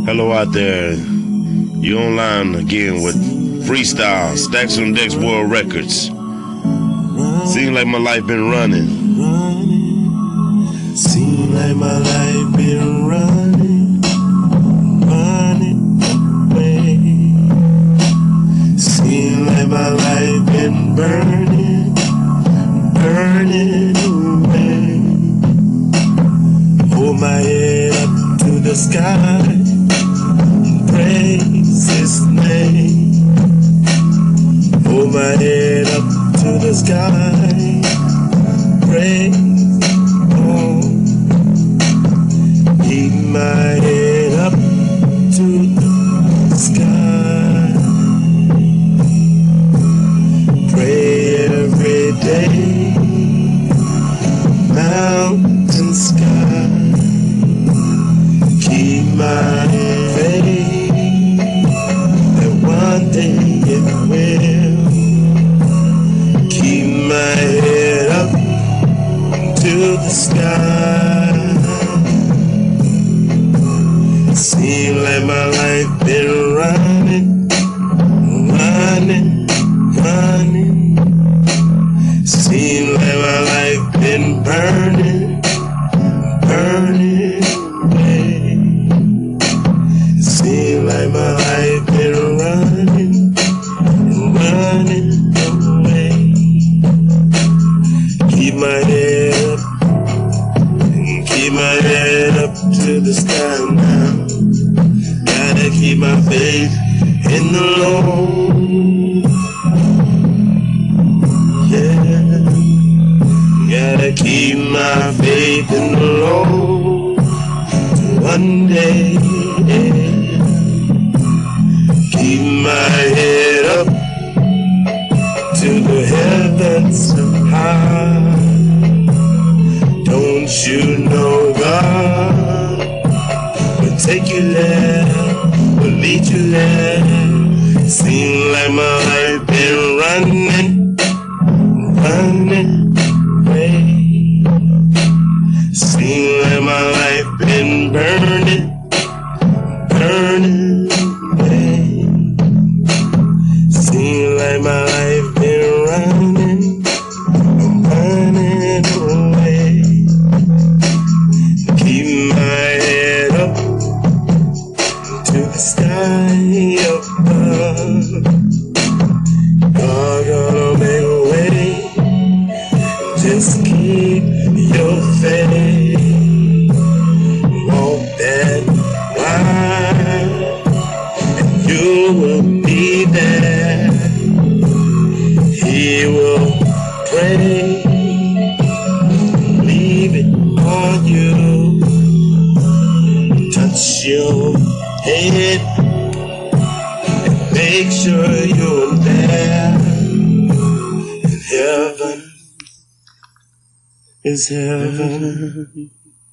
Hello 0.06 0.30
out 0.30 0.52
there. 0.52 0.92
You 0.92 1.98
online 1.98 2.54
again 2.54 3.02
with 3.02 3.16
freestyle, 3.66 4.36
Stacks 4.36 4.78
on 4.78 4.92
Decks 4.92 5.16
World 5.16 5.50
Records. 5.50 6.02
Seems 7.52 7.72
like 7.72 7.88
my 7.88 7.98
life 7.98 8.24
been 8.28 8.48
running. 8.48 8.88
Seem 10.94 11.52
like 11.52 11.74
my 11.74 11.98
life 11.98 12.56
been 12.56 13.06
running, 13.08 14.00
running 15.10 16.00
away. 16.52 16.96
Seem 18.78 19.46
like 19.46 19.66
my 19.66 19.88
life 19.88 20.46
been 20.46 20.94
burning, 20.94 21.92
burning 22.94 23.89
the 28.70 28.76
sky, 28.76 29.42
praise 30.92 31.90
His 31.90 32.24
name. 32.26 33.14
Hold 34.86 35.12
my 35.12 35.34
head 35.42 35.88
up 35.88 36.06
to 36.38 36.50
the 36.64 36.72
sky, 36.72 37.82
praise 38.86 39.34
Keep 42.86 43.12
my 43.32 43.80
head 43.84 43.99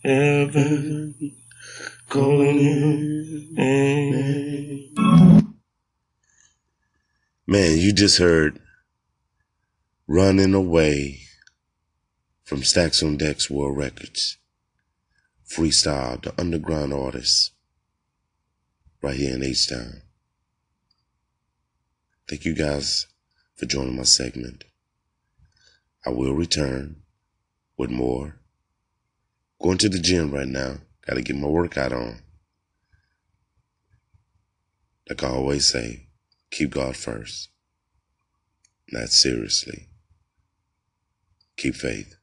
heaven, 0.03 1.15
calling 2.09 2.59
you. 2.59 3.27
Man, 7.47 7.77
you 7.77 7.93
just 7.93 8.17
heard 8.17 8.59
Running 10.07 10.53
Away 10.53 11.21
from 12.43 12.63
Stacks 12.63 13.01
on 13.03 13.17
Decks 13.17 13.49
World 13.49 13.77
Records. 13.77 14.37
Freestyle, 15.49 16.21
the 16.21 16.33
underground 16.39 16.93
artist, 16.93 17.51
right 19.01 19.15
here 19.15 19.35
in 19.35 19.43
H-Town. 19.43 20.01
Thank 22.29 22.43
you 22.43 22.53
guys 22.53 23.07
for 23.55 23.65
joining 23.65 23.95
my 23.95 24.03
segment. 24.03 24.65
I 26.05 26.09
will 26.09 26.33
return 26.33 27.03
with 27.77 27.89
more. 27.89 28.36
Going 29.61 29.77
to 29.79 29.89
the 29.89 29.99
gym 29.99 30.31
right 30.31 30.47
now. 30.47 30.77
Gotta 31.05 31.21
get 31.21 31.35
my 31.35 31.47
workout 31.47 31.93
on. 31.93 32.19
Like 35.09 35.23
I 35.23 35.29
always 35.29 35.65
say, 35.65 36.07
keep 36.51 36.71
God 36.71 36.95
first. 36.95 37.49
Not 38.91 39.09
seriously. 39.09 39.87
Keep 41.55 41.75
faith. 41.75 42.15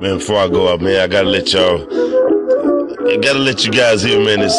Man, 0.00 0.18
before 0.18 0.38
I 0.38 0.48
go 0.48 0.68
up, 0.68 0.80
man, 0.80 1.00
I 1.00 1.06
gotta 1.06 1.28
let 1.28 1.52
y'all, 1.52 1.82
I 3.08 3.16
gotta 3.16 3.38
let 3.38 3.64
you 3.64 3.72
guys 3.72 4.02
hear, 4.02 4.24
man, 4.24 4.40
this, 4.40 4.56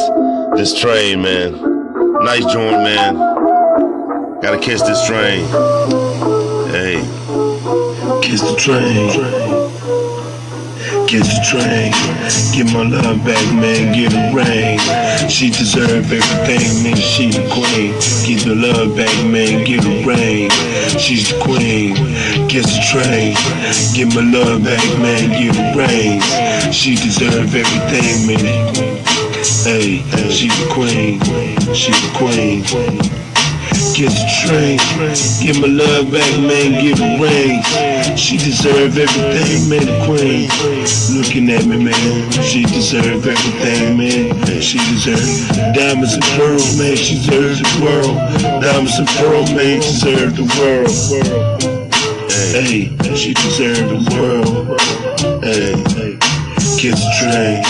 this 0.55 0.79
train, 0.79 1.21
man. 1.21 1.53
Nice 2.23 2.45
joint, 2.45 2.83
man. 2.83 3.15
Gotta 4.41 4.59
catch 4.59 4.81
this 4.81 5.05
train. 5.07 5.45
Hey. 6.69 7.24
Kiss 8.25 8.41
the 8.41 8.55
train. 8.55 9.09
Kiss 11.07 11.29
the 11.29 11.45
train. 11.45 11.91
Get 12.57 12.73
my 12.73 12.81
love 12.81 13.23
back, 13.23 13.45
man. 13.53 13.93
Get 13.93 14.13
a 14.13 14.33
ring. 14.33 14.79
She 15.29 15.51
deserve 15.51 16.11
everything, 16.11 16.83
man. 16.83 16.95
She 16.95 17.29
the 17.29 17.45
queen. 17.53 17.93
Get 18.25 18.43
the 18.43 18.55
love 18.55 18.97
back, 18.97 19.13
man. 19.29 19.63
Get 19.63 19.85
a 19.85 20.03
ring. 20.03 20.49
She's 20.97 21.29
the 21.29 21.39
queen. 21.39 21.95
Kiss 22.49 22.65
the 22.65 22.81
train. 22.89 23.35
Get 23.93 24.09
my 24.15 24.25
love 24.25 24.63
back, 24.63 24.83
man. 24.97 25.29
Get 25.29 25.55
a 25.55 25.77
ring. 25.77 26.19
She 26.73 26.95
deserve 26.95 27.53
everything, 27.53 28.25
man. 28.25 29.05
Hey, 29.63 30.01
she 30.31 30.47
the 30.47 30.67
queen. 30.73 31.21
She 31.75 31.91
the 31.91 32.11
queen. 32.17 33.24
Kiss 33.95 34.11
the 34.11 34.27
train, 34.43 34.75
give 35.39 35.61
my 35.61 35.71
love 35.71 36.11
back, 36.11 36.29
man, 36.43 36.83
give 36.83 36.99
a 36.99 37.15
rain. 37.15 37.63
She 38.17 38.35
deserve 38.35 38.97
everything, 38.97 39.69
man, 39.69 39.85
the 39.87 39.95
queen. 40.03 40.51
Looking 41.15 41.49
at 41.49 41.63
me, 41.63 41.81
man, 41.81 42.31
she 42.43 42.65
deserve 42.65 43.25
everything, 43.25 43.95
man. 43.95 44.35
She 44.59 44.79
deserve 44.79 45.47
diamonds 45.73 46.11
and 46.11 46.23
pearls, 46.35 46.77
man, 46.77 46.97
she 46.97 47.15
deserves 47.23 47.63
the 47.63 47.85
world. 47.85 48.19
Diamonds 48.61 48.99
and 48.99 49.07
pearls, 49.15 49.53
man, 49.53 49.79
she 49.79 49.87
deserve 49.87 50.35
the 50.35 50.47
world. 50.59 50.91
Hey, 52.51 52.91
she 53.15 53.33
deserve 53.33 53.87
the 53.95 54.01
world. 54.11 54.75
Hey, 55.41 55.71
kiss 56.75 56.99
the 56.99 57.11
train, 57.15 57.63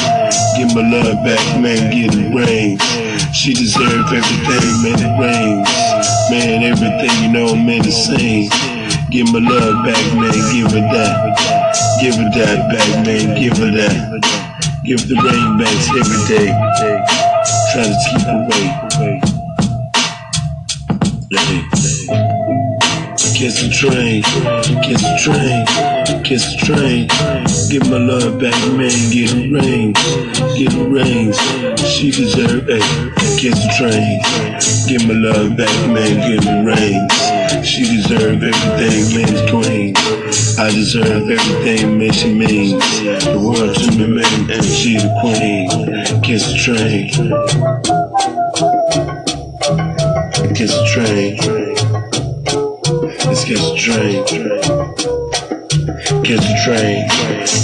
give 0.58 0.74
my 0.74 0.90
love 0.90 1.24
back, 1.24 1.62
man, 1.62 1.94
get 1.94 2.16
a 2.18 2.34
ring. 2.34 2.80
She 3.32 3.54
deserve 3.54 4.10
everything, 4.10 4.82
man, 4.82 4.98
it 4.98 5.22
rains. 5.22 5.85
Man, 6.30 6.64
everything 6.64 7.24
you 7.24 7.32
know, 7.32 7.56
man, 7.56 7.84
the 7.84 7.92
same. 7.92 8.50
Give 9.12 9.32
my 9.32 9.40
love 9.40 9.86
back, 9.86 10.02
man, 10.18 10.34
give 10.52 10.72
her 10.72 10.82
that. 10.82 11.38
Give 12.02 12.16
her 12.16 12.30
that 12.34 12.70
back, 12.74 13.06
man, 13.06 13.40
give 13.40 13.58
her 13.58 13.70
that. 13.70 14.26
Give 14.84 15.08
the 15.08 15.16
rain 15.16 15.58
back 15.58 15.76
every 15.94 16.22
day. 16.26 16.50
Try 17.72 17.86
to 17.86 17.96
keep 18.10 18.26
away. 18.28 18.66
Hey. 18.98 19.36
Kiss 23.36 23.62
the 23.62 23.70
train, 23.70 24.24
kiss 24.82 25.02
the 25.02 25.16
train, 25.22 25.66
kiss 26.24 26.44
the 26.52 26.58
train. 26.66 27.08
Give 27.70 27.88
my 27.90 27.98
love 27.98 28.40
back, 28.40 28.56
man, 28.74 28.90
get 29.12 29.32
a 29.34 29.52
rain, 29.52 29.94
get 30.58 30.74
a 30.74 30.84
ring. 30.84 31.34
She 31.78 32.12
deserve 32.12 32.68
it. 32.70 33.25
Kiss 33.38 33.60
the 33.62 33.70
train, 33.78 34.22
give 34.88 35.08
my 35.08 35.14
love 35.14 35.58
back, 35.58 35.70
man, 35.92 36.16
get 36.24 36.46
a 36.48 36.64
ring. 36.64 37.64
She 37.64 37.84
deserve 37.84 38.42
everything, 38.42 39.14
man, 39.14 39.34
is 39.34 39.42
queen. 39.52 39.94
I 40.58 40.72
deserve 40.72 41.30
everything, 41.30 42.00
man, 42.00 42.12
she 42.14 42.34
means. 42.34 42.82
The 43.26 43.38
world 43.38 43.76
to 43.76 43.92
me, 43.98 44.08
man, 44.08 44.50
and 44.50 44.66
she 44.66 44.98
the 44.98 45.10
queen. 45.22 45.70
Kiss 46.24 46.48
the 46.48 46.58
train. 46.58 47.10
Kiss 50.56 50.74
the 50.74 50.86
train. 50.94 51.38
Let's 53.26 53.44
kiss 53.44 53.60
the 53.60 53.76
train. 53.78 54.26
Kiss 56.24 56.40
the 56.40 56.56
train. 56.64 57.08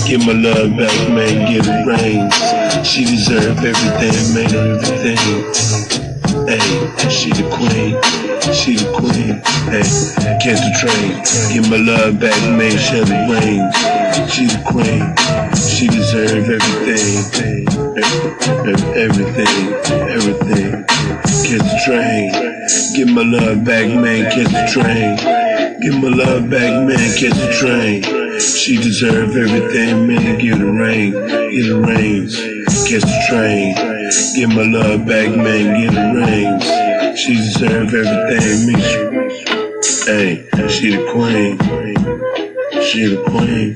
Give 0.06 0.22
my 0.28 0.34
love 0.34 0.72
back, 0.78 1.10
man. 1.10 1.52
Get 1.52 1.66
a 1.66 1.86
ring. 1.86 2.71
She 2.84 3.06
deserve 3.06 3.58
everything, 3.58 4.34
man. 4.34 4.54
Everything. 4.54 5.18
Hey, 6.48 7.10
she 7.10 7.30
the 7.30 7.48
queen. 7.54 7.96
She 8.54 8.76
the 8.76 8.92
queen. 8.92 9.42
Hey, 9.72 9.86
kiss 10.42 10.60
the 10.60 10.72
train. 10.82 11.22
Give 11.54 11.70
my 11.70 11.78
love 11.78 12.20
back, 12.20 12.40
man. 12.58 12.72
She 12.78 13.00
the 13.00 13.18
ring. 13.30 13.64
She 14.28 14.46
the 14.48 14.62
queen. 14.66 15.06
She 15.56 15.88
deserve 15.88 16.50
everything. 16.50 17.68
Everything. 18.96 19.74
Everything. 20.10 20.86
Kiss 21.24 21.62
the 21.62 21.82
train. 21.86 22.32
Give 22.96 23.10
my 23.10 23.24
love 23.24 23.64
back, 23.64 23.88
man. 23.88 24.32
Kiss 24.32 24.52
the 24.52 24.68
train. 24.72 25.42
Give 25.82 25.96
my 25.96 26.10
love 26.10 26.48
back, 26.48 26.86
man, 26.86 27.18
catch 27.18 27.34
the 27.34 27.52
train. 27.60 28.04
She 28.40 28.78
deserve 28.78 29.36
everything, 29.36 30.06
man, 30.06 30.38
get 30.38 30.62
a 30.62 30.72
ring, 30.72 31.12
get 31.12 31.72
a 31.72 31.80
ring. 31.80 32.51
Catch 32.92 33.04
the 33.04 33.26
train. 33.30 33.76
Give 34.36 34.50
my 34.50 34.64
love 34.64 35.06
back, 35.06 35.30
man, 35.30 35.80
get 35.80 35.96
a 35.96 36.12
ring. 36.14 37.16
She 37.16 37.36
deserve 37.36 37.94
everything, 37.94 38.68
man. 38.68 39.30
Hey, 40.04 40.68
she 40.68 40.98
the 40.98 41.08
queen. 41.14 41.58
She 42.84 43.16
the 43.16 43.24
queen. 43.30 43.76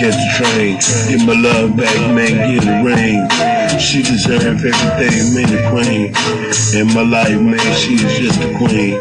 Get 0.00 0.14
the 0.14 0.28
train, 0.34 0.78
get 1.08 1.26
my 1.28 1.40
love 1.40 1.76
back, 1.76 1.96
man, 2.12 2.34
get 2.50 2.66
a 2.66 2.82
ring. 2.82 3.78
She 3.78 4.02
deserve 4.02 4.42
everything, 4.42 5.34
man, 5.34 5.50
the 5.54 5.62
queen. 5.70 6.10
In 6.74 6.92
my 6.96 7.02
life, 7.02 7.40
man, 7.40 7.76
she 7.76 7.94
is 7.94 8.18
just 8.18 8.40
the 8.40 8.52
queen. 8.58 8.98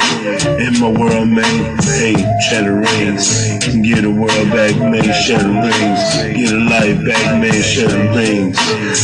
In 0.61 0.80
my 0.80 0.89
world, 0.89 1.28
man, 1.28 1.76
hey, 1.82 2.13
shatter 2.39 2.76
rings. 2.76 3.46
Get 3.68 4.05
a 4.05 4.09
world 4.09 4.49
back, 4.51 4.78
man, 4.78 5.03
shatter 5.03 5.49
rings. 5.49 6.38
Get 6.38 6.53
a 6.53 6.57
life 6.57 7.05
back, 7.05 7.41
man, 7.41 7.61
shatter 7.61 7.99
rings. 8.15 8.57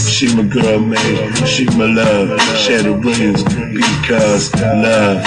She 0.10 0.34
my 0.34 0.44
girl, 0.44 0.80
man, 0.80 1.34
she 1.46 1.66
my 1.66 1.86
love, 1.86 2.40
shatter 2.58 2.94
rings. 2.94 3.44
Because 3.44 4.56
love, 4.56 5.22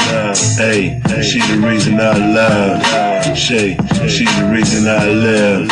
hey, 0.56 1.02
she 1.22 1.40
the 1.40 1.62
reason 1.68 2.00
I 2.00 2.16
love. 2.16 3.36
She, 3.36 3.76
she 4.08 4.24
the 4.24 4.48
reason 4.50 4.88
I 4.88 5.06
live. 5.06 5.70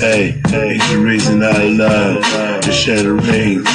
Hey, 0.00 0.40
he's 0.48 0.90
the 0.90 0.98
reason 0.98 1.42
I 1.42 1.64
love. 1.64 2.22
The 2.62 2.72
shatter 2.72 3.16
rings, 3.16 3.66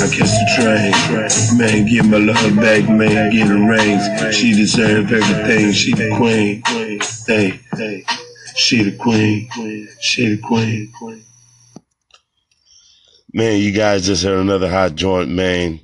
I 0.00 0.08
catch 0.08 0.32
the 0.32 0.46
train. 0.56 1.58
Man, 1.58 1.84
get 1.84 2.06
my 2.06 2.16
love 2.16 2.56
back, 2.56 2.88
man, 2.88 3.30
get 3.32 3.48
the 3.48 3.58
rings. 3.58 4.34
She 4.34 4.54
deserve 4.54 5.12
everything, 5.12 5.72
she 5.72 5.92
the 5.92 6.16
queen. 6.16 6.62
Hey, 7.26 7.60
hey, 7.76 8.04
she 8.58 8.82
the 8.82 8.96
queen. 8.96 9.48
Queen. 9.48 9.88
She 10.00 10.34
the 10.34 10.42
queen. 10.42 10.92
Queen. 10.98 11.24
Man, 13.32 13.60
you 13.60 13.72
guys 13.72 14.06
just 14.06 14.24
heard 14.24 14.40
another 14.40 14.68
hot 14.68 14.96
joint, 14.96 15.30
man, 15.30 15.80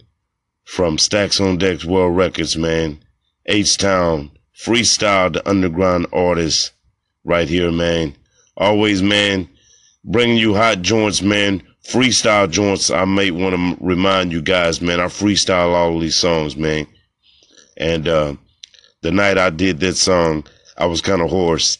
from 0.64 0.98
Stacks 0.98 1.40
on 1.40 1.56
Decks 1.56 1.84
World 1.84 2.16
Records, 2.16 2.56
man. 2.56 2.98
H 3.46 3.76
Town, 3.76 4.32
freestyle 4.58 5.32
the 5.32 5.48
underground 5.48 6.06
artist 6.12 6.72
right 7.22 7.48
here, 7.48 7.70
man. 7.70 8.16
Always, 8.56 9.02
man, 9.02 9.48
bringing 10.04 10.36
you 10.36 10.54
hot 10.54 10.82
joints, 10.82 11.22
man. 11.22 11.62
Freestyle 11.88 12.50
joints. 12.50 12.90
I 12.90 13.04
may 13.04 13.30
want 13.30 13.54
to 13.54 13.84
remind 13.84 14.32
you 14.32 14.42
guys, 14.42 14.80
man. 14.80 15.00
I 15.00 15.06
freestyle 15.06 15.74
all 15.74 16.00
these 16.00 16.16
songs, 16.16 16.56
man. 16.56 16.88
And 17.76 18.08
uh, 18.08 18.34
the 19.02 19.12
night 19.12 19.38
I 19.38 19.50
did 19.50 19.78
that 19.80 19.96
song, 19.96 20.44
I 20.76 20.86
was 20.86 21.02
kind 21.02 21.22
of 21.22 21.30
hoarse, 21.30 21.78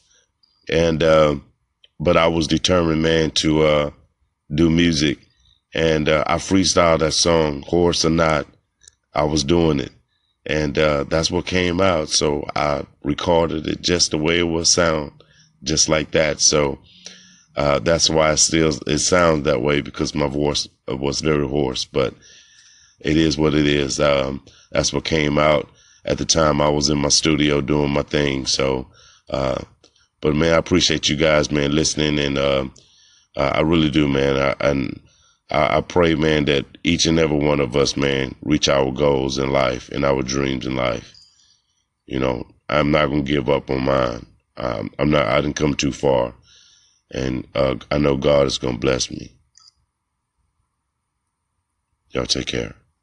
and 0.69 1.03
uh, 1.03 1.37
but 2.01 2.17
I 2.17 2.27
was 2.29 2.47
determined, 2.47 3.03
man, 3.03 3.31
to 3.33 3.63
uh, 3.63 3.91
do 4.55 4.71
music. 4.71 5.19
And 5.75 6.09
uh, 6.09 6.23
I 6.27 6.37
freestyled 6.37 7.01
that 7.01 7.13
song, 7.13 7.63
hoarse 7.63 8.05
or 8.05 8.11
not. 8.11 8.47
I 9.13 9.25
was 9.25 9.43
doing 9.43 9.81
it, 9.81 9.93
and 10.47 10.79
uh, 10.79 11.05
that's 11.05 11.31
what 11.31 11.47
came 11.47 11.81
out. 11.81 12.09
So 12.09 12.45
I 12.55 12.85
recorded 13.03 13.67
it 13.67 13.81
just 13.81 14.11
the 14.11 14.19
way 14.19 14.39
it 14.39 14.45
was 14.45 14.71
sound 14.71 15.13
just 15.63 15.89
like 15.89 16.13
that. 16.13 16.41
So 16.41 16.79
uh, 17.57 17.79
that's 17.81 18.11
why 18.11 18.33
it 18.33 18.37
still 18.39 18.73
it 18.87 18.99
sounds 18.99 19.45
that 19.45 19.63
way 19.63 19.81
because 19.81 20.15
my 20.15 20.29
voice 20.29 20.69
was 20.89 21.21
very 21.21 21.47
hoarse. 21.47 21.85
But 21.85 22.15
it 23.01 23.17
is 23.17 23.37
what 23.37 23.55
it 23.55 23.67
is. 23.67 24.01
Um, 24.01 24.43
that's 24.73 24.93
what 24.93 25.05
came 25.05 25.39
out 25.39 25.69
at 26.05 26.19
the 26.19 26.25
time 26.25 26.61
I 26.61 26.69
was 26.69 26.89
in 26.89 26.99
my 26.99 27.09
studio 27.09 27.61
doing 27.61 27.91
my 27.91 28.03
thing. 28.03 28.47
So, 28.47 28.89
uh, 29.31 29.63
but 30.25 30.35
man, 30.35 30.55
I 30.55 30.57
appreciate 30.57 31.11
you 31.11 31.17
guys, 31.17 31.51
man, 31.51 31.73
listening, 31.73 32.19
and 32.19 32.39
uh, 32.39 32.65
I 33.37 33.61
really 33.61 33.91
do, 33.91 34.09
man. 34.09 34.39
I, 34.39 34.67
and 34.67 34.99
I, 35.51 35.83
pray, 35.83 36.15
man, 36.15 36.47
that 36.47 36.65
each 36.83 37.05
and 37.05 37.19
every 37.19 37.37
one 37.37 37.61
of 37.61 37.77
us, 37.77 37.95
man, 37.95 38.35
reach 38.41 38.67
our 38.67 38.91
goals 38.91 39.37
in 39.37 39.53
life 39.53 39.91
and 39.91 40.03
our 40.03 40.23
dreams 40.23 40.65
in 40.65 40.77
life. 40.77 41.15
You 42.07 42.21
know, 42.21 42.47
I'm 42.71 42.91
not 42.91 43.09
gonna 43.09 43.21
give 43.21 43.51
up 43.51 43.69
on 43.69 43.85
mine. 43.85 44.25
Um, 44.57 44.91
I'm 44.99 45.11
not. 45.11 45.27
I 45.27 45.43
didn't 45.43 45.57
come 45.57 45.75
too 45.75 45.93
far, 45.93 46.33
and 47.11 47.47
uh, 47.55 47.75
I 47.91 47.99
know 47.99 48.17
God 48.17 48.47
is 48.47 48.57
gonna 48.57 48.79
bless 48.79 49.11
me. 49.11 49.31
Y'all 52.13 52.25
take 52.25 52.47
care. 52.47 52.75